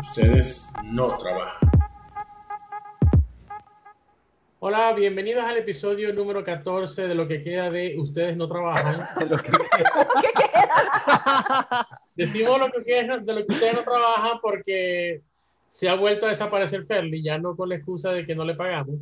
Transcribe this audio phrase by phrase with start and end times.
[0.00, 1.70] ustedes no trabajan.
[4.58, 9.06] Hola, bienvenidos al episodio número 14 de lo que queda de Ustedes no trabajan.
[12.16, 15.20] Decimos lo que queda de lo que ustedes no trabajan porque
[15.66, 18.54] se ha vuelto a desaparecer Ferli, ya no con la excusa de que no le
[18.54, 18.96] pagamos,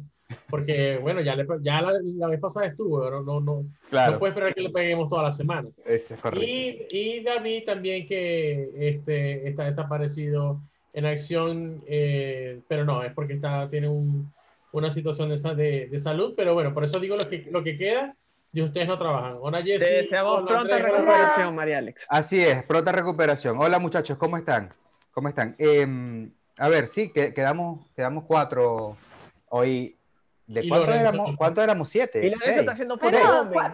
[0.50, 4.54] porque bueno, ya, le, ya la, vez pasada estuvo, pero no, no, no puede esperar
[4.54, 5.68] que le paguemos toda la semana.
[5.86, 6.46] es correcto.
[6.46, 10.60] Y, y David también que este, está desaparecido
[10.92, 14.32] en acción, eh, pero no, es porque está, tiene un,
[14.72, 18.16] una situación de, de, salud, pero bueno, por eso digo lo que, lo que queda
[18.52, 19.36] y ustedes no trabajan.
[19.40, 19.84] Hola Jessy.
[19.84, 22.06] Deseamos pronta recuperación, María Alex.
[22.08, 23.58] Así es, pronta recuperación.
[23.58, 24.72] Hola muchachos, ¿cómo están?
[25.12, 25.54] ¿Cómo están?
[25.58, 28.96] Eh, a ver, sí, que, quedamos, quedamos cuatro
[29.50, 29.97] hoy.
[30.48, 31.88] ¿De cuánto éramos, cuánto éramos?
[31.90, 32.26] ¿Siete?
[32.26, 33.16] Y Lorenzo está haciendo foto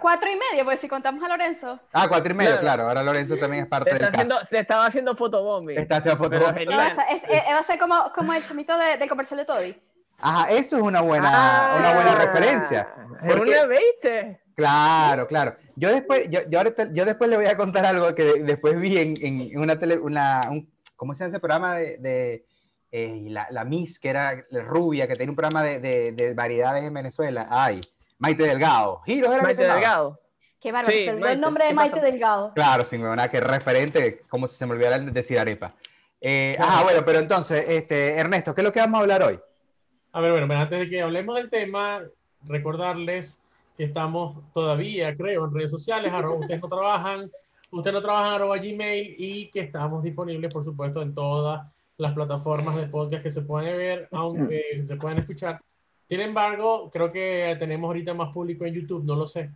[0.01, 1.79] cuatro y medio, pues si contamos a Lorenzo.
[1.93, 2.89] Ah, cuatro y medio, claro.
[2.89, 5.79] Ahora Lorenzo también es parte del haciendo, Se estaba haciendo fotobombing.
[5.79, 6.67] Está haciendo fotobombing.
[6.67, 9.83] No, va a ser como, como el chumito de, del comercial de Toby.
[10.19, 12.89] Ajá, eso es una buena, ah, una buena referencia.
[13.21, 14.41] Porque, una viste?
[14.57, 15.57] Claro, claro.
[15.77, 18.99] Yo después, yo, yo, ahorita, yo después le voy a contar algo que después vi
[18.99, 22.47] en, en una tele, una, un, ¿cómo se llama ese programa de, de
[22.97, 26.95] eh, la, la, Miss, que era rubia, que tenía un programa de, de, variedades en
[26.95, 27.49] Venezuela.
[27.51, 27.81] Ay,
[28.19, 29.03] Maite Delgado.
[29.05, 30.21] Giros era Maite Delgado.
[30.61, 32.53] Qué bárbaro, sí, el nombre de Maite Delgado.
[32.55, 35.75] Claro, sin nada que referente, como si se me olvidara decir arepa.
[36.21, 39.41] Eh, Ah, bueno, pero entonces, este, Ernesto, ¿qué es lo que vamos a hablar hoy?
[40.13, 42.01] A ver, bueno, pero antes de que hablemos del tema,
[42.45, 43.41] recordarles
[43.77, 47.29] que estamos todavía, creo, en redes sociales, arroba, ustedes no trabajan,
[47.73, 52.77] ustedes no trabajan, arroba Gmail, y que estamos disponibles, por supuesto, en todas las plataformas
[52.77, 55.61] de podcast que se pueden ver, aunque se pueden escuchar.
[56.09, 59.51] Sin embargo, creo que tenemos ahorita más público en YouTube, no lo sé,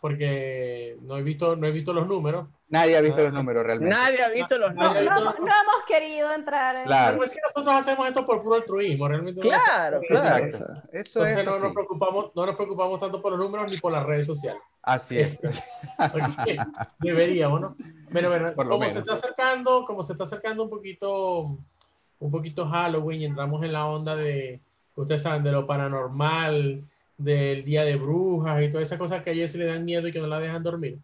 [0.00, 2.48] porque no he visto, no he visto los números.
[2.68, 3.94] Nadie ha visto los números realmente.
[3.94, 5.04] Nadie ha visto los números.
[5.04, 6.84] No, no, hemos querido entrar en...
[6.84, 7.22] Claro.
[7.22, 9.40] es que nosotros hacemos esto por puro altruismo, realmente.
[9.40, 10.46] Claro, claro.
[10.92, 14.06] Eso Entonces no, nos preocupamos, no nos preocupamos tanto por los números ni por las
[14.06, 14.62] redes sociales.
[14.82, 15.38] Así es.
[17.00, 17.76] Deberíamos, ¿no?
[18.12, 21.58] Pero bueno, como se está acercando, como se está acercando un poquito
[22.20, 24.60] un poquito Halloween y entramos en la onda de,
[24.94, 26.84] ustedes saben, de lo paranormal,
[27.18, 30.12] del Día de Brujas y todas esas cosas que a se le dan miedo y
[30.12, 30.98] que no la dejan dormir.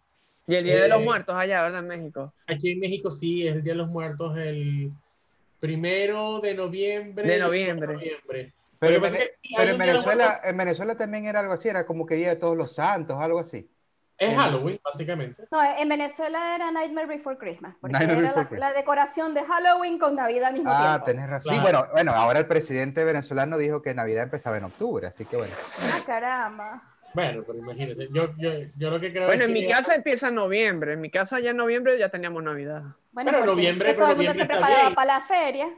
[0.47, 1.81] Y el Día de los eh, Muertos allá, ¿verdad?
[1.81, 2.33] En México.
[2.47, 4.91] Aquí en México sí, es el Día de los Muertos el
[5.59, 7.27] primero de noviembre.
[7.27, 8.53] De noviembre.
[8.79, 12.55] Pero, en, Venezuela, en Venezuela también era algo así, era como que Día de Todos
[12.55, 13.67] los Santos, algo así.
[14.17, 15.43] Es Halloween, básicamente.
[15.51, 20.45] No, en Venezuela era Nightmare Before Christmas, porque era la, decoración de Halloween con Navidad
[20.45, 20.93] al mismo ah, tiempo.
[20.93, 21.53] Ah, tenés razón.
[21.53, 25.37] Sí, bueno, bueno, ahora el presidente venezolano dijo que Navidad empezaba en octubre, así que
[25.37, 25.53] bueno.
[25.93, 26.81] Ah, caramba.
[27.13, 30.35] Bueno, pero imagínense, yo, yo, yo lo que creo Bueno, en mi casa empieza en
[30.35, 32.83] noviembre, en mi casa ya en noviembre ya teníamos Navidad.
[33.11, 35.69] Bueno, pero noviembre, pero noviembre se preparaba para la feria.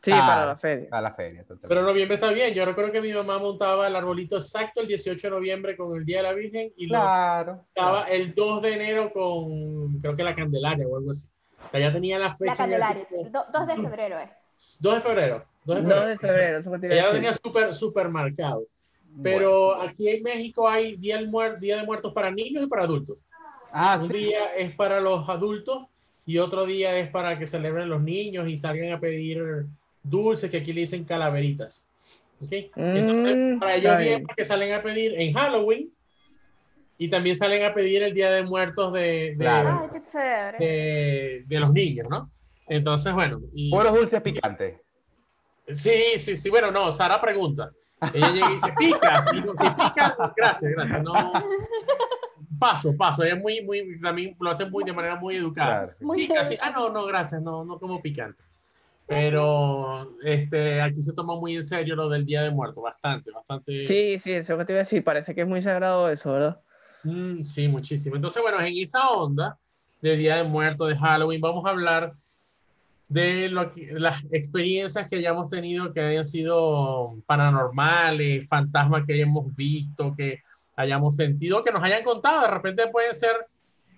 [0.00, 0.88] Sí, para la feria.
[0.88, 2.54] Para la feria, Pero noviembre está bien.
[2.54, 6.04] Yo recuerdo que mi mamá montaba el arbolito exacto el 18 de noviembre con el
[6.04, 10.34] Día de la Virgen y claro, estaba el 2 de enero con, creo que la
[10.34, 11.28] Candelaria o algo así.
[11.66, 12.52] O sea, ya tenía la fecha.
[12.52, 13.06] La Candelaria,
[13.52, 14.78] 2 de febrero es.
[14.80, 15.44] 2 de febrero.
[15.64, 15.98] 2 de febrero.
[15.98, 16.94] 2 de febrero.
[16.94, 18.66] Ya lo tenía súper, súper marcado.
[19.22, 21.18] Pero aquí en México hay día,
[21.58, 23.24] día de muertos para niños y para adultos.
[23.72, 25.86] Ah, Un día es para los adultos
[26.24, 29.66] y otro día es para que celebren los niños y salgan a pedir
[30.08, 31.86] dulces que aquí le dicen calaveritas.
[32.44, 32.70] ¿okay?
[32.76, 35.92] Entonces, mm, para ellos bien porque salen a pedir en Halloween
[36.98, 39.36] y también salen a pedir el Día de Muertos de,
[40.58, 42.30] de, de, los niños, ¿no?
[42.66, 43.40] Entonces, bueno.
[43.54, 44.80] Y, los dulces picantes.
[45.68, 46.50] Sí, sí, sí.
[46.50, 47.70] Bueno, no, Sara pregunta.
[48.12, 49.22] Ella llega y dice, pica.
[49.22, 51.02] Si, si pica, gracias, gracias.
[51.02, 51.12] No,
[52.58, 53.22] paso, paso.
[53.22, 55.88] Ella es muy, muy, también lo hace muy, de manera muy educada.
[56.14, 56.56] Pica, sí.
[56.60, 57.40] Ah, no, no, gracias.
[57.42, 58.42] No, no como picante.
[59.08, 63.84] Pero este, aquí se toma muy en serio lo del Día de Muertos, bastante, bastante.
[63.86, 66.60] Sí, sí, eso que te iba a decir, parece que es muy sagrado eso, ¿verdad?
[67.04, 68.16] Mm, sí, muchísimo.
[68.16, 69.58] Entonces, bueno, en esa onda
[70.02, 72.06] de Día de Muertos, de Halloween, vamos a hablar
[73.08, 79.56] de lo que, las experiencias que hayamos tenido que hayan sido paranormales, fantasmas que hayamos
[79.56, 80.42] visto, que
[80.76, 82.42] hayamos sentido, que nos hayan contado.
[82.42, 83.36] De repente pueden ser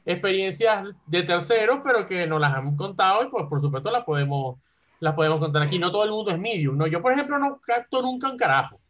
[0.04, 4.60] experiencias de terceros, pero que nos las han contado y pues por supuesto las podemos
[5.00, 5.78] las podemos contar aquí.
[5.78, 6.86] No todo el mundo es medium, ¿no?
[6.86, 8.80] Yo, por ejemplo, no capto nunca un carajo.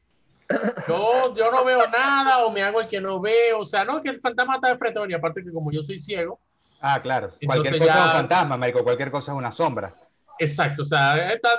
[0.88, 3.60] Yo, yo no veo nada o me hago el que no veo.
[3.60, 5.00] O sea, no, que el fantasma está de frente.
[5.08, 6.40] Y aparte que como yo soy ciego.
[6.82, 7.30] Ah, claro.
[7.44, 8.82] Cualquier cosa es un fantasma, Marico.
[8.82, 9.94] Cualquier cosa es una sombra.
[10.38, 10.82] Exacto.
[10.82, 11.16] O sea,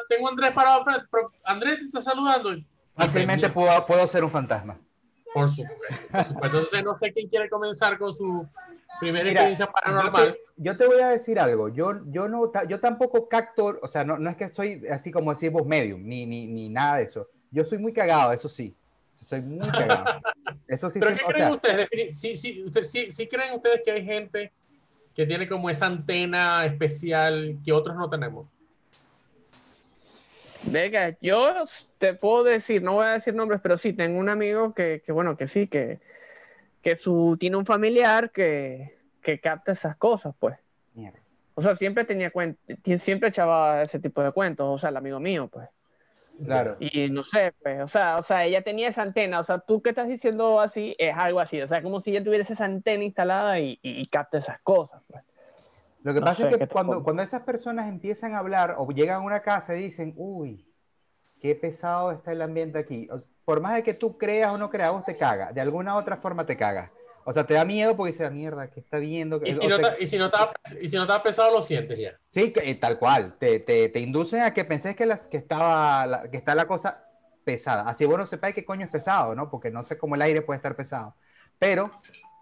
[0.09, 1.05] tengo a Andrés parado frente.
[1.45, 2.53] Andrés te está saludando.
[2.95, 4.77] Fácilmente puedo, puedo ser un fantasma.
[5.33, 6.57] Por supuesto, por supuesto.
[6.57, 8.47] Entonces, no sé quién quiere comenzar con su
[8.99, 10.27] primera Mira, experiencia paranormal.
[10.27, 11.69] Yo te, yo te voy a decir algo.
[11.69, 15.33] Yo, yo, no, yo tampoco capto, o sea, no, no es que soy así como
[15.33, 17.27] decir vos medium, ni, ni, ni nada de eso.
[17.49, 18.75] Yo soy muy cagado, eso sí.
[19.15, 20.21] Soy muy cagado.
[20.67, 21.87] Eso sí, ¿Pero qué creen sea, ustedes?
[22.13, 24.51] Sí, sí, usted- sí, sí creen ustedes que hay gente
[25.13, 28.47] que tiene como esa antena especial que otros no tenemos?
[30.63, 31.65] Venga, yo
[31.97, 35.11] te puedo decir, no voy a decir nombres, pero sí, tengo un amigo que, que
[35.11, 35.99] bueno, que sí, que,
[36.81, 40.57] que su, tiene un familiar que, que capta esas cosas, pues.
[40.93, 41.19] mierda.
[41.53, 42.59] O sea, siempre tenía cuenta,
[42.97, 45.67] siempre echaba ese tipo de cuentos, o sea, el amigo mío, pues.
[46.43, 46.77] Claro.
[46.79, 49.81] Y no sé, pues, o sea, o sea, ella tenía esa antena, o sea, tú
[49.81, 53.03] que estás diciendo así es algo así, o sea, como si ella tuviera esa antena
[53.03, 55.23] instalada y, y, y capta esas cosas, pues.
[56.03, 58.39] Lo que No pasa sé, es ¿qué que te cuando, cuando esas personas empiezan a
[58.39, 60.67] hablar o llegan a una casa y dicen, uy,
[61.41, 63.07] qué pesado está el ambiente aquí.
[63.11, 65.51] O- por más de que tú creas o no creas, vos te caga.
[65.51, 66.91] De alguna otra forma te caga.
[67.25, 69.39] O sea, te da miedo porque dices, "Ah, mierda, ¿qué está viendo?
[69.43, 71.99] Y si, no está, y, si no está, y si no está pesado, lo sientes
[71.99, 72.17] ya.
[72.25, 73.37] Sí, que- eh, tal cual.
[73.39, 76.65] Te, te, te inducen a que pensés que, las, que, estaba, la- que está la
[76.67, 77.03] cosa
[77.43, 77.87] pesada.
[77.87, 79.49] Así vos no sepáis qué coño es pesado, ¿no?
[79.49, 81.15] Porque no sé cómo el aire puede estar pesado.
[81.59, 81.91] Pero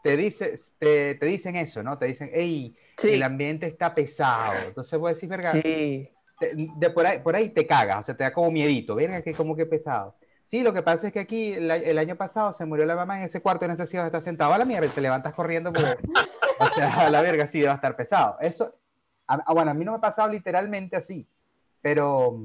[0.04, 1.98] te, dices, te, te dicen eso, ¿no?
[1.98, 4.54] Te dicen, hey, Sí, el ambiente está pesado.
[4.68, 6.10] Entonces vos decís, verga, sí.
[6.40, 9.22] te- de por, ahí, por ahí te cagas, o sea, te da como miedito, verga,
[9.22, 10.16] que como que pesado.
[10.48, 12.96] Sí, lo que pasa es que aquí el, a- el año pasado se murió la
[12.96, 15.72] mamá en ese cuarto de necesidad, está sentado a la mierda y te levantas corriendo
[15.72, 15.96] porque,
[16.60, 18.38] o sea, a la verga sí va a estar pesado.
[18.42, 18.76] Eso,
[19.28, 21.28] a- a- bueno, a mí no me ha pasado literalmente así,
[21.82, 22.40] pero,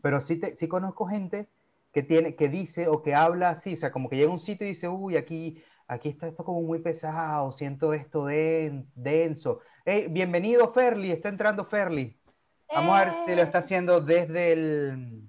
[0.00, 1.48] pero sí, te, sí conozco gente
[1.92, 4.38] que, tiene, que dice o que habla así, o sea, como que llega a un
[4.38, 9.60] sitio y dice, uy, aquí, aquí está esto como muy pesado, siento esto den- denso.
[9.84, 12.16] Hey, bienvenido Ferli, está entrando Ferli.
[12.74, 15.22] Vamos a ver si lo está haciendo desde el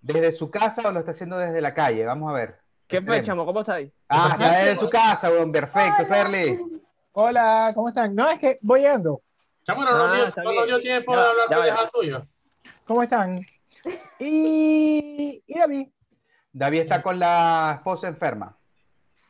[0.00, 2.04] desde su casa o lo está haciendo desde la calle.
[2.06, 2.58] Vamos a ver.
[2.86, 3.44] ¿Qué fue, chamo?
[3.44, 3.92] ¿Cómo está ahí?
[4.08, 5.50] Ah, Está desde su casa, weón.
[5.52, 6.08] Perfecto, Hola.
[6.14, 6.58] Ferli.
[7.12, 8.14] Hola, ¿cómo están?
[8.14, 9.22] No, es que voy llegando.
[9.64, 11.80] Chamo, no, nos Ah, dio, no tiempo Ya de hablar ya va, de ya va.
[11.80, 12.26] dejar tuyo.
[12.86, 13.40] ¿Cómo están?
[14.20, 15.88] Y, y David.
[16.52, 18.56] David está con la esposa enferma.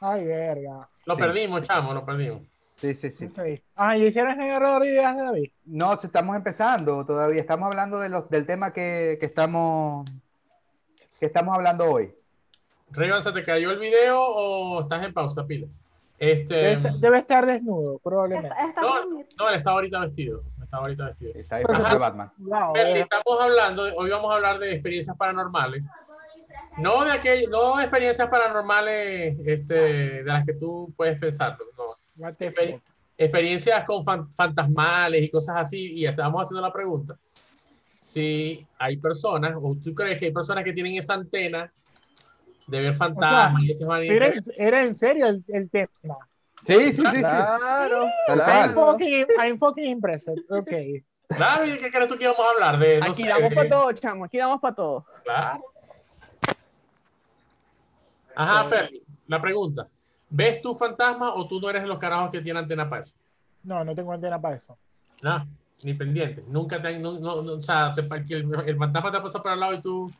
[0.00, 0.88] Ay, verga.
[1.06, 1.20] Lo Sí.
[1.20, 2.42] perdimos, chamo, lo perdimos.
[2.56, 3.26] Sí, sí, sí.
[3.26, 3.62] Ok.
[3.76, 5.50] Ah, ¿y hicieron el error de ideas de David?
[5.64, 7.40] No, estamos empezando todavía.
[7.40, 10.04] Estamos hablando de los, del tema que, que estamos
[11.18, 12.14] que estamos hablando hoy.
[12.90, 15.82] Rayban, ¿se te cayó el video o estás en pausa, pilas?
[16.18, 18.48] Este, Debe, debe estar desnudo, probablemente.
[18.48, 19.04] Está, está No,
[19.38, 20.42] no, él estaba ahorita vestido.
[20.62, 21.32] Estaba ahorita vestido.
[21.34, 22.32] Está disfrazado de Batman.
[22.74, 25.82] Ferli, eh, estamos hablando, hoy vamos a hablar de experiencias paranormales.
[26.78, 32.28] No de aquellas, no de experiencias paranormales este, de las que tú puedes pensarlo, no.
[32.28, 32.80] Exper-
[33.18, 37.16] experiencias con fan- fantasmales y cosas así, y estamos haciendo la pregunta
[38.00, 41.68] si hay personas, o tú crees que hay personas que tienen esa antena
[42.68, 44.34] de ver fantasmas y Era, vanitas.
[44.36, 45.90] en- era en serio el, el tema.
[46.64, 47.20] Sí, sí, sí, sí.
[47.20, 50.38] Claro, I'm fucking, I'm fucking impressed.
[50.50, 50.70] Ok.
[51.28, 52.78] Claro, ¿y qué crees tú que íbamos a hablar?
[52.78, 55.06] De, no Aquí sé, damos para todo, chamo, aquí damos para todo.
[55.24, 55.64] Claro.
[58.36, 59.88] Ajá, Ferli, la pregunta.
[60.28, 63.14] ¿Ves tú fantasma o tú no eres de los carajos que tienen antena para eso?
[63.64, 64.76] No, no tengo antena para eso.
[65.22, 65.46] No,
[65.82, 66.42] ni pendiente.
[66.48, 68.02] Nunca te, no, no, no, o sea, te,
[68.34, 70.12] el, el fantasma te pasa por al lado y tú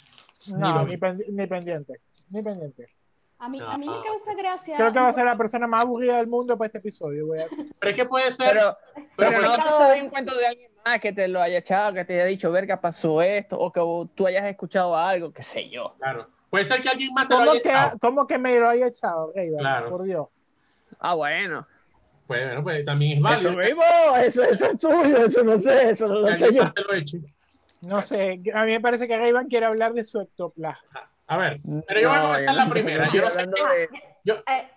[0.48, 2.00] ni No, ni, pendi- ni pendiente.
[2.30, 2.88] Ni pendiente.
[3.38, 3.98] A mí, a mí Ah.
[3.98, 4.76] me causa gracia.
[4.76, 7.26] Creo que va a ser la persona más aburrida del mundo para este episodio.
[7.26, 7.46] Voy a.
[7.78, 8.48] Pero es que puede ser.
[8.54, 8.76] Pero,
[9.16, 11.92] pero pero no te sabes un cuento de alguien más que te lo haya echado,
[11.92, 13.80] que te haya dicho, verga, pasó esto, o que
[14.14, 15.94] tú hayas escuchado algo, qué sé yo.
[15.98, 16.28] Claro.
[16.56, 17.98] Puede ser que alguien más te lo ¿Cómo haya que, echado.
[18.00, 19.58] ¿Cómo que me lo haya echado, Reida?
[19.58, 19.90] Claro.
[19.90, 20.28] Por Dios.
[20.98, 21.66] Ah, bueno.
[22.26, 23.50] Pues bueno, pues también es válido.
[23.50, 23.82] Eso mismo,
[24.16, 26.72] eso, eso es tuyo, eso no sé, eso no lo sé yo.
[26.72, 27.18] te lo eche.
[27.82, 30.80] No sé, a mí me parece que Rayban quiere hablar de su ectoplasma.
[31.26, 33.06] A ver, pero yo voy a No, comenzar yo la no- primera.
[33.06, 34.70] no Yo no sé qué- yo, Eh,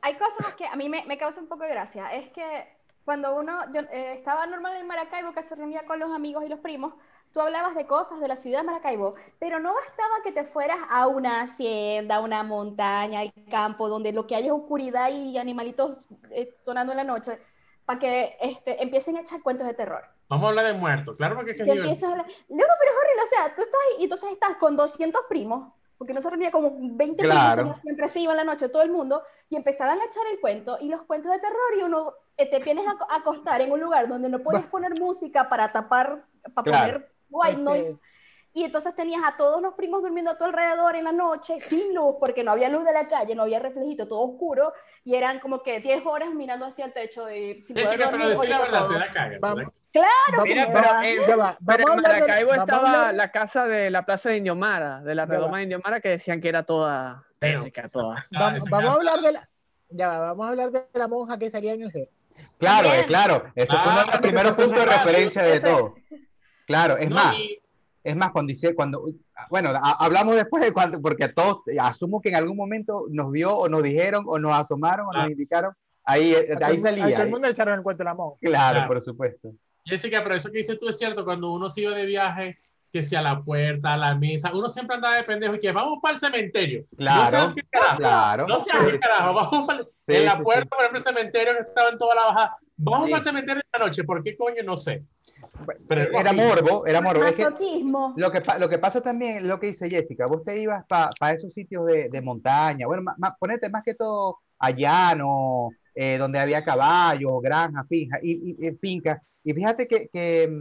[0.00, 2.14] hay cosas que a mí me, me causan un poco de gracia.
[2.14, 2.66] Es que
[3.04, 6.48] cuando uno, yo eh, estaba normal en Maracaibo, que se reunía con los amigos y
[6.48, 6.94] los primos,
[7.32, 10.78] tú hablabas de cosas de la ciudad de Maracaibo, pero no bastaba que te fueras
[10.88, 15.38] a una hacienda, a una montaña, al campo, donde lo que hay es oscuridad y
[15.38, 17.38] animalitos eh, sonando en la noche,
[17.84, 20.02] para que este, empiecen a echar cuentos de terror.
[20.28, 21.16] Vamos a hablar de muertos.
[21.16, 23.62] Claro, porque es que es empiezas a hablar, no, pero es horrible, o sea, tú
[23.62, 27.62] estás ahí y entonces estás con 200 primos, porque no se reunía como 20 Claro.
[27.62, 30.40] primos, siempre se iba en la noche todo el mundo, y empezaban a echar el
[30.40, 33.70] cuento, y los cuentos de terror, y uno eh, te vienes a a acostar en
[33.72, 36.92] un lugar donde no puedes poner música para tapar, para Claro.
[36.92, 37.62] poner white Ok.
[37.62, 38.00] noise,
[38.52, 41.94] y entonces tenías a todos los primos durmiendo a tu alrededor en la noche, sin
[41.94, 44.72] luz, porque no había luz de la calle, no había reflejito, todo oscuro,
[45.04, 48.24] y eran como que 10 horas mirando hacia el techo y sin poder Jessica, pero
[48.24, 48.92] dormir, decir la verdad, todo.
[48.92, 49.30] te da caga.
[49.30, 49.64] te Vamos.
[49.64, 49.70] da-
[50.32, 53.12] Vamos- Mira, vamos- pero en- ya va, Pero vamos a en hablar de- Maracaibo estaba
[53.12, 56.48] la casa de la plaza de Indiomara, de la redoma de Indiomara, que decían que
[56.48, 58.24] era toda, Tétrica todas.
[58.30, 58.38] esa-
[58.70, 59.48] Vamos, a hablar de la.
[59.88, 62.08] Ya, va, vamos a hablar de la monja que salía en el G.
[62.58, 63.44] Claro, eh, claro.
[63.56, 65.94] Eso fue uno de los Ah, primeros puntos de claro, referencia de ese- todo.
[66.70, 67.58] Claro, es No, más, y-
[68.04, 69.04] es más, cuando dice, cuando,
[69.50, 73.30] bueno, a- hablamos después de cuando, porque a todos, asumo que en algún momento nos
[73.32, 75.22] vio o nos dijeron o nos asomaron o Ah.
[75.22, 75.72] nos indicaron,
[76.04, 77.04] ahí, eh, A ahí a salía.
[77.04, 77.30] todo el ahí.
[77.30, 78.14] mundo le echaron el cuento de la.
[78.14, 78.86] Claro, Claro.
[78.88, 79.52] por supuesto.
[79.84, 82.54] Jessica, pero eso que dices tú es cierto, cuando uno se iba de viaje,
[82.92, 85.70] que sea a la puerta, a la mesa, uno siempre andaba de pendejo y que
[85.70, 86.84] vamos para el cementerio.
[86.90, 87.96] No Claro, seas qué carajo.
[87.98, 88.46] claro.
[88.48, 90.68] No seas qué carajo, vamos para el- Sí, en la sí, puerta, sí.
[90.70, 92.56] por ejemplo, el cementerio que estaba en toda la bajada.
[92.76, 93.10] Vamos Sí.
[93.12, 94.62] para el cementerio en la noche, ¿por qué coño?
[94.64, 95.04] No sé.
[95.88, 97.24] Pero Era morbo, era morbo.
[97.24, 98.14] Es que Masoquismo.
[98.16, 101.32] lo que, pa- lo que pasa también lo que dice Jessica, vos te ibas para
[101.32, 106.16] esos sitios de, de montaña, bueno, ma- ma- ponete más que todo a llano, eh,
[106.18, 110.58] donde había caballos, granjas, finjas, y, y- y fincas, y fíjate que, que,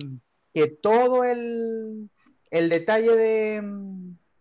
[0.54, 2.10] que todo el,
[2.52, 3.64] el detalle de,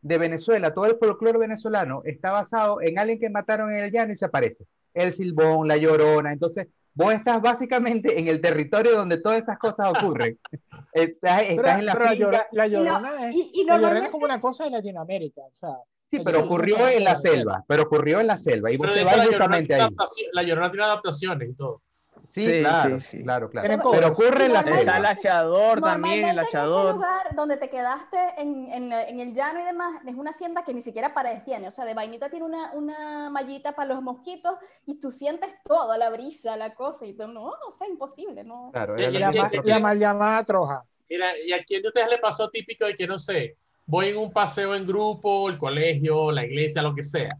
[0.02, 4.12] de Venezuela, todo el folclore venezolano está basado en alguien que mataron en el llano
[4.12, 4.64] y se aparece,
[4.94, 9.86] el silbón, la llorona, entonces vos estás básicamente en el territorio donde todas esas cosas
[9.96, 10.36] ocurren.
[10.92, 12.46] Estás, estás Pero, en la pero finca.
[12.52, 15.42] la Y no- llorona es, y- y la llorona es como una cosa de Latinoamérica.
[15.42, 15.70] O sea,
[16.10, 17.28] Sí, pero Sí, ocurrió sí, en la sí.
[17.28, 19.90] selva, pero ocurrió en la selva y vos te vas justamente tiene ahí.
[20.32, 21.82] la Llorona tiene adaptaciones y todo.
[22.26, 23.22] Sí, Sí, claro, sí, sí.
[23.22, 23.68] claro, claro.
[23.68, 24.10] Pero cosas.
[24.10, 25.10] ocurre en la Está Está el selva.
[25.10, 29.60] hachador también, el Normalmente en ese lugar donde te quedaste en, en, en el llano
[29.60, 31.68] y demás, es una hacienda que ni siquiera paredes tiene.
[31.68, 34.54] O sea, de vainita tiene una, una mallita para los mosquitos
[34.86, 37.28] y tú sientes todo, la brisa, la cosa y todo.
[37.28, 38.70] No, o sea, imposible, ¿no?
[38.72, 40.82] Claro, Y- era la, la mal llamada troja.
[41.08, 43.56] Mira, ¿y a quién de ustedes le pasó típico de que, no sé,
[43.86, 47.30] voy en un paseo en grupo, el colegio, la iglesia, lo que sea,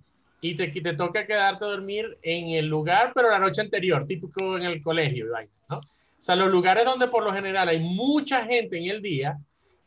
[0.40, 4.07] y te, y te toca quedarte a dormir en el lugar, pero la noche anterior,
[4.07, 5.26] típico en el colegio,
[5.68, 5.78] ¿no?
[5.78, 5.83] O
[6.23, 9.38] sea, los lugares donde por lo general hay mucha gente en el día,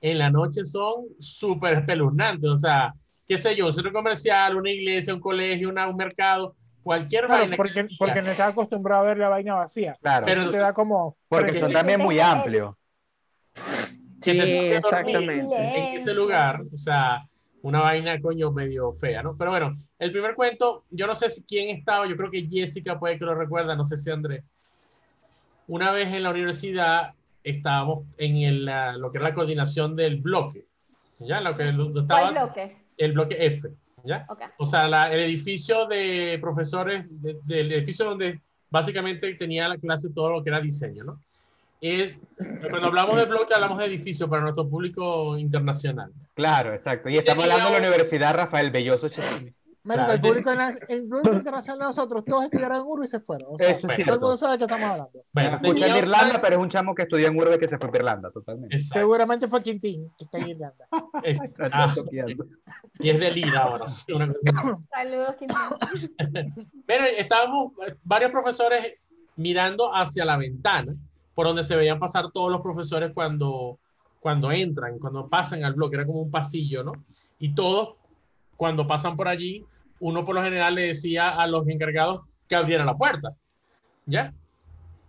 [0.01, 2.93] en la noche son súper espeluznantes, o sea,
[3.27, 7.41] qué sé yo, un centro comercial, una iglesia, un colegio, una- un mercado, cualquier Claro,
[7.41, 7.51] vaina.
[7.51, 9.97] que porque, porque no estás acostumbrado a ver la vaina vacía.
[10.01, 11.15] Claro, Pero- Te da como.
[11.29, 12.75] porque son también muy amplios.
[14.21, 15.39] Sí, exactamente.
[15.39, 17.25] en ese lugar, o sea,
[17.63, 19.35] una vaina coño medio fea, ¿no?
[19.37, 22.99] Pero bueno, el primer cuento, yo no sé si quién estaba, yo creo que Jessica
[22.99, 24.43] puede que lo recuerda, no sé si Andrés.
[25.67, 30.17] Una vez en la universidad estábamos en el, la- lo que era la coordinación del
[30.17, 30.65] bloque,
[31.19, 31.39] ¿ya?
[31.39, 32.77] Lo que lo- ¿Cuál estaba bloque?
[32.97, 33.69] el bloque F,
[34.03, 34.25] ¿ya?
[34.27, 34.41] Ok.
[34.57, 38.41] O sea, la- el edificio de profesores, de- del edificio donde
[38.71, 41.19] básicamente tenía la clase todo lo que era diseño, ¿no?
[41.83, 42.17] Eh,
[42.69, 46.11] cuando hablamos de bloque, hablamos de edificio para nuestro público internacional.
[46.35, 47.09] Claro, exacto.
[47.09, 49.07] Y estamos hablando de la un- Universidad Rafael Belloso.
[49.09, 49.53] Chesney.
[49.83, 53.07] Marico, Claro, el público, na- el público internacional de nosotros, todos estudiaron en Uru y
[53.07, 53.47] se fueron.
[53.53, 54.21] O sea, Eso es bueno, todo el cierto.
[54.21, 55.23] mundo sabe de qué estamos hablando.
[55.33, 57.77] Bueno, Escucha tenía en Irlanda, pero es un chamo que estudió en Urbe que se
[57.79, 58.75] fue a Irlanda, totalmente.
[58.75, 60.87] Exacto, Seguramente fue Quintín, que está en Irlanda.
[61.71, 61.93] ah,
[62.99, 63.91] y es de Lira ahora.
[64.89, 65.57] Saludos, Quintín.
[66.85, 67.73] Pero estábamos
[68.03, 70.93] varios profesores mirando hacia la ventana,
[71.33, 73.79] por donde se veían pasar todos los profesores cuando,
[74.19, 76.91] cuando entran, cuando pasan al bloque, era como un pasillo, ¿no?
[77.39, 77.95] Y todos,
[78.55, 79.65] cuando pasan por allí,
[79.99, 83.33] uno por lo general le decía a los encargados que abrieran la puerta,
[84.05, 84.33] ¿ya?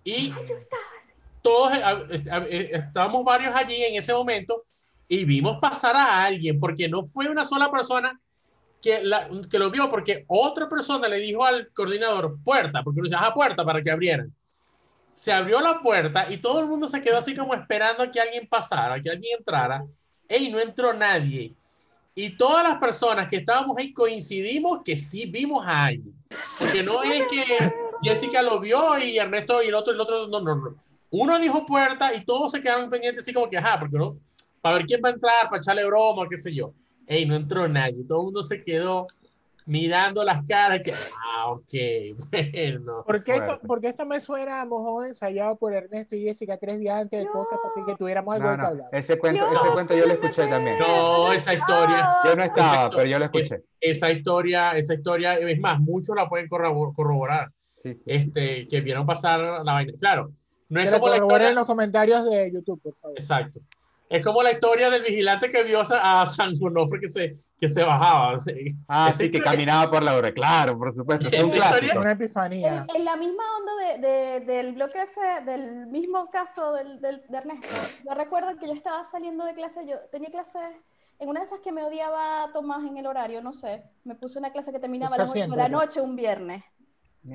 [0.04, 0.32] Y
[1.42, 4.64] todos, eh, a- est- a- eh, estábamos varios allí en ese momento
[5.08, 8.18] y vimos pasar a alguien, porque no fue una sola persona
[8.80, 13.08] que, la- que lo vio, porque otra persona le dijo al coordinador, puerta, porque uno
[13.08, 14.34] dice, ajá, puerta, para que abrieran.
[15.14, 18.20] Se abrió la puerta y todo el mundo se quedó así como esperando a que
[18.20, 19.84] alguien pasara, a que alguien entrara.
[20.28, 21.54] Ey, no entró nadie.
[22.14, 26.14] Y todas las personas que estábamos ahí coincidimos que sí vimos a alguien.
[26.58, 30.40] Porque no es que Jessica lo vio y Ernesto y el otro, el otro, no,
[30.40, 30.74] no, no.
[31.10, 34.18] Uno dijo puerta y todos se quedaron pendientes así como que, ajá, porque no,
[34.60, 36.72] para ver quién va a entrar, para echarle broma, qué sé yo.
[37.06, 38.04] Ey, no entró nadie.
[38.04, 39.06] Todo el mundo se quedó
[39.66, 41.72] mirando las caras que, ah, ok,
[42.30, 43.04] bueno.
[43.06, 46.78] ¿Por qué, esto, porque esto me suena a mojo ensayado por Ernesto y Jessica tres
[46.80, 47.32] días antes del No.
[47.32, 48.88] podcast para que tuviéramos algo No, de que no, hablar?
[48.92, 50.78] ese cuento, ese cuento yo lo escuché también.
[50.78, 53.62] No, esa historia, Yo no estaba, pero yo lo escuché.
[53.80, 58.02] esa historia, esa historia, es más, muchos la pueden corrobor- corroborar, Sí, sí.
[58.06, 59.92] este, que vieron pasar la vaina.
[59.98, 60.30] Claro,
[60.68, 63.16] no es como la historia, en los comentarios de YouTube, por favor.
[63.18, 63.60] exacto.
[64.12, 67.82] Es como la historia del vigilante que vio a, San Onofre que se, que se
[67.82, 68.40] bajaba.
[68.88, 70.32] Ah, sí, que caminaba por la hora.
[70.32, 71.28] Claro, por supuesto.
[71.32, 71.98] Es un clásico.
[72.00, 72.86] Una epifanía.
[72.90, 77.22] En, en la misma onda de, de- del bloque F, del mismo caso del, del-
[77.28, 77.66] de Ernesto,
[78.06, 80.58] yo recuerdo que yo estaba saliendo de clase, yo tenía clase
[81.18, 84.38] en una de esas que me odiaba Tomás en el horario, no sé, me puse
[84.38, 85.78] una clase que terminaba O sea, a las 8 de la ¿no?
[85.80, 86.62] noche un viernes.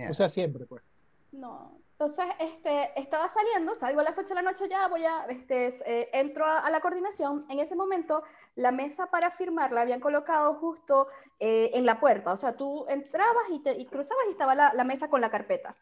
[0.10, 0.84] O sea, siempre, pues.
[1.31, 5.25] No, Entonces, este, estaba saliendo, salgo a las 8 de la noche ya, voy a,
[5.30, 7.48] este, eh, entro a, a la coordinación.
[7.50, 8.22] En ese momento,
[8.54, 11.08] la mesa para firmar la habían colocado justo
[11.39, 12.34] eh, en la puerta.
[12.34, 15.32] O sea, tú entrabas y, te, y cruzabas y estaba la, la mesa con la
[15.32, 15.75] carpeta.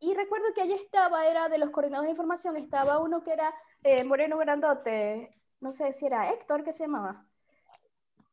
[0.00, 3.54] Y recuerdo que allí estaba, era de los coordinadores de información, estaba uno que era
[3.82, 7.24] eh, moreno grandote, no sé si era Héctor, ¿qué se llamaba?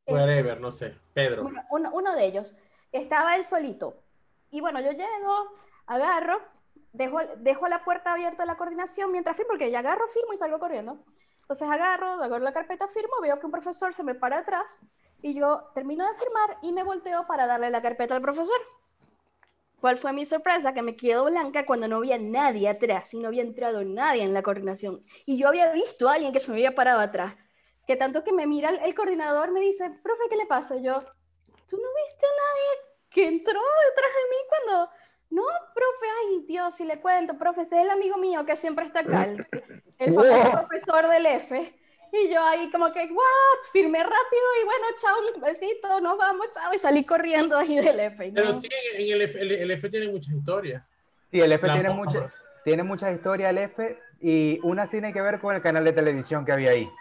[0.06, 0.98] Eh, Whatever, no sé.
[1.14, 1.44] Pedro.
[1.44, 2.58] bueno, uno, uno de ellos.
[2.92, 4.04] Estaba él solito.
[4.50, 5.54] Y bueno, yo llego,
[5.86, 6.42] agarro,
[6.94, 10.38] dejo, dejo la puerta abierta de la coordinación mientras firmo, porque ya agarro, firmo y
[10.38, 11.04] salgo corriendo.
[11.42, 14.80] Entonces agarro, agarro la carpeta, firmo, veo que un profesor se me para atrás
[15.22, 18.58] y yo termino de firmar y me volteo para darle la carpeta al profesor.
[19.82, 20.74] ¿Cuál fue mi sorpresa?
[20.74, 24.34] Que me quedo blanca cuando no había nadie atrás y no había entrado nadie en
[24.34, 25.04] la coordinación.
[25.26, 27.36] Y yo había visto a alguien que se me había parado atrás.
[27.88, 30.78] Que tanto que me mira el, coordinador, me dice, profe, ¿qué le pasa?
[30.78, 30.94] Yo,
[31.68, 34.92] ¿tú no viste a nadie que entró detrás de mí cuando...
[35.32, 38.86] No, profe, ay, Dios, si le cuento, profe, ese es el amigo mío que siempre
[38.86, 39.46] está acá, el,
[39.98, 41.78] el famoso profesor del F.
[42.14, 46.48] Y yo ahí como que, what, firmé rápido y bueno, chao, un besito, nos vamos,
[46.54, 48.32] chao, y salí corriendo ahí del F.
[48.36, 50.84] Pero sí, en el F, el, el F tiene muchas historias.
[51.32, 52.34] Sí, el F La tiene, mucha,
[52.66, 56.44] tiene muchas historias, el F, y una tiene que ver con el canal de televisión
[56.44, 56.92] que había ahí.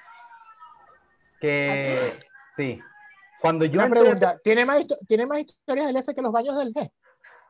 [1.41, 1.99] Que,
[2.53, 2.81] sí.
[3.41, 6.57] Cuando yo Una entré- pregunta, ¿tiene más, ¿tiene más historias del F que los baños
[6.59, 6.91] del G?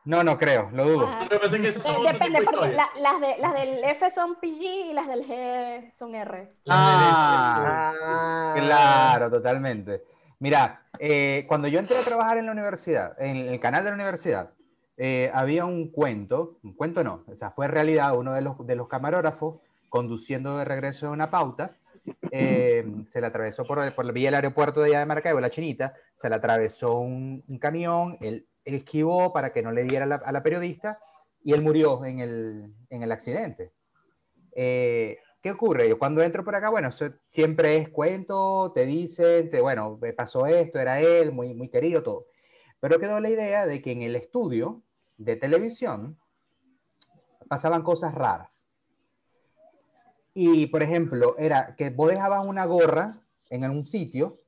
[0.03, 1.05] No, no creo, lo dudo.
[1.07, 4.09] Ah, es que esas son de- otro depende, porque la- las, de, las del F
[4.09, 6.53] son PG y las del G son R.
[6.67, 10.03] Ah, Ah, Claro, totalmente.
[10.39, 13.95] Mira, eh, cuando yo entré a trabajar en la universidad, en el canal de la
[13.95, 14.49] universidad,
[14.97, 18.75] eh, había un cuento, un cuento no, o sea, fue realidad uno de los, de
[18.75, 21.75] los camarógrafos conduciendo de regreso de una pauta,
[22.31, 25.39] eh, se le atravesó por, el- por la vía del aeropuerto de allá de Maracaibo,
[25.39, 30.05] la chinita, se le atravesó un, un camión, él esquivó para que no le diera
[30.05, 30.99] la, a la periodista
[31.43, 33.71] y él murió en el, en el accidente.
[34.53, 35.89] Eh, ¿Qué ocurre?
[35.89, 36.89] Yo cuando entro por acá, bueno,
[37.25, 42.27] siempre es cuento, te dicen, te, bueno, pasó esto, era él, muy, muy querido, todo.
[42.79, 44.83] Pero quedó la idea de que en el estudio
[45.17, 46.19] de televisión
[47.47, 48.67] pasaban cosas raras.
[50.33, 54.41] Y, por ejemplo, era que vos dejabas una gorra en un sitio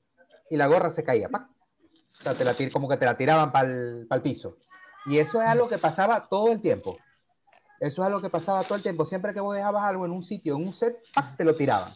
[0.49, 1.52] y la gorra se caía, ¡pac!
[2.23, 4.55] O sea, te la como que te la tiraban para el piso.
[5.05, 6.97] Y eso es algo que pasaba todo el tiempo.
[7.81, 9.05] Eso es algo que pasaba todo el tiempo.
[9.05, 11.35] Siempre que vos dejabas algo en un sitio, en un set, ¡pac!
[11.35, 11.91] te lo tiraban.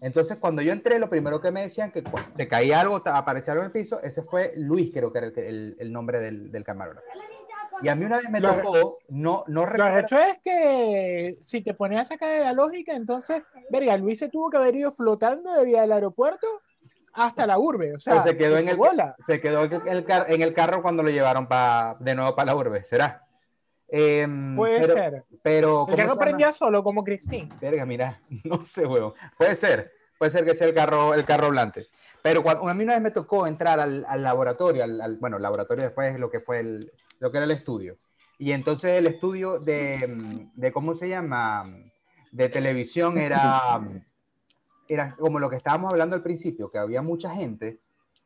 [0.00, 3.52] Entonces, cuando yo entré, lo primero que me decían que cuando te caía algo, aparecía
[3.52, 6.50] algo en el piso, ese fue Luis, creo que era el, el- el nombre del,
[6.50, 7.06] del camarógrafo.
[7.82, 9.98] Y a mí una vez me Lo- tocó, no, no Lo recuerdo.
[9.98, 14.30] hecho es que si te pones a sacar de la lógica, entonces, verga, Luis se
[14.30, 16.46] tuvo que haber ido flotando de vía del aeropuerto
[17.16, 17.94] hasta la urbe.
[17.94, 19.16] O sea, se quedó en el, bola.
[19.26, 22.46] se quedó en el, car- en el carro cuando lo llevaron pa- de nuevo para
[22.46, 23.22] la urbe, ¿será?
[23.88, 25.24] Em, Puede pero, ser.
[25.42, 27.48] Pero, El ¿cómo carro prendía solo como Christine.
[27.60, 29.14] Verga, mira, no sé, huevo.
[29.38, 31.86] Puede ser, puede ser que sea el carro, el carro volante.
[32.22, 35.38] Pero cuando, a mí una vez me tocó entrar al, al laboratorio, al, al- bueno,
[35.38, 37.96] laboratorio después es lo que fue el, lo que era el estudio.
[38.38, 41.64] Y entonces el estudio de, de ¿cómo se llama?
[42.32, 43.80] De televisión era,
[44.88, 47.80] era como lo que estábamos hablando al principio, que había mucha gente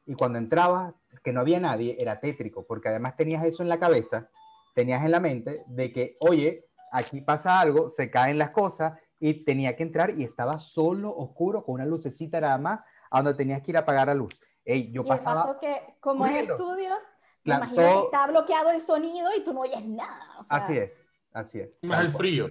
[0.07, 3.79] y cuando entrabas, que no había nadie, era tétrico, porque además tenías eso en la
[3.79, 4.29] cabeza,
[4.75, 9.44] tenías en la mente de que, oye, aquí pasa algo, se caen las cosas y
[9.44, 13.61] tenía que entrar y estaba solo, oscuro, con una lucecita nada más, a donde tenías
[13.62, 14.40] que ir a apagar la luz.
[14.64, 15.42] Ey, yo Y pasaba...
[15.42, 16.94] paso que, como es estudio,
[17.42, 20.38] Claro, todo- que está bloqueado el sonido y tú no oyes nada.
[20.38, 21.79] o sea, Así es, así es.
[21.83, 22.51] Más el cual, frío.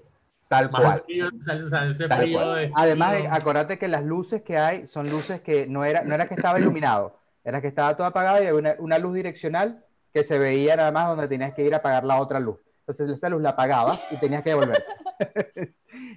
[0.50, 1.04] Tal Más cual.
[1.06, 2.56] frío, ese Tal frío cual.
[2.56, 6.14] de- Además, de- acordate que las luces que hay son luces que no era, no
[6.16, 9.86] era que estaba iluminado, era que estaba todo apagado y había una, una luz direccional
[10.12, 12.60] que se veía nada más donde tenías que ir a apagar la otra luz.
[12.80, 14.84] Entonces esa luz la apagabas y tenías que devolver.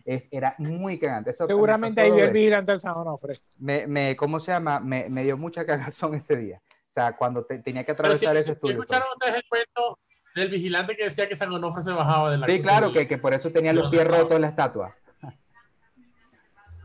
[0.07, 1.31] es, era muy cagante.
[1.31, 2.33] Eso me Seguramente ahí vio el veces.
[2.33, 3.35] vigilante del San Onofre.
[3.59, 4.81] me, me, ¿cómo se llama?
[4.81, 6.63] Me, me dio mucha cagazón ese día.
[6.69, 8.81] O sea, cuando te- tenía que atravesar sí, ese sí, estudio.
[8.81, 9.99] ¿Escucharon ustedes el cuento
[10.35, 13.19] del vigilante que decía que San Onofre se bajaba de la Sí, claro, que, que
[13.19, 14.95] por eso tenía los pies rotos en la estatua.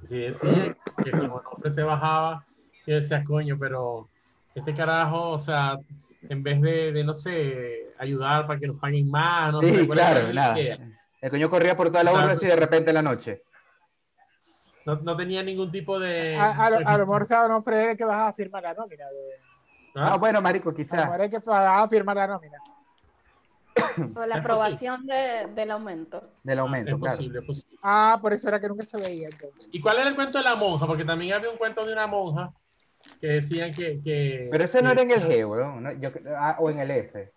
[0.04, 2.46] Sí, decía que San Onofre se bajaba
[2.86, 4.08] y decía, coño, pero
[4.56, 5.78] este carajo, o sea,
[6.30, 9.88] en vez de, de, no sé, ayudar para que nos paguen más, no Sí, sé,
[9.88, 10.60] ¿cuál es claro, la nada.
[10.60, 10.78] idea?
[11.22, 13.42] El coño corría por toda la urbe así de repente en la noche.
[14.86, 16.38] No, no tenía ningún tipo de...
[16.38, 19.06] A, a lo, a lo mejor que bajaba a firmar la nómina.
[19.06, 19.48] de-
[19.96, 20.12] ¿Ah?
[20.14, 21.04] Ah, bueno, marico, A lo quizás.
[21.06, 22.58] mejor el que bajaba a firmar la nómina.
[24.16, 26.22] O la aprobación de- del aumento.
[26.44, 27.16] Del es aumento, claro.
[27.18, 27.78] posible, es posible.
[27.84, 29.68] Ah, por eso era que nunca se veía entonces.
[29.72, 30.86] ¿Y cuál era el cuento de la monja?
[30.88, 32.54] Porque también había un cuento de una monja
[33.22, 34.00] que decían que...
[34.04, 35.84] que Pero eso no era en el G, weón.
[35.84, 35.92] ¿no?
[35.94, 37.32] Yo- ah, o en el F.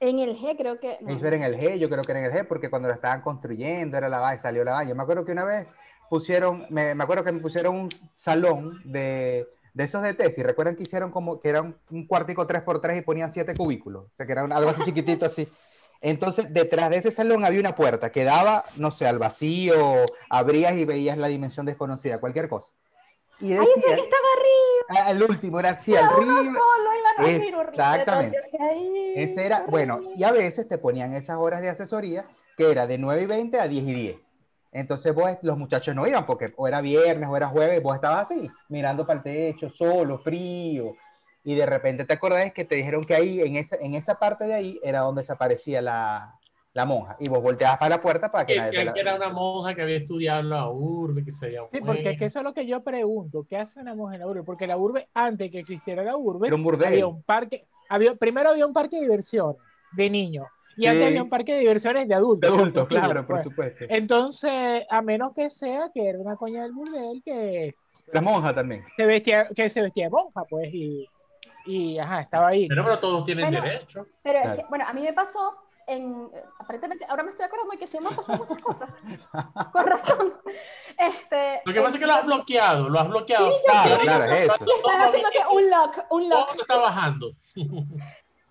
[0.00, 0.98] En el G creo que...
[1.00, 1.14] no.
[1.14, 2.94] Eso era en el G, yo creo que era en el G, porque cuando lo
[2.94, 4.90] estaban construyendo era la vaina, salió la vaina.
[4.90, 5.66] Yo me acuerdo que una vez
[6.08, 10.44] pusieron, me, me acuerdo que me pusieron un salón de, de esos de tesis.
[10.44, 14.04] Recuerdan que hicieron como que era un, un cuartico 3x3 y ponían siete cubículos.
[14.06, 15.48] O sea, que era un- algo así chiquitito así.
[16.02, 20.72] Entonces, detrás de ese salón había una puerta que daba, no sé, al vacío, abrías
[20.74, 22.72] y veías la dimensión desconocida, cualquier cosa.
[23.38, 25.06] Y Ay, ese decía, que estaba arriba.
[25.06, 26.36] ah, el último era así, Uno arriba.
[26.42, 28.38] solo iba a dormir horrible, Exactamente.
[28.60, 30.14] ahí, Ese era, bueno, horrible.
[30.16, 33.58] y a veces te ponían esas horas de asesoría que era de 9 y 20
[33.60, 34.16] a 10 y 10.
[34.72, 38.30] Entonces vos, los muchachos no iban porque o era viernes o era jueves, vos estabas
[38.30, 40.94] así, mirando para el techo, solo, frío,
[41.42, 44.44] y de repente te acordás que te dijeron que ahí, en esa, en esa parte
[44.44, 46.38] de ahí, era donde desaparecía la,
[46.72, 49.14] la monja, y vos volteabas para la puerta para que nadie decían la- que era
[49.16, 52.26] una monja que había estudiado en la urbe, que se veía Sí, porque es que
[52.26, 54.42] eso es lo que yo pregunto, ¿qué hace una mujer en la urbe?
[54.44, 58.50] Porque la urbe, antes que existiera la urbe, Era un había un parque, había, primero
[58.50, 59.56] había un parque de diversión
[59.92, 60.46] de niños,
[60.80, 60.86] y Sí.
[60.88, 62.50] antes había un parque de diversiones de de adultos.
[62.50, 63.44] adultos, contigo, claro, por pues.
[63.44, 63.84] supuesto.
[63.88, 67.74] Entonces, a menos que sea que era una coña del burdel que
[68.12, 68.84] La monja también.
[68.96, 71.06] se vestía, que se vestía de monja, pues, y,
[71.66, 72.66] y ajá, estaba ahí.
[72.68, 74.06] Pero, pero todos tienen Bueno, derecho.
[74.22, 74.56] Pero es Claro.
[74.62, 75.54] que, bueno, a mí me pasó
[75.86, 78.88] en, aparentemente, ahora me estoy acordando de que sí me han pasado muchas cosas.
[79.72, 80.34] Con razón.
[80.96, 83.50] Este, Lo que pasa es que lo has bloqueado, lo has bloqueado.
[83.66, 84.64] Claro, claro, es eso.
[84.66, 86.52] Y están haciendo que un lock, un lock.
[86.52, 87.32] todo está bajando.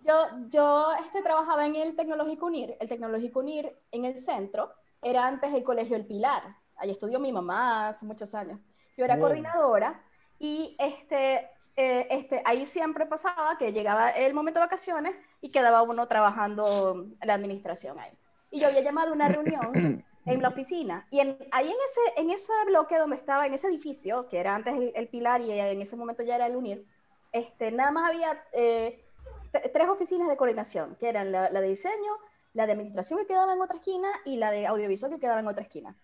[0.09, 2.77] Yo, yo este, trabajaba en el Tecnológico UNIR.
[2.79, 6.41] El Tecnológico UNIR en el centro era antes el Colegio El Pilar.
[6.77, 8.59] Allí estudió mi mamá hace muchos años.
[8.97, 10.01] Yo era coordinadora
[10.39, 15.83] y este, eh, este, ahí siempre pasaba que llegaba el momento de vacaciones y quedaba
[15.83, 18.11] uno trabajando la administración ahí.
[18.49, 21.05] Y yo había llamado a una reunión en la oficina.
[21.11, 24.55] Y en, ahí en ese, en ese bloque donde estaba, en ese edificio, que era
[24.55, 26.83] antes el, el Pilar y en ese momento ya era el UNIR,
[27.31, 29.05] este, nada más había eh,
[29.51, 32.17] tres oficinas de coordinación, que eran la, de diseño,
[32.53, 35.47] la de administración que quedaba en otra esquina y la de audiovisual que quedaba en
[35.47, 35.95] otra esquina.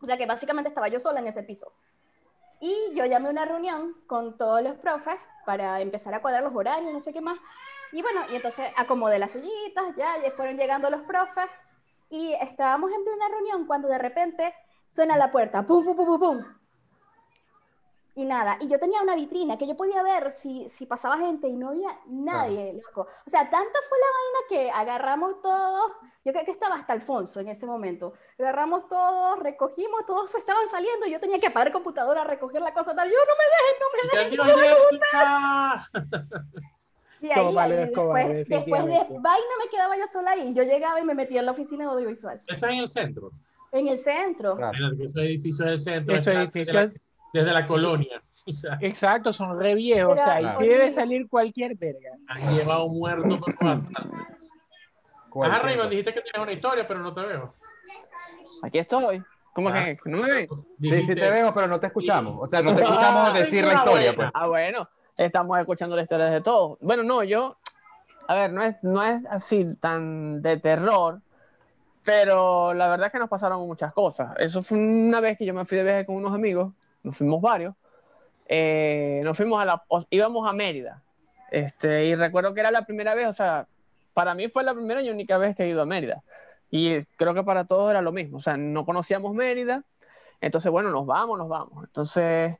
[0.00, 1.72] O sea que básicamente estaba yo sola en ese piso.
[2.60, 5.16] Y yo llamé a una reunión con todos los profes
[5.46, 7.38] para empezar a cuadrar los horarios, no sé qué más.
[7.92, 11.50] Y bueno, y entonces acomodé las sillitas, ya, ya fueron llegando los profes
[12.10, 14.54] y estábamos en plena reunión cuando de repente
[14.86, 16.59] suena la puerta, pum, pum, pum, pum, pum.
[18.14, 21.46] Y nada, y yo tenía una vitrina que yo podía ver si, si pasaba gente
[21.46, 23.06] y no había nadie, loco.
[23.24, 25.92] O sea, tanta fue la vaina que agarramos todos,
[26.24, 31.06] yo creo que estaba hasta Alfonso en ese momento, agarramos todos, recogimos, todos estaban saliendo,
[31.06, 34.02] yo tenía que apagar computadora, recoger la cosa, tal, yo no me dejen, no me
[34.02, 34.60] dejen.
[34.60, 35.90] Adiós, Jessica.
[37.22, 41.14] Y ahí, después, después de vaina me quedaba yo sola ahí, yo llegaba y me
[41.14, 43.30] metía en la oficina de audiovisual, Eso es en el centro.
[43.72, 44.56] en el centro.
[44.56, 44.88] Claro.
[44.94, 46.14] En esos edificios del centro.
[46.14, 46.34] Desde
[46.72, 46.92] la,
[47.32, 48.22] desde la colonia.
[48.46, 50.78] O sea, exacto, son re viejos, o Era sea, ahí sí horrible.
[50.78, 52.12] debe salir cualquier verga.
[52.26, 53.92] han llevado muertos por bastante.
[53.98, 55.88] Ajá, cosa.
[55.88, 57.54] dijiste que tenías una historia, pero no te veo.
[58.62, 59.22] Aquí estoy.
[59.52, 59.84] ¿Cómo Ah.
[59.84, 59.96] que?
[60.06, 60.48] ¿No me ven?
[60.80, 62.34] Sí, sí te vemos, pero no te escuchamos.
[62.40, 64.16] O sea, no te escuchamos Ay, decir la historia, buena.
[64.16, 64.30] pues.
[64.32, 64.88] Ah, bueno,
[65.18, 66.78] estamos escuchando las historias de todos.
[66.80, 67.58] Bueno, no, yo,
[68.26, 71.20] a ver, no es, no es así tan de terror,
[72.04, 74.32] pero la verdad es que nos pasaron muchas cosas.
[74.38, 77.40] Eso fue una vez que yo me fui de viaje con unos amigos, nos fuimos
[77.40, 77.74] varios,
[78.46, 81.02] eh, nos fuimos a la, íbamos a Mérida,
[81.50, 83.66] este, y recuerdo que era la primera vez, o sea,
[84.14, 86.22] para mí fue la primera y única vez que he ido a Mérida.
[86.72, 89.84] Y creo que para todos era lo mismo, o sea, no conocíamos Mérida,
[90.40, 91.84] entonces, bueno, nos vamos, nos vamos.
[91.84, 92.56] Entonces,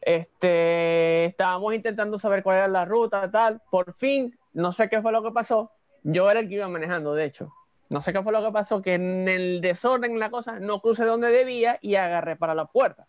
[0.00, 3.60] este, estábamos intentando saber cuál era la ruta, tal.
[3.70, 5.72] Por fin, no sé qué fue lo que pasó.
[6.02, 7.52] Yo era el que iba manejando, de hecho.
[7.88, 11.04] No sé qué fue lo que pasó, que en el desorden la cosa no crucé
[11.04, 13.06] donde debía y agarré para la puerta.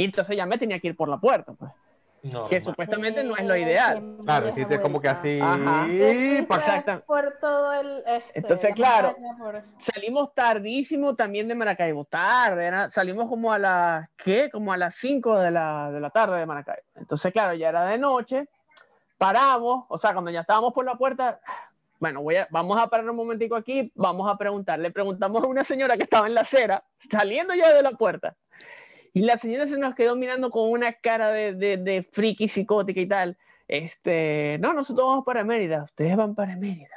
[0.00, 1.70] Y entonces ya me tenía que ir por la puerta, pues.
[2.22, 4.16] No, Que supuestamente no es lo ideal.
[4.24, 5.38] Claro, hiciste como que así.
[5.42, 5.86] Ajá.
[7.06, 8.02] Por- todo el.
[8.06, 9.16] este, Entonces, la claro.
[9.38, 14.50] por- Salimos tardísimo también de Maracaibo, tarde, era- salimos como a las, ¿qué?
[14.50, 16.82] Como a las 5 de la, de la tarde de Maracaibo.
[16.94, 18.48] Entonces, claro, ya era de noche,
[19.18, 21.40] paramos, o sea, cuando ya estábamos por la puerta,
[21.98, 24.78] bueno, voy a, vamos a parar un momentico aquí, vamos a preguntar.
[24.78, 28.34] Le preguntamos a una señora que estaba en la acera, saliendo ya de la puerta.
[29.12, 33.00] Y la señora se nos quedó mirando con una cara de, de, de friki psicótica
[33.00, 33.36] y tal.
[33.66, 36.88] Este, no, nosotros vamos para Mérida, ustedes van para Mérida.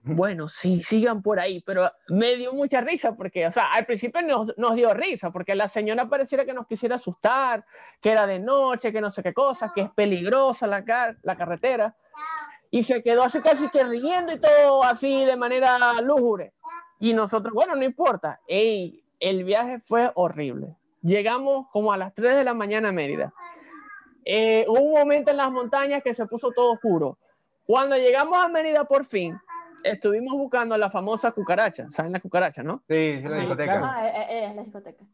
[0.00, 4.22] Bueno, sí, sigan por ahí, pero me dio mucha risa porque, o sea, al principio
[4.22, 7.64] nos, nos dio risa porque la señora pareciera que nos quisiera asustar,
[8.00, 11.36] que era de noche, que no sé qué cosa, que es peligrosa la, car- la
[11.36, 11.94] carretera.
[12.70, 16.52] Y se quedó así casi que riendo y todo así de manera lúgubre.
[17.00, 18.40] Y nosotros, bueno, no importa.
[18.46, 20.76] Ey, el viaje fue horrible.
[21.02, 23.32] Llegamos como a las 3 de la mañana a Mérida.
[24.24, 27.18] Eh, hubo un momento en las montañas que se puso todo oscuro.
[27.66, 29.38] Cuando llegamos a Mérida por fin,
[29.84, 31.90] estuvimos buscando la famosa cucaracha.
[31.90, 32.82] ¿Saben la cucaracha, no?
[32.88, 33.80] Sí, sí, la discoteca.
[33.84, 35.04] Ah, eh, eh, eh, la discoteca.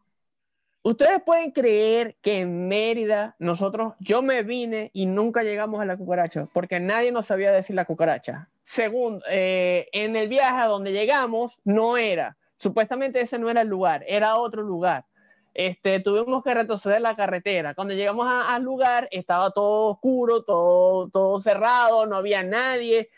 [0.87, 5.97] Ustedes pueden creer que en Mérida nosotros, yo me vine y nunca llegamos a la
[5.97, 8.51] cucaracha, porque nadie nos sabía decir la cucaracha.
[8.65, 13.69] Segundo, eh, en el viaje a donde llegamos no era, supuestamente ese no era el
[13.69, 15.07] lugar, era otro lugar.
[15.55, 17.75] Este, tuvimos que retroceder la carretera.
[17.75, 23.09] Cuando llegamos a- al lugar estaba todo oscuro, todo, todo cerrado, no había nadie.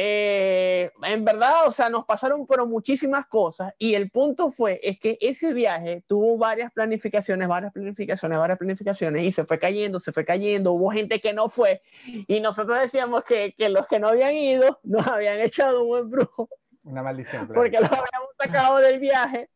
[0.00, 5.00] Eh, en verdad, o sea, nos pasaron pero muchísimas cosas y el punto fue es
[5.00, 10.12] que ese viaje tuvo varias planificaciones, varias planificaciones, varias planificaciones y se fue cayendo, se
[10.12, 14.08] fue cayendo, hubo gente que no fue y nosotros decíamos que, que los que no
[14.08, 16.48] habían ido nos habían echado un buen brujo
[16.84, 17.48] Una maldición.
[17.52, 19.48] porque los habíamos sacado del viaje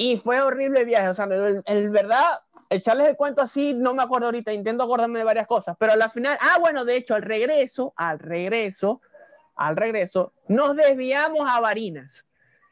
[0.00, 2.38] y fue horrible el viaje, o sea, el, el verdad,
[2.70, 6.10] echarles el cuento así, no me acuerdo ahorita, intento acordarme de varias cosas, pero al
[6.12, 9.02] final, ah, bueno, de hecho, al regreso, al regreso,
[9.56, 12.24] al regreso, nos desviamos a Barinas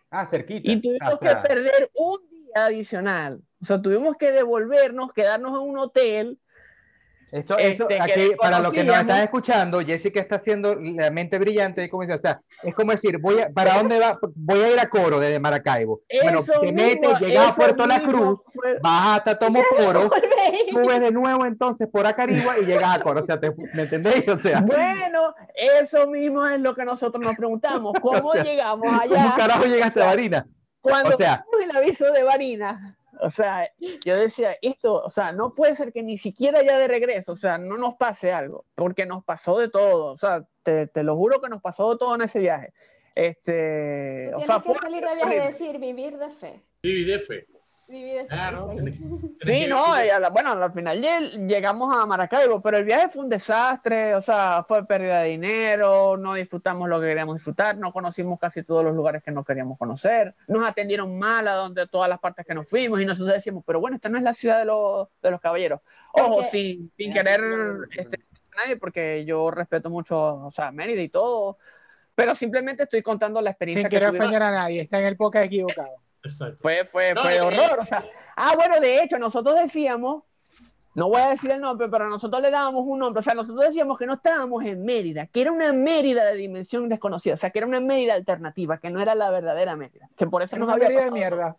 [0.08, 0.70] Ah, cerquita.
[0.70, 5.50] y tuvimos o sea, que perder un día adicional, o sea, tuvimos que devolvernos, quedarnos
[5.60, 6.38] en un hotel,
[7.36, 11.38] Eso, eso, este, aquí, para los que nos están escuchando, Jessica está haciendo la mente
[11.38, 14.18] brillante, como o sea, es como decir, voy a, ¿para dónde va?
[14.34, 16.00] Voy a ir a Coro desde Maracaibo.
[16.22, 20.08] bueno, Eso te mismo, metes, llegas a eso Puerto La Cruz, fue- vas hasta Tomocoro,
[20.10, 20.70] Volví.
[20.70, 24.26] subes de nuevo entonces por Acarigua y llegas a Coro, o sea, te- ¿me entendéis?
[24.28, 27.94] O sea, Bueno, eso mismo es lo que nosotros nos preguntamos.
[28.00, 30.46] ¿Cómo O sea, llegamos ¿cómo allá carajo llegaste a Barina?
[30.80, 32.95] cuando o sea- el aviso de Varina?
[33.20, 33.70] O sea,
[34.04, 37.36] yo decía, esto, o sea, no puede ser que ni siquiera ya de regreso, o
[37.36, 41.16] sea, no nos pase algo, porque nos pasó de todo, o sea, te, te lo
[41.16, 42.72] juro que nos pasó de todo en ese viaje.
[43.14, 46.62] Este, Tú o sea, tienes que fue salir de viaje y decir vivir de fe.
[46.82, 47.46] Viví de fe.
[47.86, 48.26] Fe.
[48.28, 48.70] Claro.
[48.72, 48.76] sí.
[48.78, 52.60] tenés- tenés Sí, que- no, y a la- bueno, al final lle- llegamos a Maracaibo,
[52.60, 57.00] pero el viaje fue un desastre, o sea, fue pérdida de dinero, no disfrutamos lo
[57.00, 61.16] que queríamos disfrutar, no conocimos casi todos los lugares que no queríamos conocer, nos atendieron
[61.16, 64.08] mal a donde todas las partes que nos fuimos y nosotros decíamos, pero bueno, esta
[64.08, 65.80] no es la ciudad de los, de los caballeros.
[66.12, 67.40] Ojo, Porque- sin, sin querer
[67.96, 68.16] este,
[68.52, 71.58] a nadie, porque yo respeto mucho, o sea, Mérida y todo,
[72.16, 74.26] pero simplemente estoy contando la experiencia Sin que querer tuvimos.
[74.26, 75.90] ofender a nadie, está en el podcast equivocado.
[76.22, 76.58] Exacto.
[76.60, 77.78] Fue, fue, No, fue eh, horror.
[77.80, 78.04] O sea,
[78.36, 80.24] ah, bueno, de hecho, nosotros decíamos,
[80.94, 83.20] no voy a decir el nombre, pero nosotros le dábamos un nombre.
[83.20, 86.88] O sea, nosotros decíamos que no estábamos en Mérida, que era una Mérida de dimensión
[86.88, 87.34] desconocida.
[87.34, 90.08] O sea, que era una Mérida alternativa, que no era la verdadera Mérida.
[90.16, 91.56] Que por eso Es nos había de mierda.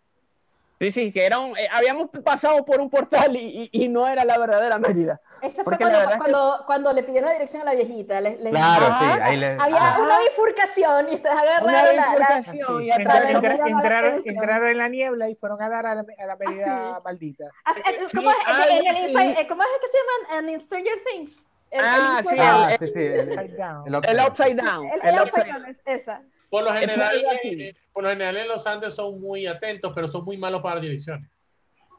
[0.80, 4.06] Sí, sí, que era un- eh, habíamos pasado por un portal y, y- y no
[4.06, 5.20] era la verdadera Mérida.
[5.42, 8.20] Ese fue la cuando, es que- cuando, cuando le pidieron la dirección a la viejita.
[8.20, 9.14] le- le- Claro, Ajá.
[9.14, 9.46] sí, ahí le...
[9.58, 12.90] Había ah, una bifurcación y ustedes Una agarraron la, la- bifurcación y Sí.
[12.92, 16.04] atrás Entraron, la la entraron, entraron en la niebla y fueron a dar a la,
[16.16, 17.44] a la medida Ah, maldita.
[17.64, 19.06] Así- eh, Sí, ¿Cómo es, algo en el así.
[19.12, 19.98] inside- eh, ¿Cómo es que se
[20.32, 21.44] llaman en Stranger Things?
[21.72, 23.86] El, Ah, el sí, inside- ah, el- sí, sí, el- Upside down.
[23.88, 24.86] el El upside down.
[24.86, 26.22] el, el el upside upside down es esa.
[26.50, 30.24] Por lo general, eh, por lo general en los Andes son muy atentos, pero son
[30.24, 31.28] muy malos para direcciones.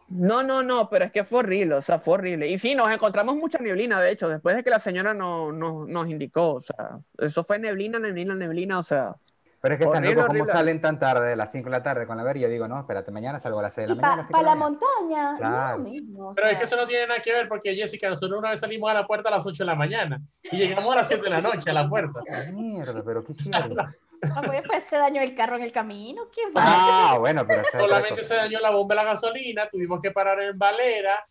[0.07, 2.47] No, no, no, pero es que fue horrible, o sea, fue horrible.
[2.47, 5.85] Y sí, nos encontramos mucha neblina, de hecho, después de que la señora no, no-
[5.85, 9.13] nos indicó, o sea, eso fue neblina, neblina, neblina, o sea,
[9.61, 10.53] Pero es que están Horrible, locos, ¿cómo horrible.
[10.59, 12.37] salen tan tarde, de las 5 de la tarde con la ver?
[12.37, 14.27] Y yo digo, no, espérate, mañana salgo a las 6 de la para mañana.
[14.29, 14.79] cinco de la mañana.
[14.79, 15.77] montaña, Claro.
[15.77, 16.29] no mismo.
[16.29, 18.49] o Pero es sea, que eso no tiene nada que ver porque, Jessica, nosotros una
[18.51, 20.19] vez salimos a la puerta a las 8 de la mañana
[20.51, 22.21] y llegamos a las 7 de la noche a la puerta.
[22.55, 23.75] Mierda, pero ¿qué hicieron?
[24.21, 26.23] no, pues, pues, se dañó el carro en el camino.
[26.55, 30.41] Ah, bueno, pero esa Solamente se dañó la bomba de la gasolina, tuvimos que parar
[30.41, 31.21] en Valera,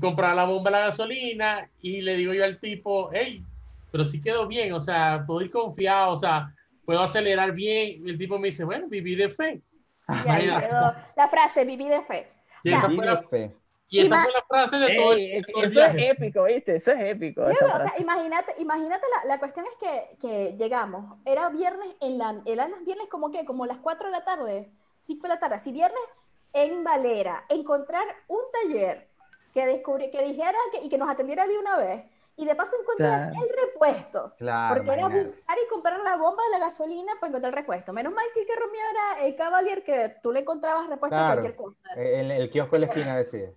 [0.00, 3.44] comprar la bomba de la gasolina y le digo yo al tipo, hey,
[3.90, 8.06] pero sí quedó bien, o sea, puedo ir confiado, o sea, puedo acelerar bien.
[8.06, 9.60] Y el tipo me dice, bueno, viví de fe.
[10.08, 12.28] Y ahí quedó la frase, viví de fe.
[12.62, 13.56] Y esa, Sí, fue la, de fe.
[13.90, 15.92] Y esa Ima- fue la frase de todo el, ey, de todo el eso es
[15.94, 16.10] viaje.
[16.10, 16.76] épico, ¿viste?
[16.76, 17.44] Eso es épico.
[17.46, 18.02] Sí, esa o sea, frase.
[18.02, 22.84] imagínate, imagínate la, la cuestión es que, que llegamos, era viernes en la, eran los
[22.84, 26.00] viernes como que, como las 4 de la tarde, 5 de la tarde, si viernes
[26.52, 29.08] en Valera, encontrar un taller
[29.52, 32.04] que descubrí, que dijera que, y que nos atendiera de una vez,
[32.36, 33.44] y de paso encontrar Claro.
[33.46, 37.52] el repuesto, Claro, porque era buscar y comprar la bomba de la gasolina para encontrar
[37.52, 37.92] el repuesto.
[37.92, 41.18] Menos mal que el que Romeo era el Cavalier que tú le encontrabas repuesto a
[41.18, 41.42] Claro.
[41.42, 41.94] cualquier cosa.
[41.96, 43.50] El, el kiosco de la esquina decía.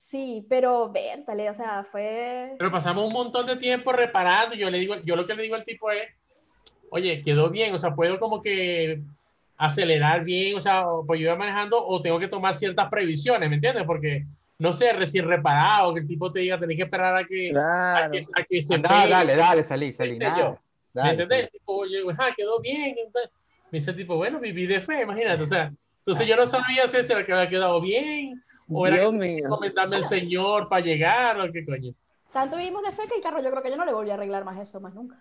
[0.00, 2.54] Sí, pero vértale, o sea, fue...
[2.58, 4.54] Pero pasamos un montón de tiempo reparando.
[4.56, 6.08] Yo le digo, yo lo que le digo al tipo es,
[6.88, 9.02] oye, quedó bien, o sea, puedo como que
[9.58, 13.56] acelerar bien, o sea, pues yo iba manejando o tengo que tomar ciertas previsiones, ¿me
[13.56, 13.84] entiendes?
[13.84, 14.24] Porque
[14.58, 17.52] no sé, recién reparado, que el tipo te diga, tenés que esperar a que, a
[17.52, 18.12] Claro.
[18.12, 20.10] que, a que se Anda, pegue, dale, dale, salí, salí.
[20.12, 20.38] ¿viste nada.
[20.38, 20.50] yo?
[20.52, 20.58] ¿me
[20.94, 21.36] Dale, entendés?
[21.36, 21.42] salí.
[21.44, 22.94] El tipo, yo digo, ah, quedó bien.
[23.04, 23.30] entonces,
[23.70, 26.88] me dice el tipo, bueno, viví de fe, imagínate, o sea, entonces yo no sabía
[26.88, 29.48] si era que había quedado bien o era Dios que mío.
[29.48, 31.92] comentarme el señor para llegar o qué coño.
[32.32, 34.14] Tanto vivimos de fe que el carro yo creo que yo no le volví a
[34.14, 35.16] arreglar más eso, más nunca.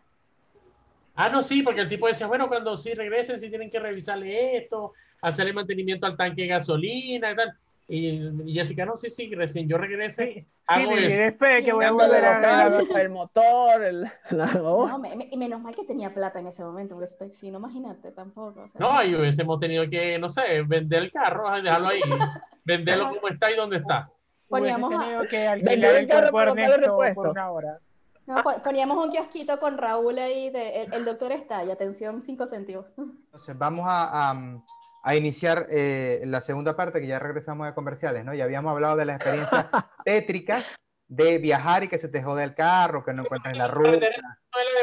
[1.16, 4.58] Ah, no, sí, porque el tipo decía, bueno, cuando sí regresen, sí tienen que revisarle
[4.58, 7.58] esto, hacerle mantenimiento al tanque de gasolina y tal.
[7.92, 11.38] Y, y Jessica, no, sí, sí, recién yo regrese, Sí, sí, hago me eso.
[11.40, 12.68] fe que voy a volver a
[13.02, 16.64] el motor, el, la No, me- me- y menos mal que tenía plata en ese
[16.64, 18.62] momento, porque estoy, si no, imagínate tampoco.
[18.62, 18.80] o sea.
[18.80, 22.00] No, y hubiésemos tenido que, no sé, vender el carro, dejarlo ahí,
[22.64, 24.12] venderlo como está y donde está.
[24.48, 27.80] Poníamos tenido que alquilar el carro Ernesto por una hora.
[28.28, 32.22] No, pon- poníamos un kiosquito con Raúl ahí de el, el doctor está y atención,
[32.22, 32.86] cinco céntimos.
[32.98, 34.64] Entonces, vamos a, a-
[35.10, 38.34] a iniciar eh, la segunda parte, que ya regresamos de comerciales, ¿no?
[38.36, 39.66] Ya habíamos hablado de las experiencias
[40.06, 40.76] tétricas
[41.08, 43.90] de viajar y que se te jode el carro, que no encuentras la ruta.
[43.92, 44.10] De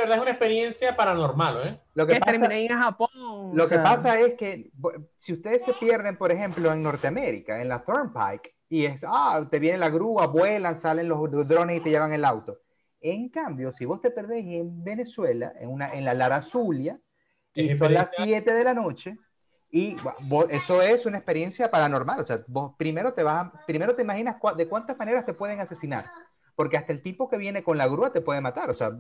[0.00, 1.80] verdad es una experiencia paranormal, ¿eh?
[1.94, 3.08] Lo que que pasa, en Japón.
[3.54, 3.84] lo que sea.
[3.84, 4.72] pasa es que
[5.16, 9.60] si ustedes se pierden, por ejemplo, en Norteamérica, en la Turnpike, y es, ah, te
[9.60, 12.58] viene la grúa, vuelan, salen los drones y te llevan el auto.
[13.00, 16.98] En cambio, si vos te perdés en Venezuela, en, una, en la Lara Zulia,
[17.54, 19.16] y son las experiencia- 7 de la noche,
[19.78, 22.20] y vos- eso es una experiencia paranormal.
[22.20, 25.60] O sea, vos primero te, vas primero te imaginas cua- de cuántas maneras te pueden
[25.60, 26.06] asesinar.
[26.54, 28.70] Porque hasta el tipo que viene con la grúa te puede matar.
[28.70, 28.90] O sea,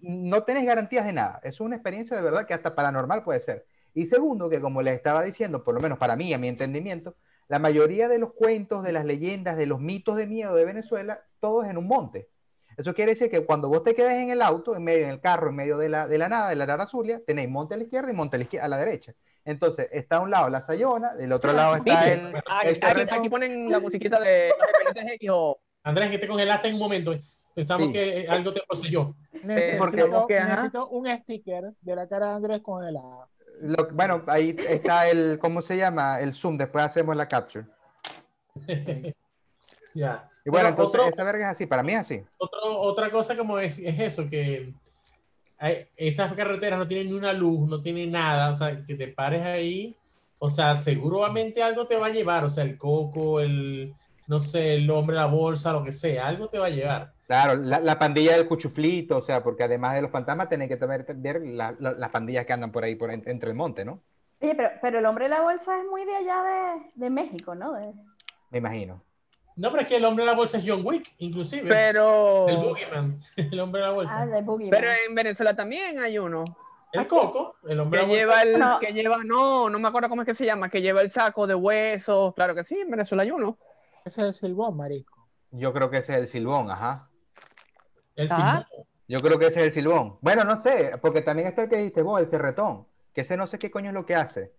[0.00, 1.40] no tenés garantías de nada.
[1.42, 3.64] Es una experiencia de verdad que hasta paranormal puede ser.
[3.94, 7.16] Y segundo, que como les estaba diciendo, por lo menos para mí, a mi entendimiento,
[7.48, 11.22] la mayoría de los cuentos, de las leyendas, de los mitos de miedo de Venezuela,
[11.40, 12.28] todo es en un monte.
[12.76, 15.20] Eso quiere decir que cuando vos te quedes en el auto, en medio, en el
[15.20, 17.76] carro, en medio de la, de la nada, de la Lara Zulia, tenéis monte a
[17.78, 19.14] la izquierda y monte a la, izquier- a la derecha.
[19.44, 22.12] Entonces, está a un lado la Sayona, del otro lado está ¿Viste?
[22.12, 24.50] el, Aquí, el aquí- ponen la musiquita de
[25.30, 27.14] o Andrés, que te congelaste en un momento.
[27.54, 27.92] Pensamos Sí.
[27.94, 29.14] que algo te poseyó.
[29.42, 30.48] Necesito, porque- que, ajá.
[30.56, 33.28] necesito un sticker de la cara de Andrés congelada.
[33.62, 36.20] Lo- bueno, ahí está el, ¿cómo se llama?
[36.20, 37.66] El zoom, después hacemos la capture.
[39.94, 40.28] Ya.
[40.44, 42.22] Y bueno, Pero entonces otro- esa verga es así, para mí es así.
[42.38, 44.72] Otro- otra cosa como es, es eso, que
[45.96, 49.42] esas carreteras no tienen ni una luz, no tienen nada, o sea, que te pares
[49.42, 49.94] ahí,
[50.38, 53.94] o sea, seguramente algo te va a llevar, o sea, el coco, el,
[54.26, 57.12] no sé, el hombre, la bolsa, lo que sea, algo te va a llevar.
[57.26, 60.76] Claro, la, la pandilla del cuchuflito, o sea, porque además de los fantasmas tenés que
[60.76, 63.84] tener, ver la- la- las pandillas que andan por ahí, por en- entre el monte,
[63.84, 64.00] ¿no?
[64.40, 67.54] Oye, pero, pero el hombre de la bolsa es muy de allá de, de México,
[67.54, 67.72] ¿no?
[67.74, 67.92] De-
[68.50, 69.02] Me imagino.
[69.56, 71.68] No, pero es que el hombre de la bolsa es John Wick, inclusive.
[71.68, 74.20] pero El Boogeyman, el hombre de la bolsa.
[74.22, 74.70] ah, de Boogie.
[74.70, 76.44] pero en Venezuela también hay uno
[76.92, 78.42] el coco, el hombre que de la bolsa.
[78.44, 78.78] lleva el No.
[78.80, 81.46] que lleva no no me acuerdo cómo es que se llama que lleva el saco
[81.46, 83.58] de huesos claro que sí en Venezuela hay uno
[84.04, 85.28] Ese es el silbón, marisco.
[85.52, 87.08] Yo creo que ese es el silbón, ajá.
[88.16, 88.66] El Ajá.
[88.68, 88.86] silbón.
[89.08, 90.18] Yo creo que ese es el silbón.
[90.20, 93.46] Bueno, no sé, porque también está el que dijiste vos, el cerretón, que ese no
[93.48, 94.52] sé qué coño es lo que hace.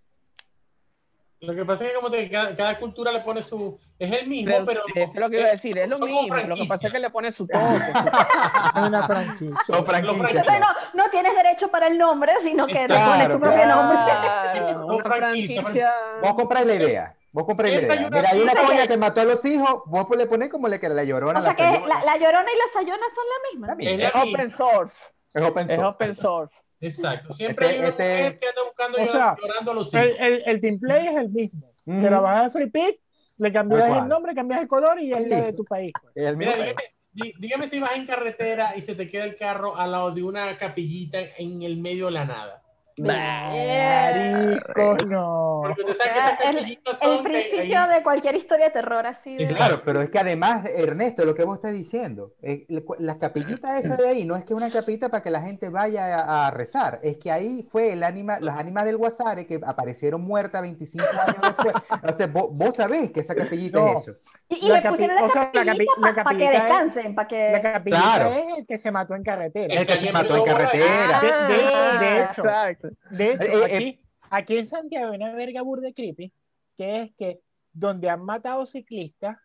[1.41, 3.79] Lo que pasa es que como te, cada, cada cultura le pone su...
[3.97, 4.81] Es el mismo, pero...
[4.93, 6.99] eso es lo que iba a decir es lo mismo lo que pasa es que
[6.99, 8.07] le pone su toque su-
[8.79, 9.83] Es una franquicia.
[9.83, 10.35] Franquicias.
[10.35, 13.63] Entonces no, no tienes derecho para el nombre, sino que le Claro, pones tu propio
[13.63, 13.75] claro.
[13.75, 13.97] nombre.
[14.05, 17.15] Claro, una franquicia Vos compráis la idea.
[17.31, 17.91] Vos compráis la idea.
[17.93, 20.49] hay una Mira, hay una coña que- que mató a los hijos, vos le ponés
[20.49, 21.39] como le que la llorona.
[21.39, 23.67] O sea la que la, la llorona y la sayona son la misma.
[23.79, 24.31] Es la es misma.
[24.31, 24.95] open source
[25.33, 25.87] Es open es source.
[25.87, 27.31] open source Exacto.
[27.31, 30.05] Siempre Este- hay una este- mujer que anda buscando O sea, llorando a los hijos.
[30.05, 31.71] El, el, el team play es el mismo.
[31.85, 32.01] Ujú.
[32.01, 32.99] Te la bajas de Free Pick,
[33.37, 35.93] le cambias el nombre, cambias el color y es la de tu país.
[36.01, 36.13] pues.
[36.15, 36.73] El Mira, dígame,
[37.13, 40.23] dí- dígame si vas en carretera y se te queda el carro al lado de
[40.23, 42.63] una capillita en el medio de la nada.
[42.97, 45.59] Marico, no.
[45.63, 47.23] Porque usted sabe que esas el- son...
[47.23, 49.35] de- principio ahí- de cualquier historia de terror así.
[49.35, 49.47] de-.
[49.47, 52.65] Claro, pero es que además, Ernesto, lo que vos estás diciendo, eh,
[52.99, 56.17] las capillitas esas de ahí no es que una capillita para que la gente vaya
[56.19, 60.21] a, a rezar, es que ahí fue el ánima, las ánimas del Guasare que aparecieron
[60.21, 61.73] muertas 25 años después.
[62.07, 63.97] O sea, vos, vos sabés que esa capillita No.
[63.99, 64.17] es eso.
[64.59, 67.51] Y, le pusieron la o sea, la capillita capi- la para que descansen, para que...
[67.53, 68.31] La capillita Claro.
[68.33, 69.73] es el que se mató en carretera.
[69.73, 71.19] El que se mató en carretera.
[71.21, 72.41] De- de- Ah, de hecho.
[72.41, 76.31] exacto De hecho, Eh, eh, aquí, aquí en Santiago hay una verga burde creepy,
[76.77, 77.39] que es que
[77.73, 79.37] donde han matado ciclistas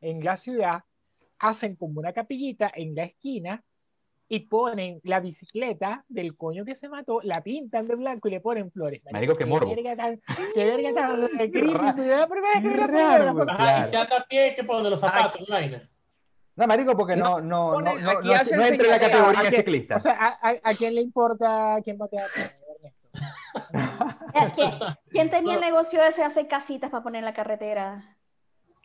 [0.00, 0.84] en la ciudad,
[1.38, 3.62] hacen como una capillita en la esquina
[4.32, 8.40] y ponen la bicicleta del coño que se mató, la pintan de blanco y le
[8.40, 9.02] ponen flores.
[9.10, 9.74] Marico, qué morbo.
[9.74, 10.20] verga tan-
[10.54, 14.24] qué verga tan pues, la primera vez que la raro, Ajá, y se anda a
[14.26, 15.82] pie que por de los zapatos, vaina.
[16.54, 19.56] No, marico, porque no, no, no, ponen- no, no, no entra en la categoría aquí-
[19.56, 19.96] ciclista.
[19.96, 22.60] O sea, ¿a, a, a quién le importa quién mate a Ernesto?
[24.32, 24.70] Eh, ¿Quién,
[25.10, 28.00] quién tenía el negocio ese de hacer casitas para poner en la carretera?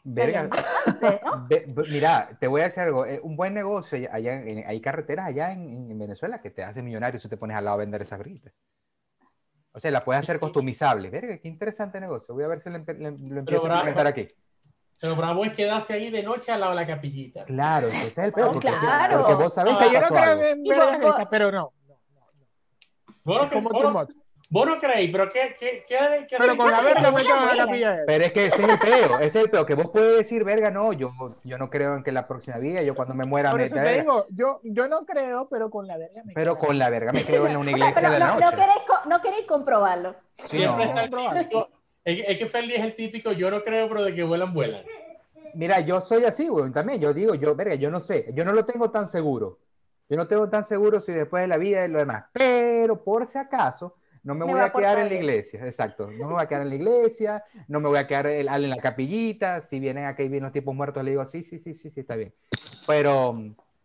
[0.08, 0.48] Verga.
[0.48, 1.46] Bastante, ¿no?
[1.50, 3.06] Ve- ve- mira, te voy a decir algo.
[3.06, 6.86] eh, un buen negocio, allá- en- hay carreteras allá en, en Venezuela que te hacen
[6.86, 8.54] millonario si te pones al lado a vender esas britas.
[9.72, 11.10] O sea, la puedes hacer customizable.
[11.10, 12.34] Verga, qué interesante negocio.
[12.34, 14.28] Voy a ver si lo, empe- lo- lo empiezo a implementar aquí.
[15.02, 17.44] Pero bravo es quedarse ahí de noche al lado de la capillita.
[17.46, 18.54] Claro, ese es el peor.
[18.54, 19.18] Porque, claro.
[19.18, 20.44] porque vos sabés No, que yo no creo algo.
[20.44, 20.64] en
[21.30, 21.74] pero no.
[21.88, 22.46] no, no, no.
[23.26, 24.16] Vos no, Es como cre-
[24.50, 25.98] vos no- no creéis, pero ¿qué, qué, qué,
[26.30, 28.04] qué Pero con la verga me en la capilla.
[28.06, 30.44] Pero es que ese es el peo, ese es el peo, que vos puedes decir,
[30.44, 31.12] verga, no, yo,
[31.44, 33.76] yo no creo en que la próxima vida, yo cuando me muera Por me eso
[33.76, 34.02] te verga.
[34.02, 36.68] digo, yo, yo no creo, pero con la verga me Pero quedo.
[36.68, 38.40] con la verga me quedo en una O sea, iglesia pero de la no, no
[38.42, 38.56] noche.
[38.58, 40.16] queréis, co- no queréis comprobarlo.
[40.34, 40.92] Sí, Siempre no.
[40.92, 41.10] está el
[41.50, 41.70] típico.
[42.04, 44.54] Es, que- es que Feli es el típico, yo no creo, pero de que vuelan,
[44.54, 44.84] vuelan.
[45.56, 47.00] Mira, yo soy así, güey, también.
[47.00, 49.60] Yo digo, yo, verga, yo no sé, yo no lo tengo tan seguro.
[50.08, 52.26] Yo no tengo tan seguro si después de la vida y lo demás.
[52.32, 55.66] Pero por si acaso, no me, Me voy a quedar en la iglesia.
[55.66, 56.08] Exacto.
[56.08, 58.70] No me voy a quedar en la iglesia, no me voy a quedar en, en
[58.70, 59.62] la capillita.
[59.62, 62.16] Si vienen aquí vienen los tipos muertos, le digo, sí, sí, sí, sí, sí, está
[62.16, 62.34] bien.
[62.88, 63.40] Pero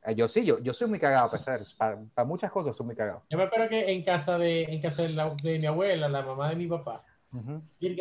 [0.04, 1.30] eh, yo sí, yo, yo soy muy cagado,
[1.78, 3.22] para, para muchas cosas soy muy cagado.
[3.28, 6.22] Yo me acuerdo que en casa de, en casa de, la- de mi abuela, la
[6.22, 7.04] mamá de mi papá,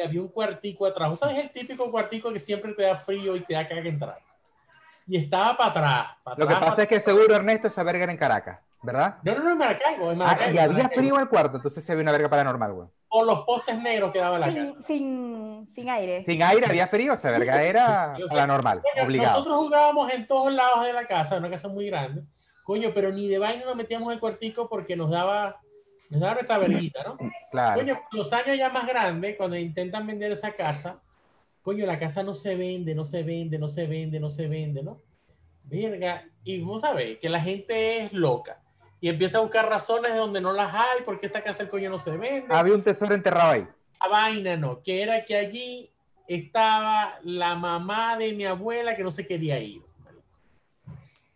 [0.06, 1.10] había un cuartico atrás.
[1.10, 4.20] ¿Vos ¿Sabes el típico cuartico que siempre te da frío y te da caga entrar?
[5.08, 6.38] Y estaba para atrás.
[6.38, 9.18] Lo que pasa pa' es que seguro Ernesto esa verga era en Caracas, ¿verdad?
[9.24, 10.54] No, no, no, en Maracaibo, en Ah, Maracaibo.
[10.54, 11.02] y en había Maracaibo.
[11.02, 12.88] frío en el cuarto, entonces se había una verga paranormal, güey.
[13.10, 14.66] Por los postes negros que daba la casa.
[14.66, 16.22] Sin, sin, sin aire.
[16.22, 19.32] Sin aire había frío, esa verga era o sea, paranormal, obligado.
[19.32, 22.24] Nosotros jugábamos en todos lados de la casa, una casa muy grande.
[22.64, 25.60] Coño, pero ni de vaina nos metíamos en el cuartico porque nos daba,
[26.10, 27.18] nos daba nuestra verguita, ¿no?
[27.52, 27.80] Claro.
[27.80, 31.02] Coño, los años ya más grandes, cuando intentan vender esa casa,
[31.64, 34.84] coño, la casa no se vende, no se vende, no se vende, no se vende,
[34.84, 35.02] ¿no?
[35.64, 38.62] Verga, y vos sabés que la gente es loca
[39.02, 41.90] y empieza a buscar razones de donde no las hay, porque esta casa el coño
[41.90, 42.54] no se vende.
[42.54, 43.68] Había un tesoro enterrado ahí.
[44.02, 45.90] La vaina no, que era que allí
[46.28, 49.82] estaba la mamá de mi abuela que no se quería ir.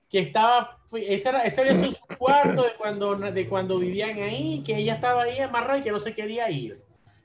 [0.10, 4.62] Que estaba, ese, era, ese había sido su cuarto de cuando, de cuando vivían ahí,
[4.64, 6.82] que ella estaba ahí amarrada y que no se quería ir.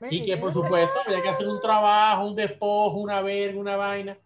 [0.09, 4.17] Y que por supuesto había que hacer un trabajo, un despojo, una verga, una vaina.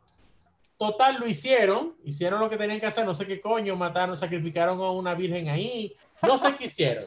[0.78, 4.80] Total, lo hicieron, hicieron lo que tenían que hacer, no sé qué coño, mataron, sacrificaron
[4.82, 7.06] a una virgen ahí, no sé qué hicieron,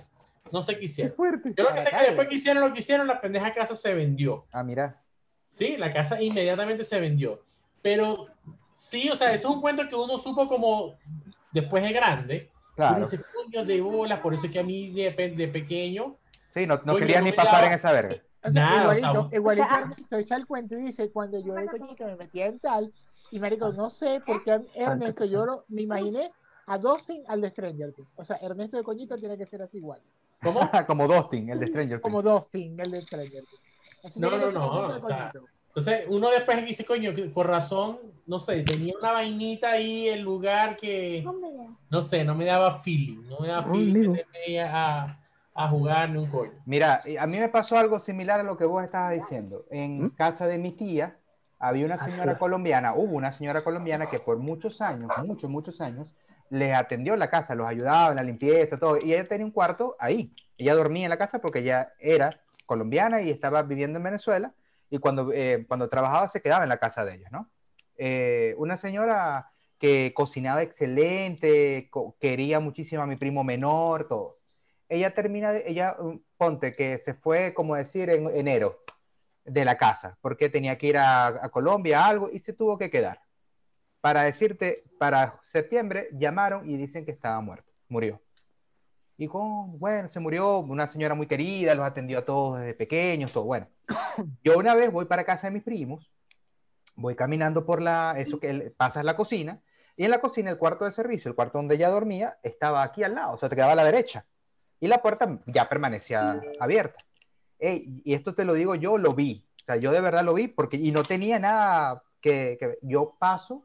[0.53, 1.15] no sé qué hicieron.
[1.15, 1.53] fuerte.
[1.57, 3.75] Yo lo que sé es que después que hicieron lo que hicieron, la pendeja casa
[3.75, 4.47] se vendió.
[4.53, 5.03] Ah, mira.
[5.51, 7.43] Sí, la casa inmediatamente se vendió.
[7.83, 8.29] Pero
[8.73, 10.95] sí, o sea, esto es un cuento que uno supo como
[11.53, 12.51] después de grande.
[12.73, 12.99] Y Claro.
[13.01, 16.17] dice, coño de bolas, por eso es que a mí de, de pequeño,
[16.55, 18.17] Sí, no, no Coño, quería no ni pasar daba- en esa verga.
[18.43, 21.11] O sea, Nada, o sea, igualito, igualito O sea, Ernesto echa el cuento y dice,
[21.11, 22.95] cuando yo de coñito me metía en tal,
[23.31, 26.33] y marico, no sé por qué Ernesto, yo lo- me imaginé
[26.67, 28.09] a Dustin al de Stranger Things.
[28.17, 30.01] O sea, Ernesto de coñito tiene que ser así igual.
[30.43, 30.61] ¿cómo?
[30.87, 32.35] Como Dustin, el de Stranger Como Things.
[32.35, 33.63] Dustin, el de Stranger Things.
[34.05, 35.33] Así No, que no, no, de o sea.
[35.69, 40.23] Entonces, uno después dice, coño, que por razón, no sé, tenía una vainita ahí, el
[40.23, 41.23] lugar que,
[41.91, 45.21] no sé, no me daba feeling, no me daba feeling meterme a,
[45.53, 46.53] a jugar ni un coño.
[46.65, 49.67] Mira, eh, a mí me pasó algo similar a lo que vos estabas diciendo.
[49.71, 51.21] En casa de mi tía
[51.59, 56.13] había una señora colombiana, hubo una señora colombiana que por muchos años, muchos, muchos años,
[56.51, 58.99] les atendió la casa, los ayudaba en la limpieza, todo.
[58.99, 60.33] Y ella tenía un cuarto ahí.
[60.59, 62.31] Ella dormía en la casa porque ella era
[62.67, 64.53] colombiana y estaba viviendo en Venezuela.
[64.91, 67.51] Y cuando, eh, cuando trabajaba se quedaba en la casa de ella, ¿no?
[67.97, 74.37] Eh, una señora que cocinaba excelente, co- quería muchísimo a mi primo menor, todo
[74.89, 78.85] ella termina, ella, um, ponte que se fue, como decir, en enero
[79.47, 82.91] de la casa, porque tenía que ir a, a Colombia, algo, y se tuvo que
[82.91, 83.21] quedar.
[84.01, 88.21] Para decirte, para septiembre llamaron y dicen que estaba muerto, murió.
[89.19, 93.33] Y con, bueno, se murió una señora muy querida, los atendió a todos desde pequeños,
[93.33, 93.67] todo bueno.
[94.45, 96.11] Yo una vez voy para casa de mis primos,
[96.95, 99.63] voy caminando por la, eso que pasas la cocina,
[99.97, 103.03] y en la cocina el cuarto de servicio, el cuarto donde ella dormía, estaba aquí
[103.03, 104.27] al lado, o sea, te quedaba a la derecha
[104.81, 107.05] y la puerta ya permanecía abierta.
[107.59, 109.45] Y esto te lo digo yo, lo vi.
[109.63, 113.17] O sea, yo de verdad lo vi porque y no tenía nada que, que yo
[113.19, 113.63] paso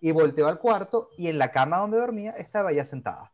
[0.00, 3.32] y volteo al cuarto y en la cama donde dormía estaba ella sentada.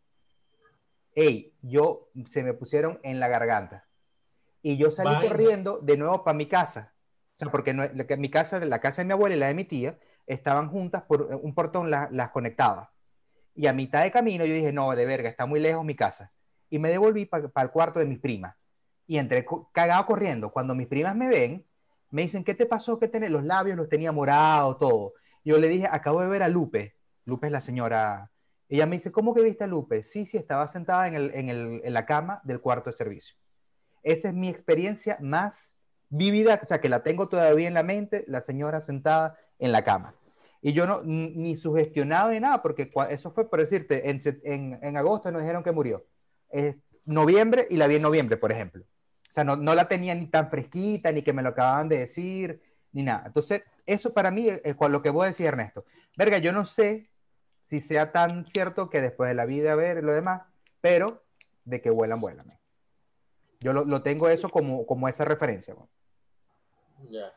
[1.14, 3.86] Ey, yo se me pusieron en la garganta
[4.62, 6.92] y yo salí corriendo de nuevo para mi casa.
[7.34, 9.54] O sea, porque no, la, mi casa, la casa de mi abuela y la de
[9.54, 12.92] mi tía estaban juntas por un portón la- las conectaba.
[13.54, 16.32] Y a mitad de camino yo dije, no, de verga, está muy lejos mi casa
[16.68, 18.54] y me devolví para el cuarto de mis primas.
[19.06, 20.50] Y entré cagado corriendo.
[20.50, 21.64] Cuando mis primas me ven,
[22.10, 22.98] me dicen, ¿qué te pasó?
[22.98, 23.30] ¿Qué tenés?
[23.30, 25.14] Los labios los tenía morados, todo.
[25.44, 26.96] Yo le dije, acabo de ver a Lupe.
[27.24, 28.30] Lupe es la señora.
[28.68, 30.02] Ella me dice, ¿cómo que viste a Lupe?
[30.02, 33.36] Sí, sí, estaba sentada en, el- en el- en la cama del cuarto de servicio.
[34.02, 35.72] Esa es mi experiencia más
[36.08, 39.82] vívida, o sea, que la tengo todavía en la mente, la señora sentada en la
[39.84, 40.14] cama.
[40.62, 45.30] Y yo no, ni sugestionado ni nada, porque eso fue por decirte, en, en agosto
[45.30, 46.04] nos dijeron que murió
[46.50, 48.84] es noviembre y la vi en noviembre, por ejemplo.
[49.36, 52.58] Sea, no, no la tenía ni tan fresquita, ni que me lo acababan de decir,
[52.92, 53.24] ni nada.
[53.26, 55.84] Entonces, eso para mí es, lo que voy a decir, Ernesto.
[56.16, 57.06] Verga, yo no sé
[57.66, 60.40] si sea tan cierto que después de la vida ver lo demás,
[60.80, 61.22] pero
[61.66, 62.58] de que vuelan, vuelan.
[63.60, 65.76] Yo lo, lo tengo eso como, como esa referencia.
[67.10, 67.30] Ya.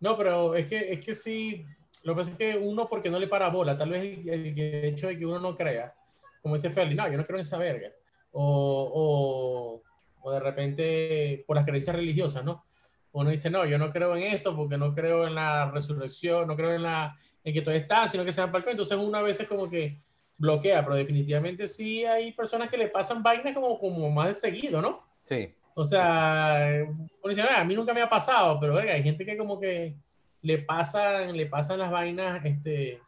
[0.00, 1.66] No, pero es que, es que sí,
[2.04, 5.08] lo que pasa es que uno porque no le para bola, tal vez el, hecho
[5.08, 5.94] de que uno no crea,
[6.40, 7.92] como dice Feli, no, yo no creo en esa verga.
[8.32, 9.82] O,
[10.24, 12.64] o, de repente por las creencias religiosas, ¿no?
[13.12, 16.56] Uno dice, no, yo no creo en esto porque no creo en la resurrección, no
[16.56, 18.70] creo en, la, en que todo está, sino que sean palco.
[18.70, 20.00] Entonces uno a veces como que
[20.36, 24.82] bloquea, pero definitivamente sí hay personas que le pasan vainas como, como más de seguido,
[24.82, 25.06] ¿no?
[25.22, 25.54] Sí.
[25.74, 29.24] O sea, uno dice, "Ah, a mí nunca me ha pasado, pero verga, hay gente
[29.24, 29.94] que como que
[30.42, 33.00] le pasan, le pasan las vainas este,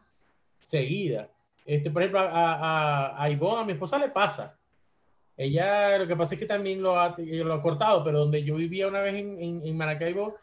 [0.63, 1.29] seguidas.
[1.65, 4.57] Este, por ejemplo, a, a, a Ivonne, a mi esposa le pasa.
[5.37, 8.43] Ella, lo que pasa es que también lo ha, eh, lo ha cortado, pero donde
[8.43, 10.37] yo vivía una vez en, en, en Maracaibo,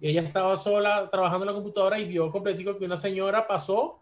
[0.00, 3.98] ella estaba sola trabajando en la computadora y vio completico que una señora pasó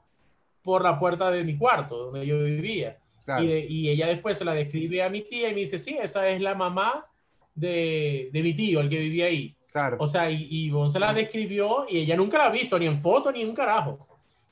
[0.63, 2.99] por la puerta de mi cuarto, donde yo vivía.
[3.25, 3.43] Claro.
[3.43, 5.97] Y, de- y ella después se la describe a mi tía y me dice, sí,
[6.01, 7.07] esa es la mamá
[7.55, 9.55] de, de mi tío, el que vivía ahí.
[9.73, 9.97] Claro.
[9.99, 12.99] O sea, y, y se la describió y ella nunca la ha visto, ni en
[13.01, 14.07] foto, ni en un carajo.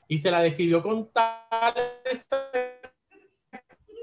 [0.07, 1.75] Y se la describió con tal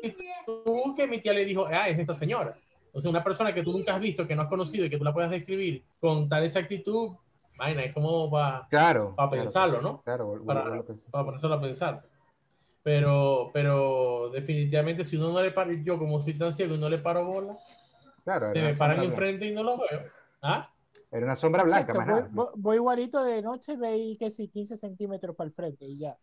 [0.02, 2.56] exactitud que mi tía le dijo, ah, es esta señora.
[2.92, 4.98] O sea, una persona que tú nunca has visto, que no has conocido y que
[4.98, 7.12] tú la puedas describir con tal exactitud,
[7.56, 9.14] vaina, es como para Claro.
[9.14, 10.02] claro, pensarlo, ¿no?
[10.02, 12.02] Claro, Para- para ponérselo a pensar.
[12.82, 16.88] Pero, pero definitivamente si uno no le para, yo como soy tan ciego y no
[16.88, 17.58] le paro bola,
[18.24, 20.02] Claro, se me paran enfrente y no lo veo.
[20.42, 20.72] ¿Ah?
[21.12, 22.52] Era una sombra blanca, Exacto, más voy, nada.
[22.56, 26.16] voy- igualito de noche, veí que sí, 15 centímetros para el frente y ya.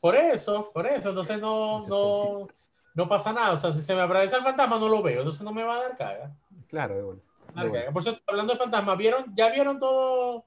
[0.00, 2.48] Por eso, por eso, entonces no, no,
[2.96, 3.52] no pasa nada.
[3.52, 5.76] O sea, si se me aparece el fantasma, no lo veo, entonces no me va
[5.76, 6.34] a dar caga.
[6.66, 7.24] Claro, de vuelta.
[7.54, 7.92] caga.
[7.92, 10.46] Por cierto, hablando de fantasmas, ¿vieron, ¿ya vieron todo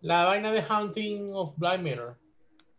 [0.00, 2.18] la vaina de Haunting of Blind Manor?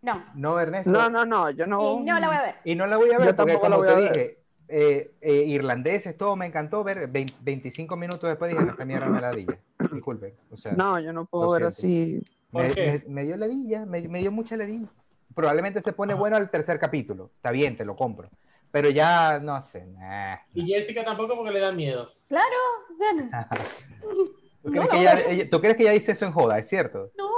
[0.02, 0.26] No.
[0.36, 0.90] No, Ernesto.
[0.90, 2.00] No, no, no, yo no.
[2.00, 2.56] Y no la voy a ver.
[2.66, 4.14] Y no la voy a ver Yo porque, tampoco la como voy te a ver.
[4.14, 7.08] dije, eh, eh, irlandeses, todo me encantó ver.
[7.08, 9.58] Vein- 25 minutos después dije, no, esta mierda me ladilla.
[9.92, 10.34] Disculpen.
[10.52, 12.24] O sea, No, yo no puedo ver así.
[12.52, 14.88] ¿Por me, me- me dio ladilla, me, me dio mucha ladilla.
[15.34, 17.32] Probablemente se pone bueno al tercer capítulo.
[17.36, 18.28] Está bien, te lo compro.
[18.76, 19.86] Pero ya, no sé.
[19.86, 20.36] nah.
[20.54, 22.12] Y Jessica tampoco porque le da miedo.
[22.28, 22.58] Claro,
[22.92, 23.24] o sea, no,
[24.64, 25.02] ¿Tú, crees No, que no.
[25.02, 26.60] ella, ella- ¿Tú crees que ella dice eso en joda?
[26.60, 27.10] ¿Es cierto?
[27.18, 27.30] no,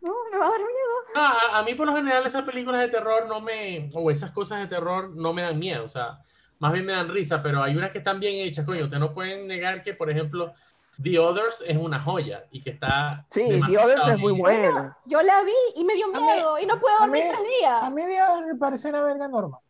[0.00, 0.94] no, me va a dar miedo.
[1.14, 4.30] Ah, a, a mí por lo general esas películas de terror no me, o esas
[4.30, 6.20] cosas de terror no me dan miedo, o sea,
[6.58, 9.12] más bien me dan risa, pero hay unas que están bien hechas, coño, ustedes no
[9.12, 10.54] pueden negar que, por ejemplo,
[11.02, 13.26] The Others es una joya y que está...
[13.28, 14.96] Sí, The Others es muy buena.
[15.04, 17.28] Yo la vi y me dio A mí- miedo y no puedo a dormir mí-
[17.30, 17.92] tres A días.
[17.92, 19.60] mí Dios me parece una verga normal.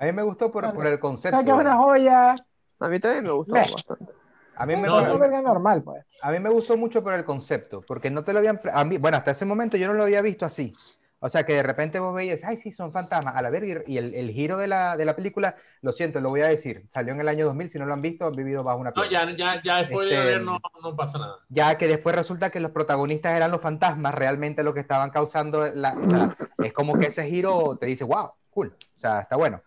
[0.00, 1.36] A mí me gustó por, por el O concepto.
[1.36, 2.34] sea, que es una joya,
[2.80, 3.62] A mí también me gustó Meh.
[3.70, 4.12] bastante.
[4.56, 5.18] A mí, me, No, es una no.
[5.18, 6.04] verga normal, pues.
[6.22, 8.60] a mí me gustó mucho por el concepto, porque no te lo habían...
[8.72, 10.74] A mí, bueno, hasta ese momento yo no lo había visto así.
[11.22, 13.98] O sea, que de repente vos veías, ay, sí, son fantasmas, a la verga, y
[13.98, 17.12] el, el giro de la, de la película, lo siento, lo voy a decir, salió
[17.12, 19.26] en el año 2000, si no lo han visto, han vivido bajo una No, piedra.
[19.30, 21.36] ya, ya, ya después de Este- ver no, no pasa nada.
[21.50, 25.66] Ya que después resulta que los protagonistas eran los fantasmas, realmente lo que estaban causando,
[25.74, 29.36] la, o sea, es como que ese giro te dice, wow, cool, o sea, está
[29.36, 29.60] bueno.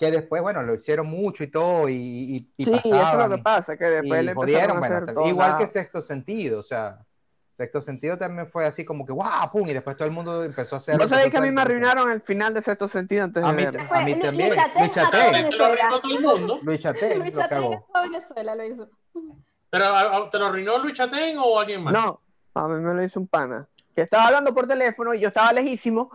[0.00, 3.30] Que después, bueno, lo hicieron mucho y todo, y, y, y Sí, eso es pasaban,
[3.30, 6.60] lo que pasa, que después le jodieron, a bueno, hacer todo igual que sexto sentido,
[6.60, 7.04] o sea,
[7.58, 10.76] sexto sentido también fue así como que, wow, pum, y después todo el mundo empezó
[10.76, 10.96] a hacer...
[10.96, 13.48] Vos sabés empezó que a mí me arruinaron el final de sexto sentido antes A
[13.48, 13.70] de mí, a
[14.04, 14.48] mí también.
[14.48, 16.58] Luis Chatel, Chatel, lo arruinó todo el mundo.
[16.62, 18.88] Luis Chatel, Luis Chatel Venezuela lo hizo.
[19.68, 21.92] Pero ¿a- a- ¿te lo arruinó Luis Chatén o alguien más?
[21.92, 22.22] No,
[22.54, 23.68] a mí me lo hizo un pana.
[23.94, 26.10] Que estaba hablando por teléfono y yo estaba lejísimo.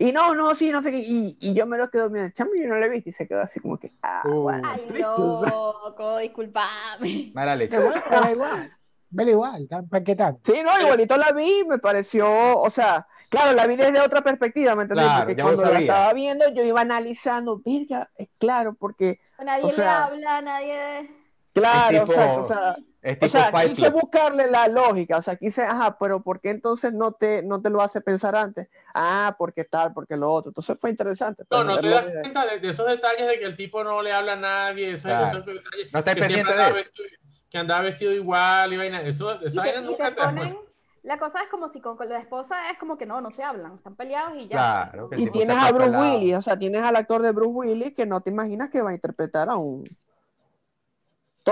[0.00, 0.98] Y no, no, sí, no sé qué.
[0.98, 2.32] Y, y yo me lo quedo mirando.
[2.34, 3.02] Chamo, yo no le vi.
[3.04, 3.92] Y se quedó así como que.
[4.02, 4.40] Ah, Uh.
[4.40, 4.62] bueno.
[4.66, 7.30] Ay, loco, disculpame.
[7.34, 7.76] Mala leche.
[7.76, 8.76] Pero bueno, pero da igual.
[9.12, 10.40] Igual, ¿para qué tanto?
[10.44, 11.64] Sí, no, igualito la vi.
[11.68, 12.26] Me pareció,
[12.58, 15.04] o sea, claro, la vi desde otra perspectiva, ¿me entendés?
[15.04, 17.60] Claro, porque cuando la estaba viendo, yo iba analizando.
[17.62, 19.20] Verga, es claro, porque.
[19.44, 21.10] Nadie O le habla, nadie.
[21.52, 22.76] Claro, Es tipo- exacto, o sea.
[23.02, 24.02] Es O sea, Fight quise Club.
[24.02, 27.70] buscarle la lógica, o sea, quise, ajá, pero ¿por qué entonces no te, no te
[27.70, 28.68] lo hace pensar antes?
[28.92, 30.50] Ah, porque tal, porque lo otro.
[30.50, 31.44] Entonces fue interesante.
[31.50, 34.02] No, no te das desde- cuenta de, de esos detalles de que el tipo no
[34.02, 35.26] le habla a nadie, esos, Claro.
[35.28, 37.08] esos detalles No que siempre pendiente de vestido,
[37.48, 39.00] que andaba vestido igual y vaina.
[39.00, 40.58] Eso, Y esa te, vaina nunca te ponen.
[41.02, 43.76] La cosa es como si con, la esposa es como que no, no se hablan,
[43.76, 44.90] están peleados y ya.
[44.90, 45.90] Claro, Y tienes a Bruce.
[45.96, 48.90] Willis, o sea, tienes al actor de Bruce Willis que no te imaginas que va
[48.90, 49.84] a interpretar a un...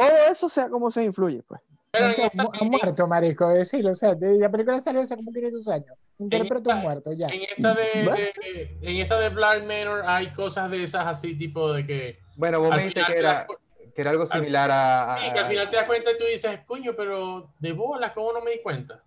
[0.00, 1.60] Todo eso sea como se influye, pues.
[1.90, 3.92] Pero en Nunca esta, ha mu- ha muerto, marico, decirlo.
[3.92, 5.96] O sea, de- la película salió hace como 500 años.
[6.18, 7.26] Interpreta un esta- muerto, ya.
[7.28, 11.72] en esta de, de- en esta de Blind Manor hay cosas de esas así, tipo
[11.72, 13.46] de que Bueno, vos al me dijiste que das era,
[13.94, 15.14] que era algo similar a...
[15.14, 18.12] a- sí, que al final te das cuenta y tú dices, coño, pero de bolas,
[18.12, 19.02] ¿cómo no me di cuenta?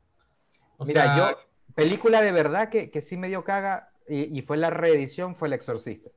[0.77, 1.37] O Mira, sea, yo,
[1.75, 5.47] película de verdad que, que sí me dio caga y, y fue la reedición, fue
[5.49, 6.09] El Exorcista.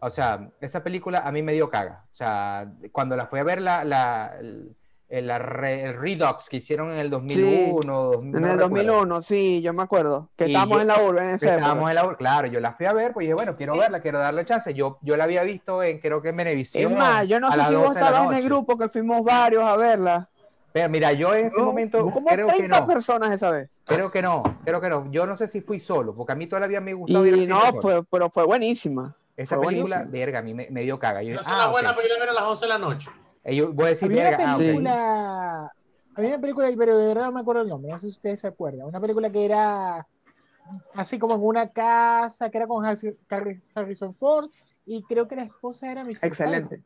[0.00, 2.04] O sea, esa película a mí me dio caga.
[2.10, 4.76] O sea, cuando la fui a ver la, la- el-
[5.08, 7.82] el, la re- el Redux que hicieron en el 2001.
[8.12, 8.68] 2000, En el recuerdo.
[8.68, 10.30] 2001, sí, yo me acuerdo.
[10.36, 12.72] Que Y estábamos yo- en la urbe en esa Estábamos en la, claro, yo la
[12.72, 14.72] fui a ver, pues dije, bueno, quiero verla, quiero darle chance.
[14.72, 16.96] Yo, yo la había visto en, creo que en Es Venevisión.
[16.96, 19.24] más, yo no sé si vos 12 de la estabas en el grupo que fuimos
[19.24, 20.28] varios a verla.
[20.72, 21.64] Pero mira, yo en ese ¿no?
[21.66, 23.68] momento como creo que 30 no, personas esa vez.
[23.84, 25.10] creo que no, creo que no.
[25.10, 28.04] Yo no sé si fui solo, porque a mí todavía me al Y no, fue,
[28.04, 29.16] pero fue buenísima.
[29.36, 30.12] Esa fue película, buenísimo.
[30.12, 31.22] verga, a mí me, me dio caga.
[31.22, 33.10] Yo, Es dije, una ah, buena película ver a las 11 de la noche.
[33.44, 35.72] Eh, yo voy a decir, Había verga, una ah, película,
[36.16, 38.40] había una película, pero de verdad no me acuerdo el nombre, no sé si ustedes
[38.40, 38.86] se acuerdan.
[38.86, 40.06] Una película que era
[40.94, 44.50] así como en una casa, que era con Harrison Harri- Harrison Ford,
[44.84, 46.82] y creo que la esposa era Michelle Excelente.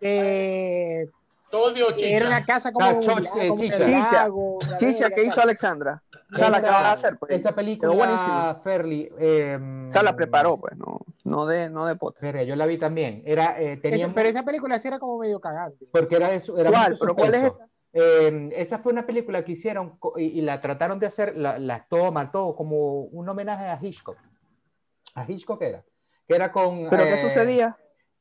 [0.00, 1.08] Eh,
[1.50, 2.46] Todo dio era una chicha.
[2.46, 3.88] casa como, Ah, un eh, como un Chicha.
[3.88, 5.40] lago, una Chicha, verga, que hizo.
[5.40, 6.02] Alexandra?
[6.34, 7.32] O sea, la Esa- acaba de hacer, pues.
[7.32, 8.60] Esa película.
[8.62, 9.58] Ferli, eh,
[9.88, 12.18] O sea, la preparó, pues, no, no de, no de pote.
[12.20, 13.22] verga, yo la vi también.
[13.24, 15.86] Era, eh, tenía, Esa- pero esa película sí era como medio cagante.
[15.92, 16.96] porque era de su- era ¿Cuál?
[16.98, 17.52] ¿Pero cuál es.
[17.96, 21.88] Eh, esa fue una película que hicieron y, y la trataron de hacer, la- las
[21.88, 24.16] tomas, todo, como un homenaje a Hitchcock.
[25.14, 25.84] ¿A Hitchcock era?
[26.26, 26.88] Que era con...
[26.90, 27.76] ¿Pero qué eh, sucedía?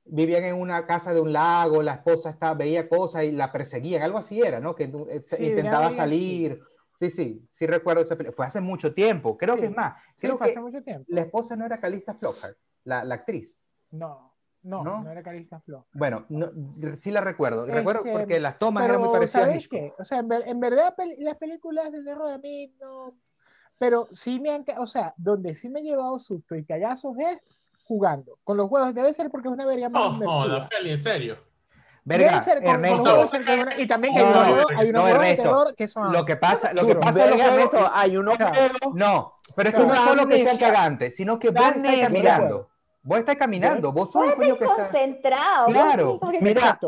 [0.05, 4.03] Vivían en una casa de un lago, la esposa estaba, veía cosas y la perseguían,
[4.03, 4.75] algo así era, ¿no?
[4.75, 6.61] Que eh, se- Sí, intentaba salir.
[7.03, 8.35] Sí, sí, sí recuerdo esa película.
[8.35, 9.61] Fue hace mucho tiempo, creo Sí.
[9.61, 9.95] que es más.
[10.15, 11.05] Sí, Creo fue que hace mucho tiempo.
[11.09, 13.59] la esposa no era Calista Flockhart, la, la actriz.
[13.91, 14.33] No,
[14.63, 15.03] no, ¿No?
[15.03, 15.85] no, era Calista Flo.
[15.93, 16.49] Bueno, no,
[16.95, 17.65] sí la recuerdo.
[17.65, 19.93] Recuerdo Este, porque las tomas eran muy parecidas a ¿sabes qué?
[19.99, 23.17] O sea, en, ver- en verdad pel- las películas de terror a mí no...
[23.77, 24.63] Pero sí me han...
[24.77, 27.41] O sea, donde sí me he llevado susto y cagazos es
[27.85, 28.39] jugando.
[28.45, 30.61] Con los juegos debe ser porque es una verga más No, inmersiva.
[30.67, 31.37] Feli, en serio.
[32.05, 35.01] Verga, ser con- con Ernesto, que y también que hay No, unos hay unos no,
[35.01, 36.11] juegos de Ernesto, terror que son...
[36.11, 38.79] lo que pasa, lo que pasa juegos- Ernesto, hay unos juegos.
[38.95, 42.69] No, pero es que no es solo que sean cagantes, sino que vos estás caminando.
[43.03, 44.75] Vos estás caminando, vos sos el coño que está.
[44.75, 45.65] Concentrado.
[45.67, 46.19] Claro.
[46.41, 46.79] Mira.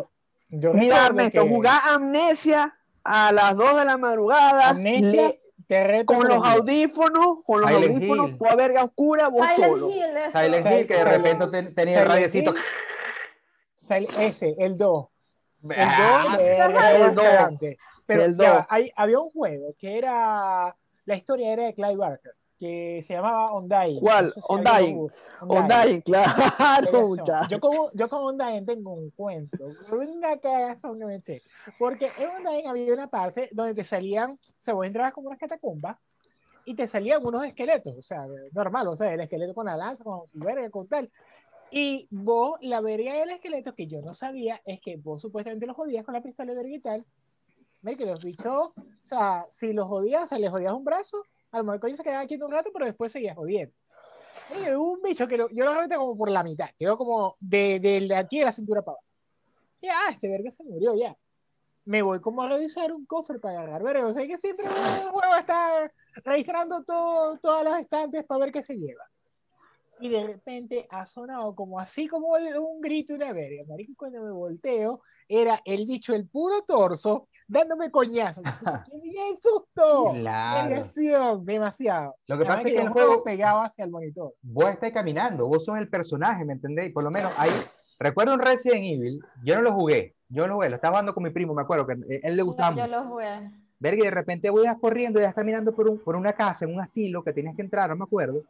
[0.49, 4.69] Yo Mira, Ernesto, que jugar amnesia a las 2 de la madrugada.
[4.69, 9.45] Amnesia, le- te reto con los audífonos, con los Silent audífonos, toda verga oscura, vos
[9.55, 9.89] Silent solo.
[9.89, 10.03] Hill.
[10.31, 12.53] Silent Hill, que de repente ten- tenía el radiecito.
[13.89, 15.07] Hill, Sil- ese, el 2.
[15.69, 17.77] El Ah, 2 el.
[18.05, 20.75] Pero El ya, hay- había un juego que era.
[21.05, 23.99] La historia era de Clive Barker, que se llamaba Undying.
[23.99, 24.25] ¿Cuál?
[24.27, 25.07] No sé si Undying.
[25.41, 26.31] Undying, claro.
[27.49, 29.65] Yo con, yo con Undying tengo un cuento.
[29.91, 31.41] Una cagazón que me eché.
[31.79, 35.39] Porque en Undying había una parte donde te salían, o sea, vos entrabas como unas
[35.39, 35.97] catacumbas
[36.67, 40.03] y te salían unos esqueletos, o sea, normal, o sea, el esqueleto con la lanza,
[40.03, 41.09] con su verga, con tal.
[41.71, 45.75] Y vos, la verga del esqueleto que yo no sabía es que vos supuestamente los
[45.75, 47.05] jodías con la pistola de tal.
[47.81, 51.23] Mira que los bichos, o sea, si los jodías, o sea, les jodías un brazo,
[51.51, 53.73] a lo mejor se quedaba quieto un rato, pero después seguía jodiendo.
[54.49, 57.79] Y un bicho que lo- yo lo reventé como por la mitad, quedó como de,
[57.79, 59.05] de, de aquí de la cintura para abajo.
[59.81, 61.15] Y ah, este verga se murió ya.
[61.83, 64.07] Me voy como a revisar un cofre para agarrar verga.
[64.07, 65.91] O sea que siempre el huevo está
[66.23, 69.03] registrando todo, todas las estantes para ver qué se lleva.
[69.99, 73.63] Y de repente ha sonado como así como el- un grito y una verga.
[73.67, 78.43] Marico, cuando me volteo, era el bicho, el puro torso, dándome coñazos.
[78.91, 80.11] ¡Qué bien susto!
[80.13, 80.65] ¡Qué Claro.
[80.75, 81.45] agresión!
[81.45, 82.15] Demasiado.
[82.27, 84.33] Lo que Además pasa es que el juego, pegaba hacia el monitor.
[84.41, 86.91] vos estás caminando, vos sos el personaje, ¿me entendéis?
[86.93, 87.51] Por lo menos ahí,
[87.99, 91.13] recuerdo un Resident Evil, yo no lo jugué, yo no lo jugué, lo estaba jugando
[91.13, 93.49] con mi primo, me acuerdo que eh, él le gustaba yo lo jugué.
[93.77, 96.79] Verga, y de repente voy corriendo, ya caminando por, un, por una casa, en un
[96.81, 98.41] asilo que tenías que entrar, no me acuerdo,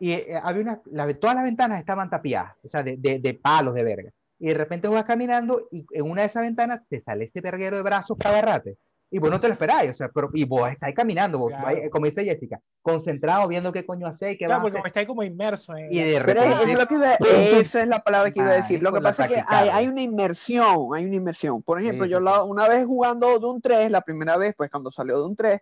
[0.00, 3.34] y eh, había una, la- todas las ventanas estaban tapiadas, o sea, de, de, de
[3.34, 4.10] palos de verga.
[4.38, 7.76] Y de repente vas caminando y en una de esas ventanas te sale ese verguero
[7.76, 8.76] de brazos para agarrarte.
[9.10, 11.66] Y vos no te lo esperáis, o sea, pero, y vos estáis caminando, vos, Claro.
[11.66, 14.80] ahí, como dice Jessica, concentrado viendo qué coño hacéis, qué Claro, vas a porque hacer.
[14.82, 15.90] como está ahí como inmerso en.
[15.92, 17.14] Y de Pero es, repente, es lo que iba,
[17.60, 18.82] esa es la palabra que iba a decir.
[18.82, 21.62] Lo que pasa es que hay, hay una inmersión, hay una inmersión.
[21.62, 24.68] Por ejemplo, Sí, yo sí, la- una vez jugando Doom 3, la primera vez, pues
[24.70, 25.60] cuando salió Doom 3,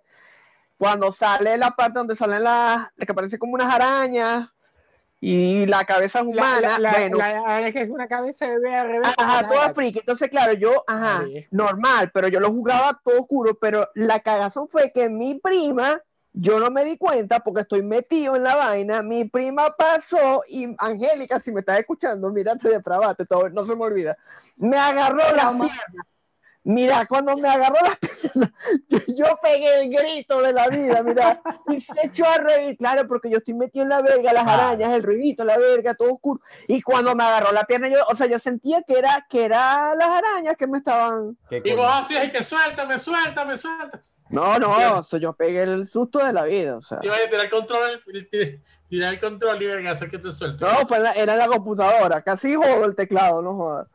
[0.79, 4.49] cuando sale la parte donde salen las, que parece como unas arañas
[5.21, 8.59] y la cabeza La, humana, la, la, bueno, la- es que es una cabeza de
[8.59, 9.01] bebé.
[9.19, 10.01] Ajá, todo friki.
[10.01, 14.93] Entonces, claro, yo, ajá, normal, pero yo lo jugaba todo oscuro, pero la cagazón fue
[14.93, 15.99] que mi prima,
[16.35, 20.75] yo no me di cuenta porque estoy metido en la vaina, mi prima pasó y
[20.79, 24.17] Angélica, si me estás escuchando, mírate depravate, todo, no se me olvida,
[24.57, 25.71] me agarró las Trauma.
[26.69, 28.51] Mira, cuando me agarró las piernas,
[29.17, 33.31] yo, pegué el grito de la vida, mira, y se echó a reír, claro, porque
[33.31, 34.63] yo estoy metido en la verga, las Claro.
[34.63, 36.41] arañas, el ruidito, la verga, todo oscuro.
[36.67, 39.95] Y cuando me agarró la pierna, yo, o sea, yo sentía que era, que era
[39.95, 41.39] las arañas que me estaban.
[41.49, 44.03] ¿qué Y vos así, es que suéltame, suéltame, suéltame.
[44.29, 46.99] No, no, yo pegué el susto de la vida, o sea.
[47.03, 48.03] Y vaya a tirar el control,
[48.89, 50.65] tirar, el control y verga, hacer que te suelte.
[50.65, 53.89] No, fue en la- era en la computadora, casi jodo el teclado, no joda,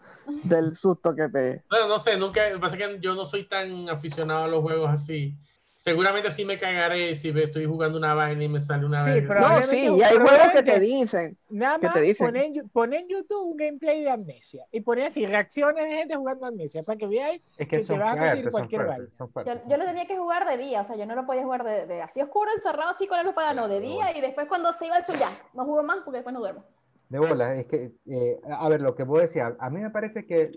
[0.43, 1.63] del susto que pegué.
[1.69, 5.35] Bueno, no sé, nunca, pasa que yo no soy tan aficionado a los juegos así.
[5.81, 9.21] Seguramente sí me cagaré si me estoy jugando una vaina y me sale una Sí,
[9.27, 11.35] pero- No, sí, y hay juegos que te dicen.
[11.49, 12.27] Nada ¿Qué más te dicen?
[12.27, 15.95] poner en, Yu- poner en YouTube un gameplay de Amnesia y poner así reacciones de
[15.95, 19.07] gente jugando Amnesia para que veáis Es que que te vas a conseguir cualquier vaina.
[19.43, 21.63] Yo, yo lo tenía que jugar de día, o sea, yo no lo podía jugar
[21.63, 24.85] de, de así oscuro, encerrado así con apagada, no, de día y después cuando se
[24.85, 26.63] iba el sol ya, no jugo más porque después no duermo.
[27.09, 30.27] De bola, es que, eh, a ver, lo que vos decías, a mí me parece
[30.27, 30.51] que,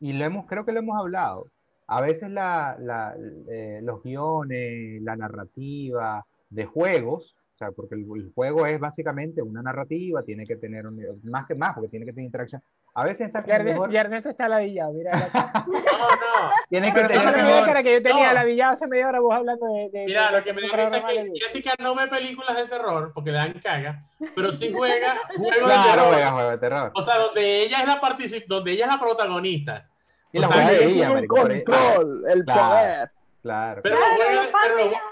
[0.00, 1.46] y lo hemos, creo que lo hemos hablado,
[1.86, 3.14] a veces la, la,
[3.50, 9.40] eh, los guiones, la narrativa de juegos, o sea, porque el, el juego es básicamente
[9.42, 12.60] una narrativa, tiene que tener, un- más que más, porque tiene que tener interacción.
[12.96, 15.10] A veces está Y como Erne- mejor, y Ernesto está ladillado, mira.
[15.12, 16.50] la- No, no.
[16.68, 17.34] tiene que tener mejor.
[17.36, 18.34] digas cara que yo tenía No.
[18.34, 19.90] ladillado hace media hora vos hablando de...
[19.90, 22.06] de- Mira, de- lo que me de da risa es que de- Jessica no ve
[22.08, 24.04] películas de terror porque le dan caga,
[24.34, 26.08] pero sí juega juegos de Claro, terror.
[26.12, 26.92] juega juego de terror.
[26.94, 29.88] O sea, donde ella es la particip donde ella es la protagonista.
[30.34, 32.68] Y o la sea, juega de ella Tiene el control, el Claro.
[32.70, 33.10] poder.
[33.42, 35.02] Claro, Pero, Claro, lo juega, la pero, lo, pantalla.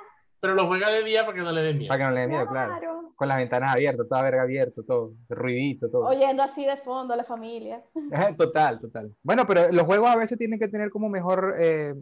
[0.40, 1.88] pero lo juega de día para que no le dé miedo.
[1.88, 2.78] para que no le dé miedo, claro.
[2.78, 3.12] Claro.
[3.14, 6.08] Con las ventanas abiertas, toda verga abierta, todo, ruidito, todo.
[6.08, 7.82] Oyendo así de fondo a la familia.
[8.36, 9.14] Total, total.
[9.22, 11.94] Bueno, pero los juegos a veces tienen que tener como mejor, eh,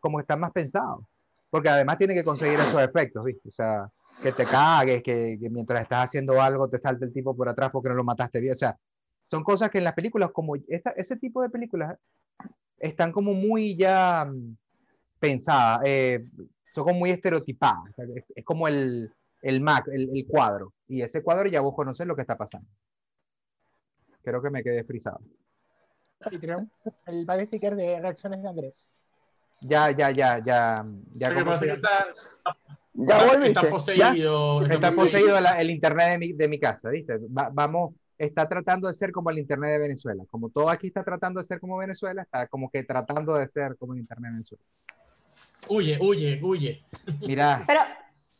[0.00, 1.00] como están más pensados.
[1.48, 3.48] Porque además tienen que conseguir esos efectos, ¿viste?
[3.48, 3.88] O sea,
[4.22, 7.70] que te cagues, que, que mientras estás haciendo algo te salte el tipo por atrás
[7.72, 8.52] porque no lo mataste bien.
[8.52, 8.76] O sea,
[9.24, 11.96] son cosas que en las películas, como esa- ese tipo de películas,
[12.78, 14.56] están como muy ya mm,
[15.18, 16.24] pensadas, eh,
[16.72, 17.90] son como muy estereotipadas.
[17.90, 19.10] O sea, es, es como el,
[19.42, 20.72] el Mac, el, el cuadro.
[20.88, 22.68] Y ese cuadro ya vos conocés lo que está pasando.
[24.22, 25.20] Creo que me quedé frisado.
[26.18, 26.70] Patreon,
[27.06, 28.92] el bug sticker de reacciones de Andrés.
[29.60, 31.30] Ya, ya, ya, ya, ya.
[31.30, 32.06] Lo que pasa que- es que está,
[32.94, 33.48] Ya está- volviste.
[33.48, 33.70] está ¿Ya?
[33.70, 34.66] poseído.
[34.66, 37.18] está poseído la- el internet de mi, de mi casa, ¿viste?
[37.18, 40.24] Va- vamos, está tratando de ser como el internet de Venezuela.
[40.30, 43.76] Como todo aquí está tratando de ser como Venezuela, está como que tratando de ser
[43.76, 44.64] como el internet de Venezuela.
[45.68, 46.84] Huye, huye, huye.
[47.20, 47.80] Mira, Pero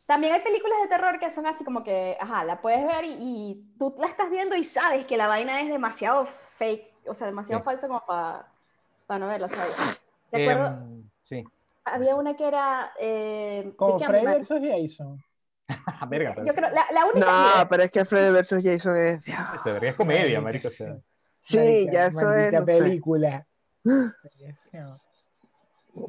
[0.05, 3.15] también hay películas de terror que son así como que, ajá, la puedes ver y,
[3.19, 7.27] y tú la estás viendo y sabes que la vaina es demasiado fake, o sea,
[7.27, 7.65] demasiado Sí.
[7.65, 10.03] falsa como para no verla, ¿sabes?
[10.31, 11.43] Recuerdo, em, sí.
[11.83, 15.21] había una que era eh, Como Freddy versus Jason.
[15.69, 17.25] Ah, verga, Yo creo, la, la única
[17.59, 18.63] No, pero es que Freddy vs.
[18.63, 19.21] Jason es.
[19.27, 20.67] esa verga es comedia, marico.
[20.69, 20.95] o sea.
[21.41, 22.53] Sí, Marica, ya eso es.
[22.53, 22.65] No sé.
[22.65, 23.45] película.
[23.83, 24.13] no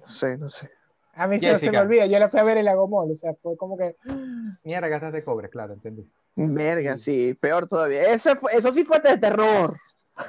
[0.05, 0.71] sé, no sé.
[1.15, 1.81] A mí no se me Jessica.
[1.81, 3.97] olvida, yo la fui a ver en la Gomol, o sea, fue como que...
[4.65, 6.09] Mierda, gastas de cobre, claro, entendí.
[6.37, 8.03] Verga, sí, peor todavía.
[8.13, 9.77] Ese fue, eso sí fue de terror.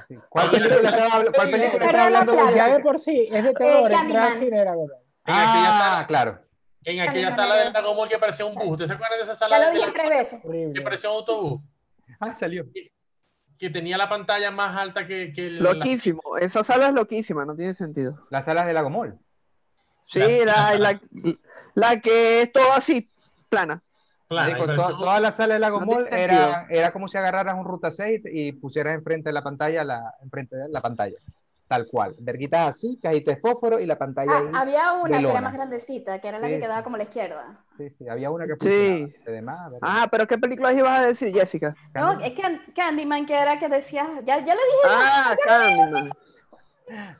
[0.08, 0.18] Sí.
[0.30, 2.34] ¿Cuál película estaba, cuál película estaba hablando?
[2.34, 2.56] claro.
[2.56, 4.24] Ya de por sí, es de terror, entrar Candyman.
[4.24, 4.74] al cine era
[5.26, 6.40] Ah, sala, claro.
[6.84, 8.66] En aquella sala de Dragon Ball que parecía un bus.
[8.72, 10.42] ¿Ustedes se de esa sala Ya lo dije tres veces.
[10.74, 11.62] que parecía un autobús?
[12.20, 12.66] Ah, salió.
[13.58, 16.22] Que tenía la pantalla más alta que, que el- Loquísimo.
[16.40, 18.26] Esa sala es loquísima, no tiene sentido.
[18.30, 19.20] Las salas de la Gomol.
[20.08, 21.02] Sí, La- la,
[21.76, 23.12] la, que es todo así,
[23.50, 23.84] plana.
[24.28, 26.68] plana, Marico, y to- parecía un- toda la sala de la No Gomol tiene era,
[26.70, 30.56] era como si agarraras un ruta 6 y pusieras enfrente de la pantalla la, enfrente
[30.56, 31.18] de la pantalla.
[31.70, 32.16] Tal cual.
[32.18, 34.50] Verguitas así, cajita de fósforo y la pantalla Ah, ahí.
[34.54, 37.04] había una que era más grandecita, que era la Sí, que quedaba como a la
[37.04, 37.64] izquierda.
[37.78, 39.02] Sí, sí, había una que Sí.
[39.14, 39.66] funcionaba.
[39.68, 39.80] Además.
[39.84, 41.76] Ah, pero ¿qué películas ibas a decir, Jessica?
[41.94, 46.10] No, es Can- Candyman, que era que decía, ya, ya lo dije, Ah, Candyman.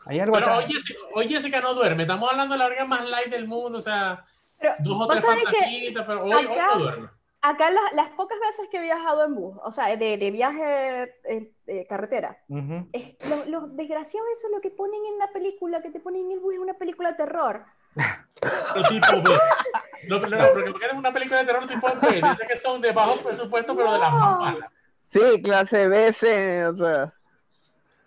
[0.08, 2.02] Hay algo Pero hoy Jessica, hoy Jessica no duerme.
[2.02, 3.78] Estamos hablando de la verga más light del mundo.
[3.78, 4.26] O sea,
[4.60, 7.10] pero dos o tres fantasmitas, pero hoy, no duerme.
[7.41, 11.15] Acá las, las pocas veces que he viajado en bus, o sea, de, de viaje
[11.25, 12.87] en de carretera, Ujú.
[12.93, 16.25] es, lo, lo desgraciado eso es lo que ponen en la película, que te ponen
[16.25, 17.63] en el bus, es una película de terror.
[18.73, 19.37] Pero tipo B.
[20.07, 22.21] No, no, no, porque porque es una película de terror tipo B.
[22.21, 24.39] Dice que son de bajo presupuesto, pero de las más No.
[24.39, 24.69] malas.
[25.07, 27.13] Sí, clase B, C, o sea.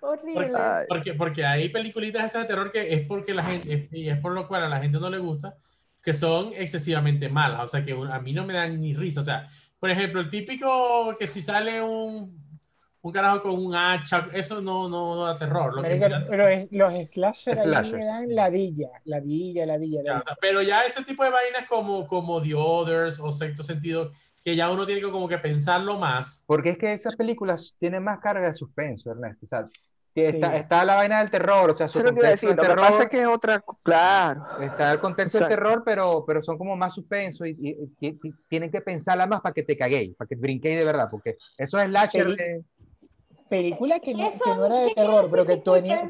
[0.00, 0.52] Horrible.
[0.56, 0.86] Ay.
[0.88, 4.18] Porque, porque hay peliculitas esas de terror que es porque la gente, es- y es
[4.18, 5.56] por lo cual a la gente no le gusta,
[6.02, 7.60] que son excesivamente malas.
[7.62, 9.20] O sea, que a mí no me dan ni risa.
[9.20, 9.46] O sea,
[9.78, 12.40] por ejemplo, el típico que si sale un,
[13.02, 15.74] un carajo con un hacha, eso no, no, no da terror.
[15.74, 17.92] Lo que da- pero es- los slasher ahí Slashers.
[17.98, 20.02] me dan ladilla, ladilla, ladilla.
[20.04, 20.22] Ya, o ladilla.
[20.24, 24.12] sea, pero ya ese tipo de vainas como, como The Others o Sexto Sentido,
[24.44, 26.44] que ya uno tiene que como que pensarlo más.
[26.46, 29.46] Porque es que esas películas tienen más carga de suspenso, Ernesto.
[29.46, 29.68] O sea,
[30.14, 30.56] está, Sí.
[30.58, 32.46] está la vaina del terror, o sea, su Eso es lo que iba a contexto
[32.46, 32.48] decir.
[32.50, 33.64] de Lo que terror, pasa es que es otra.
[33.82, 34.46] Claro.
[34.60, 38.32] está el contexto del terror, pero, pero son como más suspenso y, y- y- y
[38.48, 41.78] tienen que pensarla más para que te caguéis, para que brinquéis de verdad, porque eso
[41.78, 42.64] es slasher Peli- de-
[43.48, 46.02] Película que no, ¿Qué que no era de ¿Qué quiere terror, pero que tenía,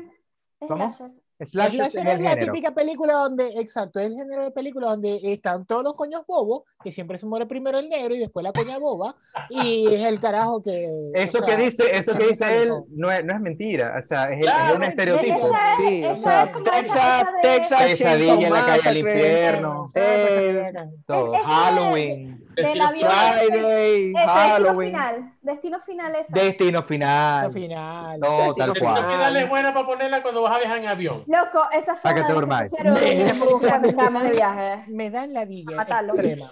[0.61, 0.89] Disculpen.
[0.99, 1.22] ¿Cómo?
[1.47, 1.81] Slasher.
[1.87, 2.47] Es la género.
[2.53, 6.63] típica película donde, exacto, es el género de película donde están todos los coños bobos,
[6.83, 9.15] que siempre se muere primero el negro y después la coña boba,
[9.51, 10.89] y es el carajo que...
[11.15, 13.95] Eso o que sea, dice, eso es que dice él no es, no es mentira,
[13.99, 14.73] o sea, es, el- Claro.
[14.75, 15.37] es un estereotipo.
[15.37, 18.53] Esa es, Sí, o esa sea, es como esa- Texas, esa de- Texas Pesadilla en
[18.53, 20.73] la calle al Chainsaw infierno, Eh,
[21.07, 21.35] todo.
[21.35, 23.11] Es- esa de- Halloween, del Destino avión.
[23.11, 23.35] Final.
[23.39, 24.91] Friday, Ese, destino Halloween.
[24.93, 25.33] final.
[25.43, 26.39] Destino final esa.
[26.39, 28.21] Destino Al final, final.
[28.21, 29.05] todo Destino tal Destino cual.
[29.13, 31.25] final es buena para ponerla cuando vas a viajar en avión.
[31.27, 34.85] Loco, esa fue Para que te de Me- en Brujas cuando estábamos de viaje.
[34.89, 36.15] Me dan la villa Matarlo.
[36.15, 36.51] extrema.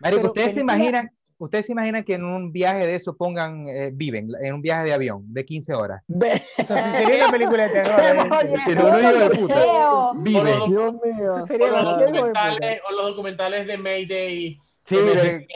[0.00, 3.90] Marico, ¿ustedes se imaginan, ustedes se imaginan que en un viaje de eso pongan, eh,
[3.92, 6.02] viven, en un viaje de avión de 15 horas?
[6.56, 8.00] Eso sí sería una película de terror.
[8.00, 8.14] ¿eh?
[8.74, 10.10] No, no, hijo de puta.
[10.16, 10.52] Vive.
[10.66, 11.34] Dios mío.
[11.34, 14.60] o Sería los una película de documentales, o los documentales de Mayday.
[14.84, 15.48] Sí, el aire.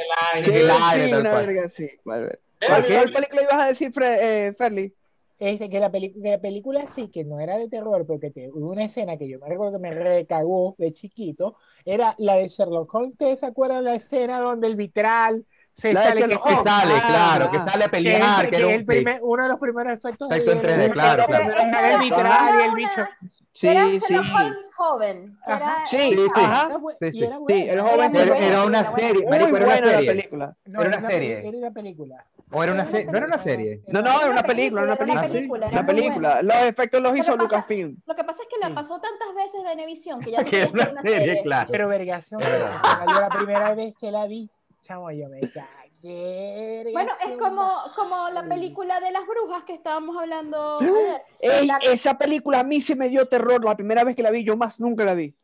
[0.43, 1.47] Sí, el aire, sí, tal cual.
[1.47, 1.89] verga, sí.
[2.05, 2.39] Vale.
[2.66, 4.95] ¿Cuál, película ibas a decir, Fre- eh, Ferli?
[5.39, 8.49] Este, que, la que la película sí, que no era de terror, pero que te-
[8.51, 12.49] hubo una escena que yo me recuerdo que me recagó de chiquito, era la de
[12.49, 13.12] Sherlock Holmes.
[13.12, 15.45] ¿Ustedes se acuerdan la escena donde el vitral
[15.77, 16.20] se La de sale?
[16.20, 17.61] Que- Que sale, Ah, claro, que ah.
[17.61, 19.93] sale a que es- pelear, que que era un el primer- uno de los primeros
[19.93, 21.45] efectos Efecto en 3D, claro, claro.
[21.45, 23.09] Era el y el una- bicho.
[23.53, 24.14] Sí, era sí.
[24.14, 25.39] Holmes joven.
[25.47, 26.41] Era, Sí, Sí, sí.
[26.45, 26.68] ajá.
[26.68, 29.81] Sí, era Sí, el joven Era, buena, era una serie, Muy marico, era una la
[29.93, 30.07] serie.
[30.11, 30.57] película.
[30.66, 31.49] No, era una serie.
[31.49, 32.24] Era una película.
[32.53, 33.57] O era una Era serie, una no era una película.
[33.64, 33.83] serie.
[33.89, 35.33] No, no, era una película, era una Era una película.
[35.33, 36.43] película, era Una película.
[36.43, 37.97] Los efectos los Lo hizo que Lucasfilm.
[38.07, 38.74] Lo que pasa es que la Mm.
[38.74, 41.68] pasó tantas veces Venevisión que ya no Que era una serie, claro.
[41.72, 44.51] Pero vergación, yo la primera vez que la vi,
[44.87, 46.91] chamo, yo me cagué.
[46.93, 51.22] Bueno, es como, como la película de las brujas que estábamos hablando ayer.
[51.41, 53.64] Ey, La- esa película a mí sí me dio terror.
[53.64, 55.34] La primera vez que la vi, yo más nunca la vi.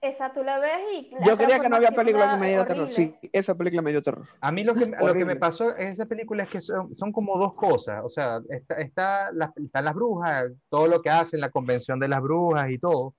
[0.00, 2.66] Esa tú la ves y la Yo creía que no había película que me diera
[2.66, 2.92] terror.
[2.92, 4.28] Sí, esa película me dio terror.
[4.40, 7.12] A mí lo que, lo que me pasó en esa película es que son, son
[7.12, 8.02] como dos cosas.
[8.04, 12.08] O sea, está, está las, están las brujas, todo lo que hacen, la convención de
[12.08, 13.14] las brujas y todo.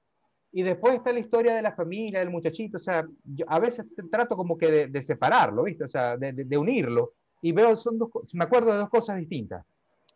[0.52, 2.78] Y después está la historia de la familia, del muchachito.
[2.78, 5.84] O sea, yo a veces trato como que de, de separarlo, ¿viste?
[5.84, 7.14] O sea, de, de- de unirlo.
[7.42, 9.64] Y veo, son dos, me acuerdo de dos cosas distintas.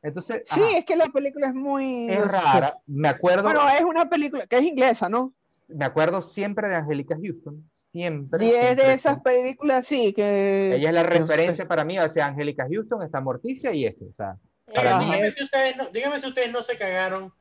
[0.01, 2.09] Entonces, Sí, ajá, es que la película es muy...
[2.09, 2.77] es rara.
[2.87, 5.33] Me acuerdo, Bueno, es una película que es inglesa, ¿no?
[5.73, 7.63] me acuerdo siempre de Angélica Houston.
[7.71, 8.43] Siempre.
[8.43, 10.73] Y es siempre, de esas películas, sí, que...
[10.75, 11.19] Ella es la no sé.
[11.19, 14.35] referencia para mí, o sea, Angélica Houston, está Morticia y ese, o sea.
[14.75, 15.05] Ahora, Ajá.
[15.05, 17.31] dígame si, ustedes no, dígame si ustedes no se cagaron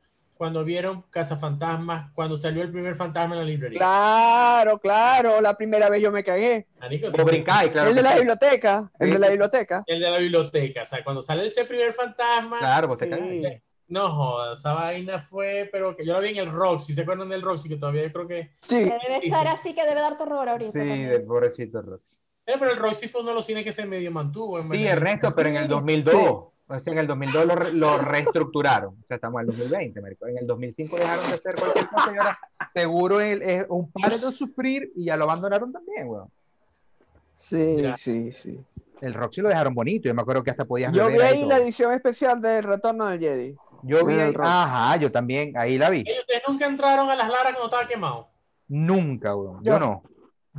[0.41, 3.77] cuando vieron Cazafantasmas, cuando salió el primer fantasma en la librería.
[3.77, 6.65] Claro, claro, la primera vez yo me cagué.
[6.79, 7.91] Marico, sí, Vos sí, brincáis, claro.
[7.91, 9.83] el de la biblioteca, el de la biblioteca.
[9.85, 10.81] El de la biblioteca.
[10.81, 13.11] O sea, cuando sale ese primer fantasma, Claro, vos te Sí.
[13.11, 13.61] cagas.
[13.87, 17.29] no jodas, esa vaina fue, pero que yo la vi en el Roxy, ¿se acuerdan
[17.29, 17.69] del Roxy?
[17.69, 18.49] Que todavía yo creo que...
[18.61, 20.71] Sí, Que debe estar así, que debe dar terror ahorita.
[20.71, 21.07] Sí, también.
[21.09, 22.19] de pobrecito Rox.
[22.47, 24.57] Eh, pero el Roxy fue uno de los cines que se medio mantuvo.
[24.57, 24.87] En Sí.
[24.87, 26.45] Ernesto, pero en el 2002.
[26.71, 28.95] O sea, en el 2002 lo, lo reestructuraron.
[29.01, 30.27] O sea, estamos en el 2020, marico.
[30.27, 32.39] En el 2005 dejaron de hacer cualquier cosa y ahora
[32.73, 36.29] seguro el- es un par de sufrir y ya lo abandonaron también, weón.
[37.37, 37.97] sí, Ya.
[37.97, 38.59] sí, sí.
[39.01, 40.07] El Roxy lo dejaron bonito.
[40.07, 43.19] Yo me acuerdo que hasta podías Yo vi ahí la edición especial del Retorno del
[43.19, 43.55] Jedi.
[43.83, 44.51] Yo vi ahí- Roxy.
[44.51, 45.57] Ajá, yo también.
[45.57, 46.01] Ahí la vi.
[46.07, 48.27] ¿Ustedes nunca entraron a las Laras cuando estaba quemado?
[48.67, 49.63] Nunca, weón.
[49.63, 50.03] Yo Yo- no.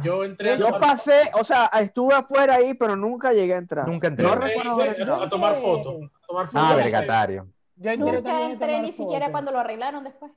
[0.02, 3.86] Yo entré Yo pasé, o sea, estuve afuera ahí, pero nunca llegué a entrar.
[3.86, 4.26] Nunca entré.
[4.26, 6.10] No recuerdo a tomar fotos.
[6.26, 6.50] Fotos.
[6.54, 7.46] Ah, vergatario.
[7.76, 9.32] Yo entré Nunca entré ni siquiera fotos.
[9.32, 10.32] cuando lo arreglaron después.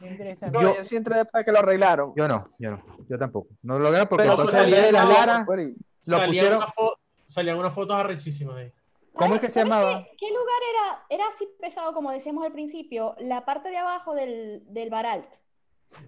[0.00, 0.60] No.
[0.60, 2.12] Yo- yo, sí entré después de que lo arreglaron.
[2.16, 2.82] Yo no, yo no.
[3.08, 3.48] Yo tampoco.
[3.62, 6.16] No lo lograron porque Pero entonces en vez de las la- Lara, Afuera y- lo
[6.18, 6.56] salían, pusieron.
[6.58, 8.72] unas fo- salían unas fotos arrechísimas ahí.
[9.14, 10.04] ¿Cómo es que se ¿Sabes llamaba?
[10.04, 11.06] ¿Qué, qué lugar era?
[11.08, 15.26] Era así pesado, como decíamos al principio, la parte de abajo del, del Baralt.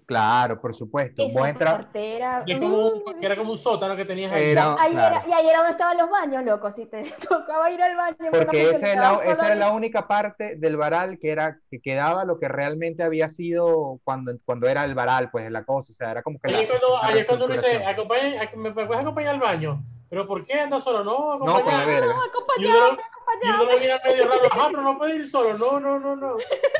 [0.07, 1.24] Claro, por supuesto.
[1.26, 1.76] Esa Vos entras.
[1.76, 2.43] parte era...
[2.47, 4.51] Y es como un- que era como un sótano que tenías ahí.
[4.51, 5.16] Era, Ahí claro.
[5.16, 6.70] era- y ahí era donde estaban los baños, loco.
[6.70, 8.16] Si te tocaba ir al baño.
[8.30, 12.24] Porque esa, es la, esa era la única parte del varal que era que quedaba
[12.24, 15.93] lo que realmente había sido cuando, cuando era el varal, pues la cosa.
[15.93, 16.51] O sea, era como que.
[16.51, 18.07] Ahí la- es cuando, la ahí es cuando uno dice, reestructuración.
[18.07, 19.84] acompaña, ac- ¿me puedes acompañar al baño?
[20.09, 21.03] ¿Pero por qué andas solo?
[21.03, 21.87] No, No, con la acompañar.
[21.87, 22.07] verga.
[22.07, 22.99] No, y uno, acompañado.
[23.43, 24.49] Y uno lo mira medio raro.
[24.53, 25.57] Ah, pero no puede ir solo.
[25.59, 26.37] No, no, no, no.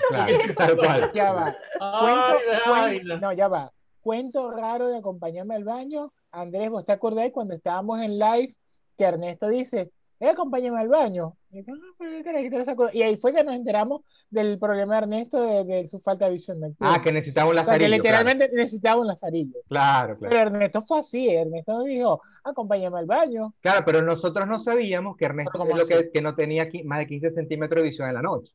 [0.09, 1.12] Claro, tal cual.
[1.12, 1.57] Ya va.
[1.80, 3.72] Ay, Cuento, no, ya va.
[4.01, 6.12] Cuento raro de acompañarme al baño.
[6.30, 8.57] Andrés, ¿vos te acordáis cuando estábamos en live
[8.97, 9.90] que Ernesto dice,
[10.20, 11.36] eh, acompáñame al baño?
[11.50, 12.94] Y, yo, "Ah, pero qué carajito no se acuerda".
[12.94, 16.32] Y ahí fue que nos enteramos del problema de Ernesto de, de su falta de
[16.32, 16.94] visión nocturna.
[16.94, 17.96] Ah, que necesitaba un O sea, que lazarillo.
[17.96, 19.58] literalmente necesitaba un lazarillo.
[19.68, 20.30] Claro, claro.
[20.34, 23.54] Pero Ernesto fue así, Ernesto nos dijo, acompáñame al baño.
[23.60, 26.68] Claro, pero nosotros no sabíamos que Ernesto Pero ¿cómo es lo que, que no tenía
[26.84, 28.52] más de 15 centímetros de visión en la noche.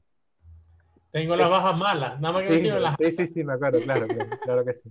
[1.12, 2.20] Tengo las bajas malas.
[2.22, 4.74] Nada más que me Sí, las sí, sí, sí, me acuerdo, claro, claro, claro que
[4.74, 4.90] sí.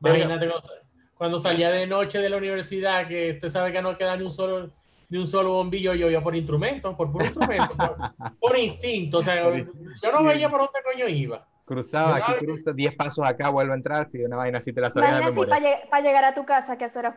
[0.00, 0.68] Imagínate cuando,
[1.16, 4.30] cuando salía de noche de la universidad, que usted sabe que no queda ni un
[4.30, 4.70] solo,
[5.10, 7.96] ni un solo bombillo, yo iba por instrumento, por puro instrumento, por,
[8.38, 9.18] por instinto.
[9.18, 11.46] O sea, yo no veía por dónde coño iba.
[11.66, 14.80] Cruzaba, Yo aquí cruzo, 10 pasos acá, vuelvo a entrar, si una vaina así te
[14.80, 15.80] la sabía de memoria.
[15.90, 17.16] para llegar a tu casa, que eso era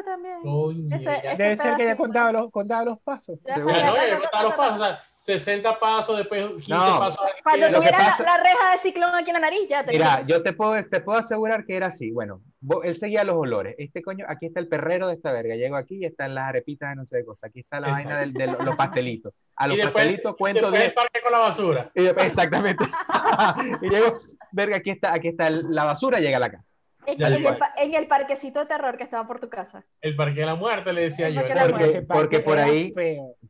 [0.00, 0.40] oscuro también.
[0.42, 3.38] Coño, Ese- ese Debe ser que ya contaba los, contaba los pasos.
[3.46, 6.72] Ya de no, ya ta, contaba ta, los pasos, o sea, 60 pasos, después 15
[6.74, 6.98] No.
[6.98, 9.92] pasos Cuando tuviera la- pasa- la, reja de ciclón aquí en la nariz, ya te
[9.92, 12.10] Mira, yo te puedo, te puedo asegurar que era así.
[12.10, 13.74] Bueno, vos- él seguía los olores.
[13.78, 15.54] Este coño, aquí está el perrero de esta verga.
[15.54, 17.46] Llego aquí y están las arepitas de no sé qué cosa.
[17.48, 18.08] Aquí está la Exacto.
[18.08, 19.32] vaina del- de, los pastelitos.
[19.56, 20.88] A los Y después- pastelitos cuento Después 10.
[20.88, 21.90] el parque con la basura.
[21.94, 22.84] Y después- exactamente.
[23.82, 24.18] y llego,
[24.52, 26.74] verga, aquí está, aquí está el- la basura, llega a la casa.
[27.06, 29.84] En, en el, en el parquecito de terror que estaba por tu casa.
[30.00, 31.40] El parque de la muerte, le decía yo.
[31.70, 32.94] Porque, porque por ahí,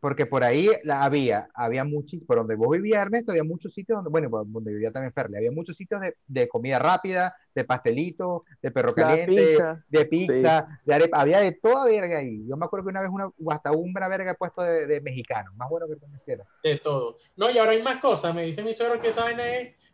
[0.01, 3.97] porque por ahí la había, había muchos, por donde vos vivías, Ernesto, había muchos sitios
[3.97, 7.65] donde, bueno, por donde vivía también Ferle, había muchos sitios de, de comida rápida, de
[7.65, 9.85] pastelitos, de perro caliente, pizza.
[9.89, 12.47] de pizza, de arepa, había de toda verga ahí.
[12.47, 15.51] Yo me acuerdo que una vez una, hasta una verga he puesto de, de mexicano,
[15.57, 16.45] más bueno que conociera.
[16.63, 17.17] De todo.
[17.37, 18.35] No, y ahora hay más cosas.
[18.35, 19.17] Me dice mi suegro que es.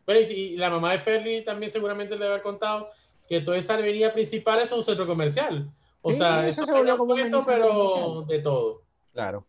[0.04, 2.90] Bueno, y, y la mamá de Ferry también seguramente le debe haber contado
[3.28, 5.70] que toda esa avenida principal es un centro comercial.
[6.02, 8.26] O Sí, sea, eso eso se volvió es como centro pero comercial.
[8.28, 8.82] de todo.
[9.12, 9.46] Claro.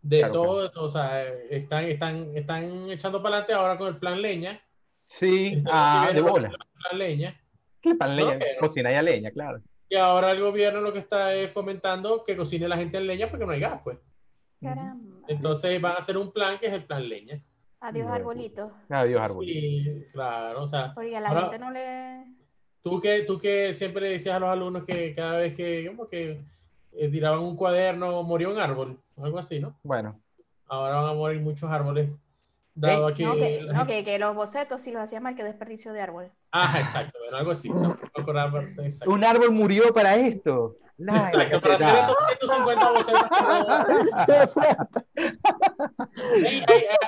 [0.00, 0.84] De Claro, todo, de todo.
[0.84, 4.60] O sea, están, están, están echando para adelante ahora con el plan leña.
[5.04, 6.48] Sí, ah, de bola.
[6.50, 7.40] plan leña.
[7.80, 8.32] ¿Qué pan leña?
[8.34, 9.60] No, pero- Cocina ya leña, claro.
[9.90, 13.28] Y ahora el gobierno lo que está es fomentando que cocine la gente en leña
[13.28, 13.98] porque no hay gas, pues.
[14.60, 15.16] Caramba.
[15.28, 17.42] Entonces van a hacer un plan que es el plan leña.
[17.80, 18.72] Adiós, arbolito.
[18.88, 19.44] Adiós, árbol.
[19.46, 20.62] Sí, claro.
[20.62, 22.24] O sea, Porque a la Ahora- gente no le.
[22.88, 26.08] Tú que, tú que siempre le decías a los alumnos que cada vez que, como
[26.08, 26.40] que
[26.92, 29.78] eh, tiraban un cuaderno, moría un árbol, algo así, ¿no?
[29.82, 30.18] Bueno,
[30.66, 32.14] Ahora van a morir muchos árboles,
[32.74, 33.24] dado a que...
[33.24, 36.00] No, que, la no, que, que los bocetos, si los hacías mal, que desperdicio de
[36.00, 36.30] árbol.
[36.52, 37.68] Ah, exacto, bueno, algo así.
[37.68, 37.96] No
[39.06, 40.76] un árbol murió para esto.
[40.98, 43.22] La- Exacto, para hacer estos 150 bocetos.
[46.36, 46.62] Y,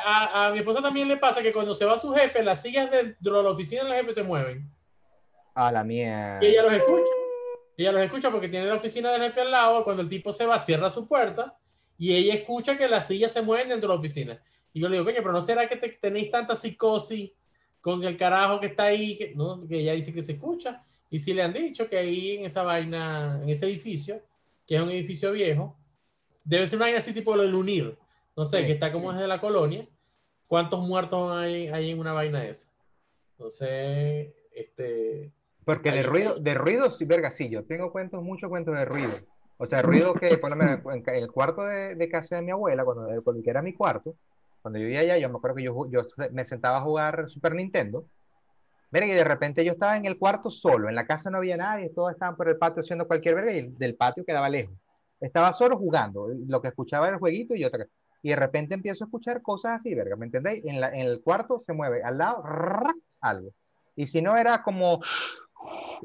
[0.05, 2.63] a, a- a mi esposa también le pasa que cuando se va su jefe, las
[2.63, 4.71] sillas dentro de la oficina del jefe se mueven.
[5.55, 6.39] A la mierda.
[6.43, 7.13] Y ella los escucha.
[7.77, 9.83] Ella los escucha porque tiene la oficina del jefe al lado.
[9.85, 11.57] Cuando el tipo se va, cierra su puerta
[11.99, 14.43] y ella escucha que las sillas se mueven dentro de la oficina.
[14.73, 17.33] Y yo le digo, coño, pero ¿no será que te- tenéis tanta psicosis
[17.81, 19.17] con el carajo que está ahí?
[19.17, 20.83] Que, no, que ella dice que se escucha.
[21.11, 24.23] Y si le han dicho que ahí en esa vaina, en ese edificio,
[24.67, 25.77] que es un edificio viejo,
[26.45, 27.99] debe ser una vaina así tipo lo del UNIR.
[28.37, 29.89] No sé, Sí, que está como desde la colonia.
[30.47, 32.73] ¿Cuántos muertos hay, hay en una vaina esa?
[33.33, 35.33] Entonces, este...
[35.71, 39.13] Porque de ruido, de ruido, sí, verga, sí, yo tengo cuentos, muchos cuentos de ruido.
[39.57, 42.51] O sea, ruido que, por lo menos, en el cuarto de, de casa de mi
[42.51, 44.15] abuela, cuando, cuando era mi cuarto,
[44.63, 46.03] cuando yo vivía allá, yo me acuerdo que yo, yo
[46.33, 48.05] me sentaba a jugar Super Nintendo.
[48.91, 51.57] Mira, y de repente yo estaba en el cuarto solo, en la casa no había
[51.57, 54.75] nadie, todos estaban por el patio haciendo cualquier verga y el, del patio quedaba lejos.
[55.21, 57.87] Estaba solo jugando, lo que escuchaba era el jueguito y otra.
[58.23, 60.65] Y de repente empiezo a escuchar cosas así, verga, ¿me entendéis?
[60.65, 63.51] En, la- en el cuarto se mueve al lado rrrr, algo.
[63.95, 65.01] Y si no era como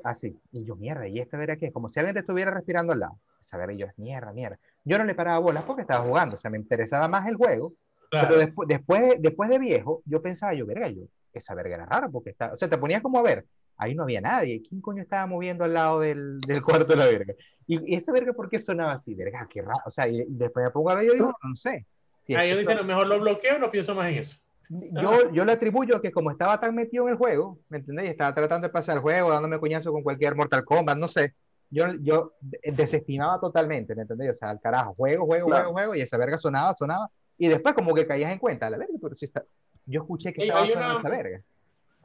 [0.04, 0.38] así.
[0.52, 1.72] Y yo, mierda, ¿y esta verga qué?
[1.72, 3.20] Como si alguien te estuviera respirando al lado.
[3.40, 4.58] Esa verga, y yo, mierda, mierda.
[4.84, 7.74] Yo no le paraba bolas porque estaba jugando, o sea, me interesaba más el juego.
[8.10, 8.28] Claro.
[8.30, 11.04] Pero después, después, de, después de viejo, yo pensaba, yo, verga, yo,
[11.34, 13.46] esa verga era rara porque está, o sea, te ponías como a ver,
[13.78, 17.08] ahí no había nadie, ¿quién coño estaba moviendo al lado del, del cuarto de la
[17.08, 17.34] verga?
[17.68, 19.14] Y, y esa verga, ¿por qué sonaba así?
[19.16, 21.56] Verga, qué raro, o sea, y, y después me pongo a ver, yo digo, no
[21.56, 21.86] sé.
[22.22, 24.40] Si ellos dicen, son- "No, mejor lo bloqueo, no pienso más en eso.
[24.70, 28.06] Yo, yo le atribuyo que como estaba tan metido en el juego, ¿me entendés?
[28.06, 31.34] Y estaba tratando de pasar el juego, dándome coñazo con cualquier Mortal Kombat, no sé.
[31.70, 34.32] Yo, yo de- desestimaba totalmente, ¿me entendés?
[34.32, 35.64] O sea, al carajo, juego, juego, Claro.
[35.64, 38.78] juego, juego, y esa verga sonaba, sonaba, y después como que caías en cuenta, la
[38.78, 39.44] verga, pero si está-
[39.86, 41.42] yo escuché que Ey, estaba sonando una- esa verga.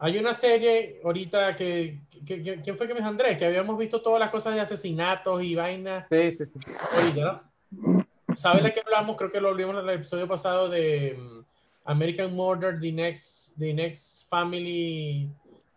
[0.03, 3.37] Hay una serie ahorita que, que- que- ¿quién fue que me dijo Andrés?
[3.37, 6.59] Que habíamos visto todas las cosas de asesinatos y vainas Sí, sí, sí.
[6.97, 8.35] ahorita, ¿no?
[8.35, 9.17] ¿Sabes de qué hablamos?
[9.17, 11.40] Creo que lo hablamos en el episodio pasado de mm,
[11.85, 15.29] American Murder, The Next, The Next Family,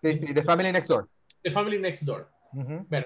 [0.02, 1.08] Sí, sí, The Family Next Door.
[1.44, 2.28] The Family Next Door.
[2.52, 3.06] Bueno,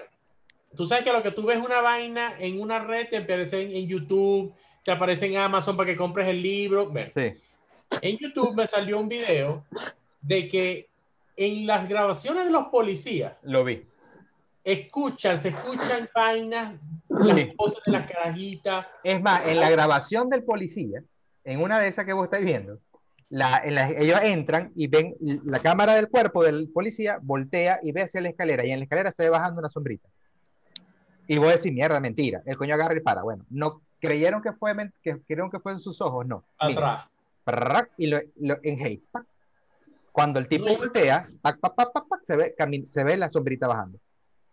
[0.76, 3.72] tú sabes que lo que tú ves una vaina en una red te aparece en,
[3.76, 6.90] en YouTube, te aparece en Amazon para que compres el libro.
[6.90, 7.30] Bueno, Sí.
[8.02, 9.64] en YouTube me salió un video
[10.22, 10.90] de que
[11.38, 13.86] en las grabaciones de los policías Lo vi.
[14.64, 16.74] escuchan, se escuchan vainas,
[17.10, 17.54] las Sí.
[17.56, 18.88] voces de las carajitas.
[19.04, 21.04] Es más, en la grabación del policía,
[21.44, 22.80] en una de esas que vos estáis viendo,
[23.30, 25.16] la, en la- ellos entran y ven
[25.46, 28.84] la cámara del cuerpo del policía, voltea y ve hacia la escalera, y en la
[28.84, 30.08] escalera se ve bajando una sombrita.
[31.28, 32.42] Y vos decís, mierda, mentira.
[32.46, 33.22] El coño agarra y para.
[33.22, 34.74] Bueno, no creyeron que fue,
[35.04, 36.46] que creyeron que fue en sus ojos, no.
[37.46, 37.88] Atrás.
[37.98, 39.02] y lo, lo en.
[40.14, 41.28] Cuando el tipo voltea,
[42.24, 42.56] se, ve,
[42.90, 44.00] se ve la sombrita bajando.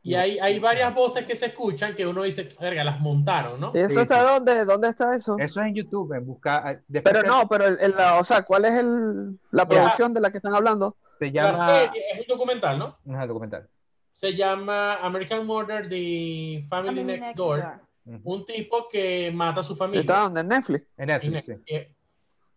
[0.06, 3.72] Y hay, hay varias voces que se escuchan que uno dice, verga, las montaron, ¿no?
[3.74, 4.26] ¿Y eso Sí, está sí.
[4.34, 4.64] dónde?
[4.66, 5.36] ¿Dónde está eso?
[5.38, 6.78] Eso es en YouTube, en busca.
[6.86, 10.20] después Pero no, pero el, el- la- o sea, ¿cuál es el, la producción de
[10.20, 10.96] la que están hablando?
[11.18, 11.66] Se La llama.
[11.66, 12.98] serie es un documental, ¿no?
[13.06, 13.66] Es el documental.
[14.12, 17.64] Se llama American Murder, The Family Family Next, Door.
[18.04, 18.20] Ujú.
[18.24, 20.02] Un tipo que mata a su familia.
[20.02, 20.40] ¿Está donde?
[20.42, 20.86] ¿En Netflix?
[20.98, 21.88] En Netflix, ne- sí.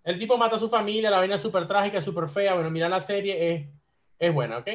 [0.03, 2.55] El tipo mata a su familia, la vaina es súper trágica, súper fea.
[2.55, 3.67] Bueno, mira la serie, es,
[4.19, 4.67] es buena, ¿ok?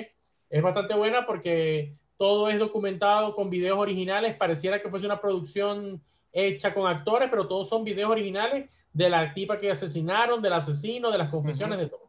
[0.49, 4.37] Es bastante buena porque todo es documentado con videos originales.
[4.37, 6.01] Pareciera que fuese una producción
[6.33, 11.11] hecha con actores, pero todos son videos originales de la tipa que asesinaron, del asesino,
[11.11, 12.03] de las confesiones, de todo.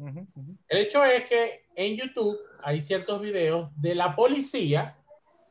[0.68, 4.96] El hecho es que en YouTube hay ciertos videos de la policía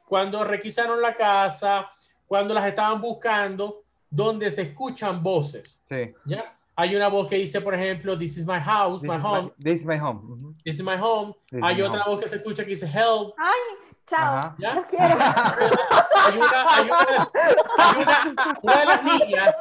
[0.07, 1.91] cuando requisaron la casa,
[2.25, 5.83] cuando las estaban buscando, donde se escuchan voces.
[5.89, 6.15] Sí.
[6.25, 6.57] ¿ya?
[6.77, 9.53] Hay una voz que dice, por ejemplo, This is my house, This my home.
[9.61, 10.55] This is my home.
[10.65, 11.35] This is my home.
[11.51, 12.15] This Hay my otra home.
[12.15, 13.35] voz que se escucha que dice Help.
[13.37, 14.55] Ay, chao.
[14.59, 14.75] ¿ya?
[14.75, 15.17] Los quiero.
[16.25, 17.31] Hay una, hay una,
[17.79, 19.55] hay una, una de las niñas,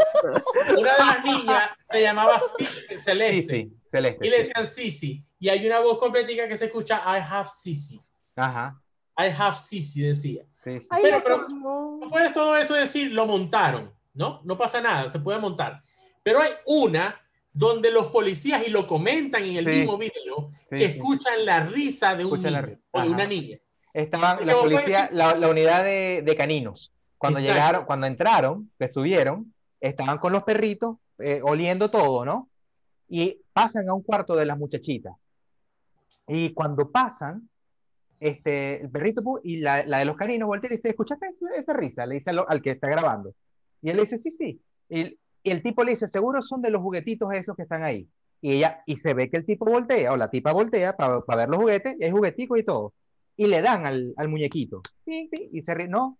[0.78, 3.48] una de las niñas se llamaba Cici- Celeste.
[3.64, 4.28] sí, celeste.
[4.28, 5.24] Y le decían Sisi.
[5.40, 8.00] Y hay una voz completica que se escucha I have Sisi.
[8.36, 8.80] Ajá.
[9.18, 10.44] I have Sisi, decía.
[10.64, 10.88] Sí, sí.
[10.92, 11.48] Ay, Pero- pero-.
[11.50, 14.42] No puedes todo eso decir, lo montaron, ¿no?
[14.44, 15.82] No pasa nada, se puede montar.
[16.22, 17.20] Pero hay una
[17.52, 19.80] donde los policías, y lo comentan en el Sí.
[19.80, 20.84] mismo video, Sí, que sí.
[20.98, 23.58] escuchan la risa de un Escuchan niño o de una niña.
[23.94, 26.94] Estaban la policía, la, la unidad de, de caninos.
[27.18, 27.54] Cuando Exacto.
[27.54, 32.50] llegaron, cuando entraron, que subieron, estaban con los perritos eh, oliendo todo, ¿no?
[33.08, 35.14] Y pasan a un cuarto de las muchachitas.
[36.28, 37.50] Y cuando pasan,
[38.20, 41.74] este, el perrito y la, la de los caninos voltea y dice, ¿escuchaste esa, esa
[41.74, 42.06] risa?
[42.06, 43.34] Le dice al, al que está grabando.
[43.82, 44.62] Y él le dice, sí, sí.
[44.90, 48.08] Y, y el tipo le dice, seguro son de los juguetitos esos que están ahí.
[48.42, 51.50] Y ella, y se ve que el tipo voltea, o la tipa voltea para ver
[51.50, 52.94] los juguetes, y hay jugueticos y todo.
[53.38, 54.82] Y le dan al, al muñequito.
[55.06, 55.88] Sí, sí, y se ríe.
[55.88, 56.18] No,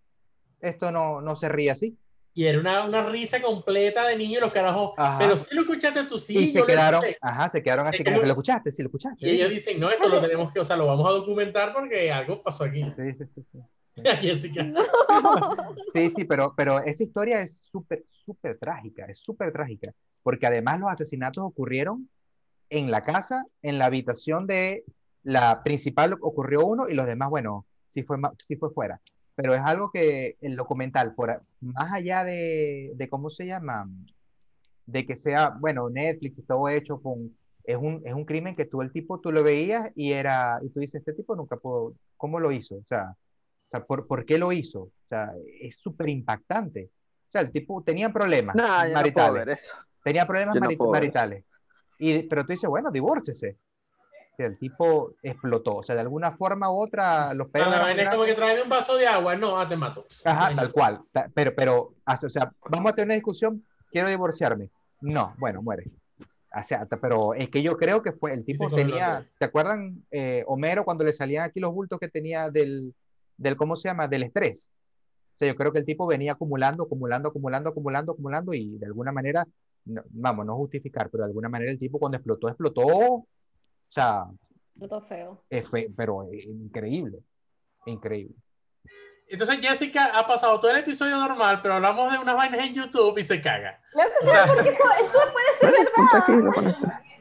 [0.60, 1.96] esto no, no se ríe así.
[2.34, 4.92] Y era una, una risa completa de niño y los carajos.
[4.96, 5.18] Ajá.
[5.18, 7.18] Pero si lo escuchaste tú, y sí, se yo lo quedaron, escuché.
[7.20, 9.26] ajá, se quedaron así como que- lo escuchaste, sí, lo escuchaste.
[9.26, 12.10] Y ellos dicen, no, esto lo tenemos que, o sea, lo vamos a documentar porque
[12.10, 12.82] algo pasó aquí.
[12.96, 13.58] Sí, sí, sí, sí.
[14.22, 14.66] Jessica.
[15.92, 19.92] Sí, sí, pero, pero esa historia es súper, súper trágica, es súper trágica,
[20.22, 22.08] porque además los asesinatos ocurrieron
[22.70, 24.84] en la casa, en la habitación de
[25.22, 29.00] la principal ocurrió uno y los demás, bueno, sí fue, sí fue fuera.
[29.34, 33.88] Pero es algo que el documental, por, más allá de, de cómo se llama,
[34.86, 38.66] de que sea, bueno, Netflix y todo hecho con, es un, es un crimen que
[38.66, 41.94] tú el tipo, tú lo veías y era, y tú dices, este tipo nunca pudo,
[42.16, 42.76] ¿cómo lo hizo?
[42.76, 44.82] O sea, o sea, ¿por, por qué lo hizo?
[44.82, 46.90] O sea, es súper impactante.
[47.28, 49.60] O sea, el tipo tenía problemas No, no maritales.
[49.60, 49.76] eso.
[50.04, 51.44] tenía problemas no maritales.
[51.98, 53.56] Y, pero tú dices, bueno, divórcese.
[54.36, 55.76] Sea, el tipo explotó.
[55.76, 57.68] O sea, de alguna forma u otra, los No, pedos.
[57.70, 59.36] vaina es como que tráeme un vaso de agua.
[59.36, 60.06] No, ah, te mato.
[60.24, 61.00] Ajá, tal cual.
[61.34, 64.70] Pero, pero, o sea, vamos a tener una discusión, quiero divorciarme.
[65.00, 65.84] No, bueno, muere.
[66.54, 69.26] O sea, pero es que yo creo que fue, el tipo tenía.
[69.38, 72.94] ¿te acuerdan, eh, Homero, cuando le salían aquí los bultos que tenía del,
[73.36, 74.06] del, ¿cómo se llama?
[74.08, 74.68] Del estrés.
[75.34, 78.84] O sea, yo creo que el tipo venía acumulando, acumulando, acumulando, acumulando, acumulando y de
[78.86, 79.46] alguna manera,
[79.86, 83.26] no- vamos, no justificar, pero de alguna manera el tipo cuando explotó, explotó,
[83.92, 84.24] o sea,
[84.88, 85.44] Todo feo.
[85.50, 87.18] eh, fue- pero eh, increíble,
[87.84, 88.34] increíble.
[89.28, 93.18] Entonces Jessica ha pasado todo el episodio normal, pero hablamos de unas vainas en YouTube
[93.18, 93.78] y se caga.
[93.92, 95.74] Claro que O sea, no, porque eso, eso puede ser
[96.64, 96.76] verdad.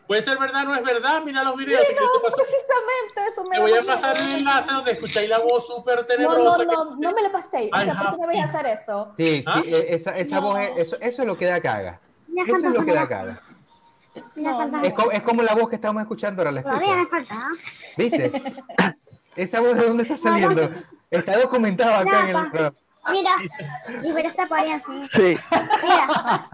[0.08, 1.22] puede ser verdad, no es verdad.
[1.26, 1.86] Mira los videos.
[1.88, 5.68] te paso- Precisamente eso me Te voy a pasar el enlace donde escucháis la voz
[5.68, 6.42] súper No, tenebrosa.
[6.42, 7.70] no, no, que- no me lo paséis.
[7.74, 9.14] O I sea, ¿por qué me vais a hacer eso?
[9.18, 9.62] Sí, ¿Ah?
[9.64, 10.42] sí, e- esa, esa No.
[10.44, 12.00] voz, es- eso, eso es lo que da caga.
[12.48, 13.42] Eso es lo que da caga.
[14.36, 14.84] No, no.
[14.84, 17.28] Es como, es como la voz que estamos escuchando ahora, ¿la Todavía me escuchas?
[17.30, 17.48] falta.
[17.98, 18.32] ¿Viste?
[19.36, 20.70] ¿Esa voz de dónde está saliendo?
[21.10, 22.76] Está documentado acá en el programa.
[23.10, 23.32] Mira,
[24.04, 24.94] y pero esta apariencia.
[25.12, 25.36] Sí,
[25.82, 26.50] Mira.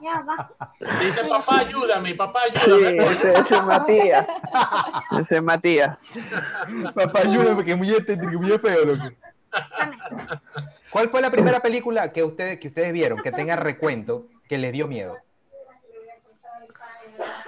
[0.00, 0.50] Ya va.
[0.78, 2.98] Te dice, papá, ayúdame, papá, sí, ayúdame.
[2.98, 4.26] ese, ese es Matías.
[5.20, 5.98] Ese es Matías.
[6.94, 9.04] Papá, ayúdame, que muy, este- que muy feo, loco.
[10.90, 14.72] ¿Cuál fue la primera película que ustedes, que ustedes vieron, que tenga recuento, que les
[14.72, 15.16] dio miedo?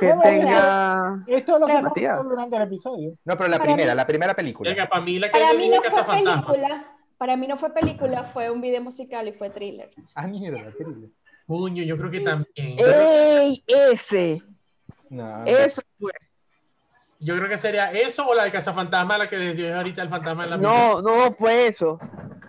[0.06, 1.24] Que tenga.
[1.26, 2.12] Esto es lo que hemos Matías.
[2.14, 3.10] visto durante el episodio.
[3.24, 4.70] No, pero la Para primera, mí- la primera película.
[4.70, 6.46] Venga, para mí la que Para mí no fue Cazafantasma.
[6.46, 6.86] película.
[7.18, 9.90] Para mí no fue película, fue un video musical y fue thriller.
[10.14, 10.72] Ah, mierda.
[11.46, 12.76] Coño, yo creo que también.
[12.78, 13.62] ¡Ey!
[13.66, 14.42] Ese.
[15.10, 16.12] No, Eso fue.
[17.20, 20.08] Yo creo que sería eso o la de Cazafantasma, la que les dio ahorita el
[20.08, 21.98] fantasma en la No, no fue eso.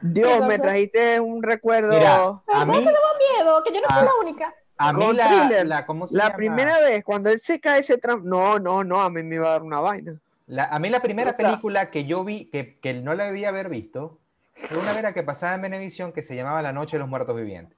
[0.02, 1.94] Dios, ¿Qué me trajiste un recuerdo.
[1.94, 3.07] Mira, a ¿Verdad mí, que daba
[3.38, 3.64] miedo?
[3.64, 4.56] Que yo no soy la única.
[4.77, 5.65] A mí la, thriller.
[5.68, 6.35] la, ¿cómo se La llama?
[6.35, 8.23] primera vez, cuando él se cae ese tram.
[8.26, 10.15] No, no, no, a mí me iba a dar una vaina.
[10.47, 13.26] La- a mí la primera O sea- película que yo vi, que, que no la
[13.26, 14.19] debía haber visto,
[14.53, 17.35] fue una vera que pasaba en Venevisión que se llamaba La Noche de los Muertos
[17.35, 17.77] Vivientes.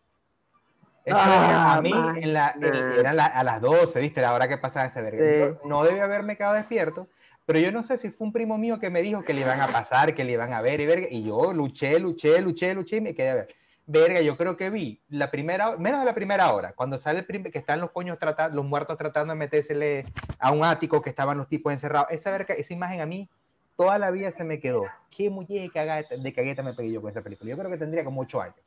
[1.05, 4.19] Esa Ah, a mí en la, en- era la- a las 12, ¿viste?
[4.21, 5.17] La hora que pasaba ese verga.
[5.17, 5.55] Sí.
[5.63, 7.07] Yo no debía haberme quedado despierto,
[7.45, 9.61] Pero yo no sé si fue un primo mío que me dijo que le iban
[9.61, 11.07] a pasar, que le iban a ver y verga.
[11.09, 13.55] Y yo luché, luché, luché, luché y me quedé a ver.
[13.89, 17.25] Verga, yo creo que vi la primera, menos de la primera hora, cuando sale el
[17.25, 20.05] prim- que están los coños tratando, los muertos tratando de metérsele
[20.39, 22.09] a un ático que estaban los tipos encerrados.
[22.11, 23.29] Esa verga, esa imagen a mí
[23.77, 24.83] toda la vida se me quedó.
[25.09, 27.49] Qué muñeca de cagueta me pegué yo con esa película.
[27.49, 28.57] Yo creo que tendría como ocho años.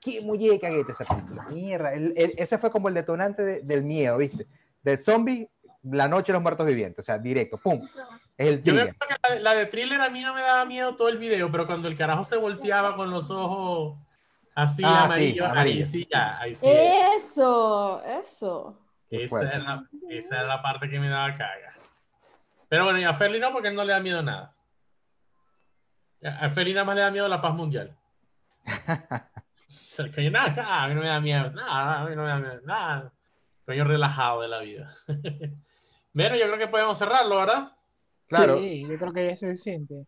[0.00, 1.42] Qué muñeca cagueta esa película.
[1.50, 4.46] Mierda, el- el- ese fue como el detonante de- del miedo, ¿viste?
[4.82, 5.46] Del zombie,
[5.82, 7.86] la noche de los muertos vivientes, o sea, directo, pum.
[8.38, 10.96] Es el Yo acuerdo que la, la de thriller a mí no me daba miedo
[10.96, 13.98] todo el video, pero cuando el carajo se volteaba con los ojos
[14.62, 15.84] así Ah, sí, amarillos, ahí amarillo.
[15.84, 16.66] sí, ya, ahí sí.
[16.68, 18.78] Eso, eso.
[19.10, 21.72] Esa es, la, esa es la parte que me daba caga.
[22.68, 24.54] Pero bueno, y a Ferli no, porque él no le da miedo nada.
[26.22, 27.96] A Ferli nada más le da miedo la paz mundial.
[30.14, 32.60] Que nada, a mí no me da miedo, nada, a mí no me da miedo,
[32.64, 33.12] nada.
[33.66, 34.90] Coño relajado de la vida.
[36.12, 37.70] Bueno, yo creo que podemos cerrarlo, ¿verdad?
[38.26, 38.58] Claro.
[38.58, 40.06] Sí, yo creo que ya es suficiente.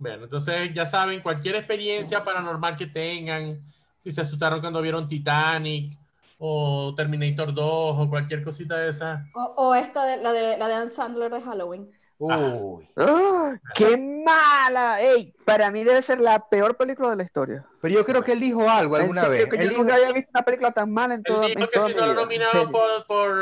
[0.00, 3.62] Bueno, entonces ya saben, cualquier experiencia paranormal que tengan,
[3.98, 5.98] si se asustaron cuando vieron Titanic
[6.38, 10.68] o Terminator 2 o cualquier cosita de esa, O, o esta de la de la
[10.68, 11.90] de Ann Sandler de Halloween.
[12.20, 12.88] Uy.
[12.96, 13.54] ¡Ah!
[13.74, 15.00] ¡Qué mala!
[15.00, 17.66] Ey, para mí debe ser la peor película de la historia.
[17.80, 19.48] Pero yo creo que él dijo algo alguna serio, vez.
[19.48, 21.60] que Él yo dijo, nunca había visto una película tan mala en él toda, dijo
[21.60, 22.70] en que toda si mi no lo vida, serio.
[22.72, 23.06] por...
[23.06, 23.38] por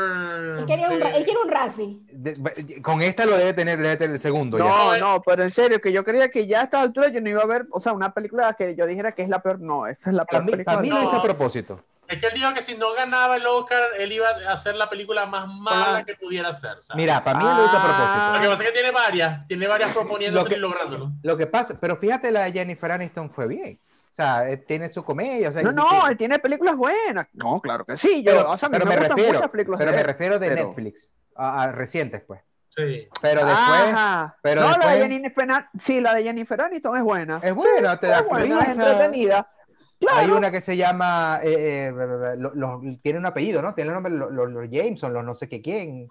[0.59, 2.81] Él quería un, él quiere un Razzie.
[2.81, 4.57] con esta lo debe tener, debe tener el segundo.
[4.57, 4.99] No, ya.
[4.99, 7.41] no, pero en serio, que yo creía que ya a esta altura yo no iba
[7.41, 9.59] a ver, o sea, una película que yo dijera que es la peor.
[9.59, 10.73] No, esa es la Para peor mí, película.
[10.75, 11.03] para mí No.
[11.03, 11.83] hizo a propósito.
[12.07, 14.89] Es que él dijo que si no ganaba el Oscar, él iba a hacer la
[14.89, 16.03] película más mala Ah.
[16.05, 16.77] que pudiera hacer.
[16.95, 18.49] Mira, para mí lo hizo a Lo que propósito.
[18.49, 21.11] pasa es que tiene varias, tiene varias proponiéndose Lo que- y lográndolo.
[21.21, 23.77] Lo que pasa, pero fíjate, la de Jennifer Aniston fue bien.
[24.19, 25.49] O sea, eh, tiene su comedia.
[25.49, 27.27] O sea, No, no, él tiene películas buenas.
[27.33, 28.23] No, claro que sí.
[28.23, 30.07] Yo, pero, o sea, pero me, me gustan refiero, muchas películas pero de me él,
[30.07, 32.41] refiero de pero- Netflix, a, a recientes, pues.
[32.69, 33.07] Sí.
[33.21, 34.37] Pero después Ajá.
[34.41, 35.47] pero no, la de Jennifer,
[35.79, 37.39] sí, la de Jennifer Aniston es buena.
[37.43, 39.51] es buena, te da es buena, es entretenida.
[39.99, 40.17] Claro.
[40.19, 43.73] Hay una que se llama, eh, eh, lo- lo- tiene un apellido, ¿no?
[43.75, 46.07] Tiene el nombre, los, los- los Jameson, los no sé qué quién.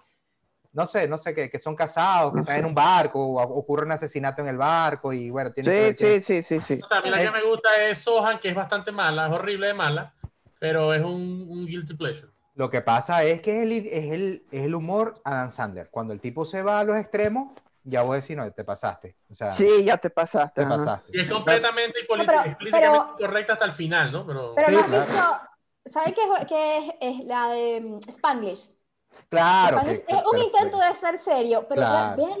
[0.73, 2.59] No sé, no sé, que, que son casados, que No están sé.
[2.59, 6.03] en un barco, o ocurre un asesinato en el barco y bueno, tiene que Sí,
[6.05, 6.79] ver sí, sí, sí, sí.
[6.83, 9.27] O sea, a mí la Es- que me gusta es Sohan, que es bastante mala,
[9.27, 10.13] es horrible de mala,
[10.59, 12.31] pero es un, un guilty pleasure.
[12.55, 15.89] Lo que pasa es que es el, es el, es el humor Adam Sandler.
[15.91, 17.53] Cuando el tipo se va a los extremos,
[17.83, 19.15] ya vos decís, no, te pasaste.
[19.31, 20.61] O sea, Sí, ya te pasaste.
[20.61, 20.75] te ajá.
[20.77, 21.11] pasaste.
[21.13, 24.25] Y es completamente y politi- pero- políticamente pero- correcta hasta el final, ¿no?
[24.25, 25.05] Pero, Pero Sí, no has claro.
[25.05, 25.39] visto,
[25.85, 28.71] ¿sabes qué es, qué es, es la de mm, Spanglish?
[29.29, 29.79] Claro.
[29.81, 32.15] Que- es un intento de ser serio, pero Claro.
[32.17, 32.39] vean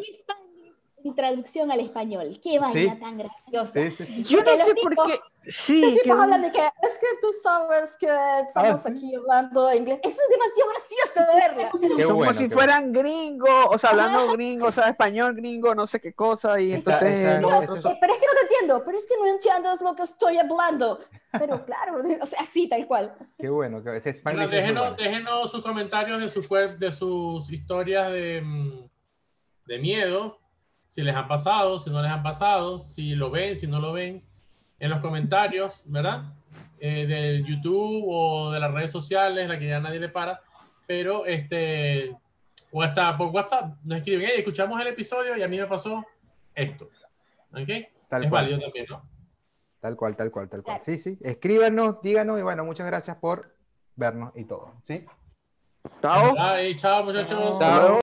[1.03, 2.39] en traducción al español.
[2.41, 2.99] Qué vaina Sí.
[2.99, 3.71] tan graciosa.
[3.73, 4.23] Sí, sí.
[4.23, 5.19] Yo no sé por qué.
[5.49, 8.07] Sí, Los que tipos hablan de que es que tú sabes que
[8.45, 9.97] estamos Ah, aquí hablando inglés.
[10.03, 11.71] Eso es demasiado gracioso de verla.
[11.97, 15.87] Qué como bueno, si fueran gringos, o sea, hablando gringo, o sea, español gringo, no
[15.87, 18.41] sé qué cosa, y Está- entonces está- eso son- Eh, pero es que no te
[18.41, 20.99] entiendo, pero es que no entiendes lo que estoy hablando.
[21.31, 23.15] Pero claro, o sea, así, tal cual.
[23.37, 23.81] Qué bueno.
[23.81, 24.95] Que ese Bueno, déjenos, bueno.
[25.01, 26.41] déjenos sus comentarios de, su,
[26.77, 28.89] de sus historias de, mm,
[29.67, 30.39] de miedo,
[30.87, 33.93] si les han pasado, si no les han pasado, si lo ven, si no lo
[33.93, 34.23] ven,
[34.79, 36.23] en los comentarios, ¿verdad?
[36.79, 40.41] Eh, de YouTube o de las redes sociales, la que ya nadie le para,
[40.87, 42.15] pero este,
[42.71, 46.05] o hasta por WhatsApp, nos escriben, hey, escuchamos el episodio y a mí me pasó
[46.55, 46.89] esto.
[47.51, 47.69] ¿Ok?
[48.09, 48.45] Tal es cual.
[48.45, 49.01] válido también, ¿no?
[49.79, 50.79] Tal cual, tal cual, tal cual.
[50.81, 51.19] Sí, sí.
[51.21, 53.55] Escríbanos, díganos y bueno, muchas gracias por
[53.95, 54.73] vernos y todo.
[54.81, 55.05] ¿Sí?
[56.01, 56.35] Chao.
[56.37, 57.59] Ay, chao, muchachos.
[57.59, 57.95] Chao.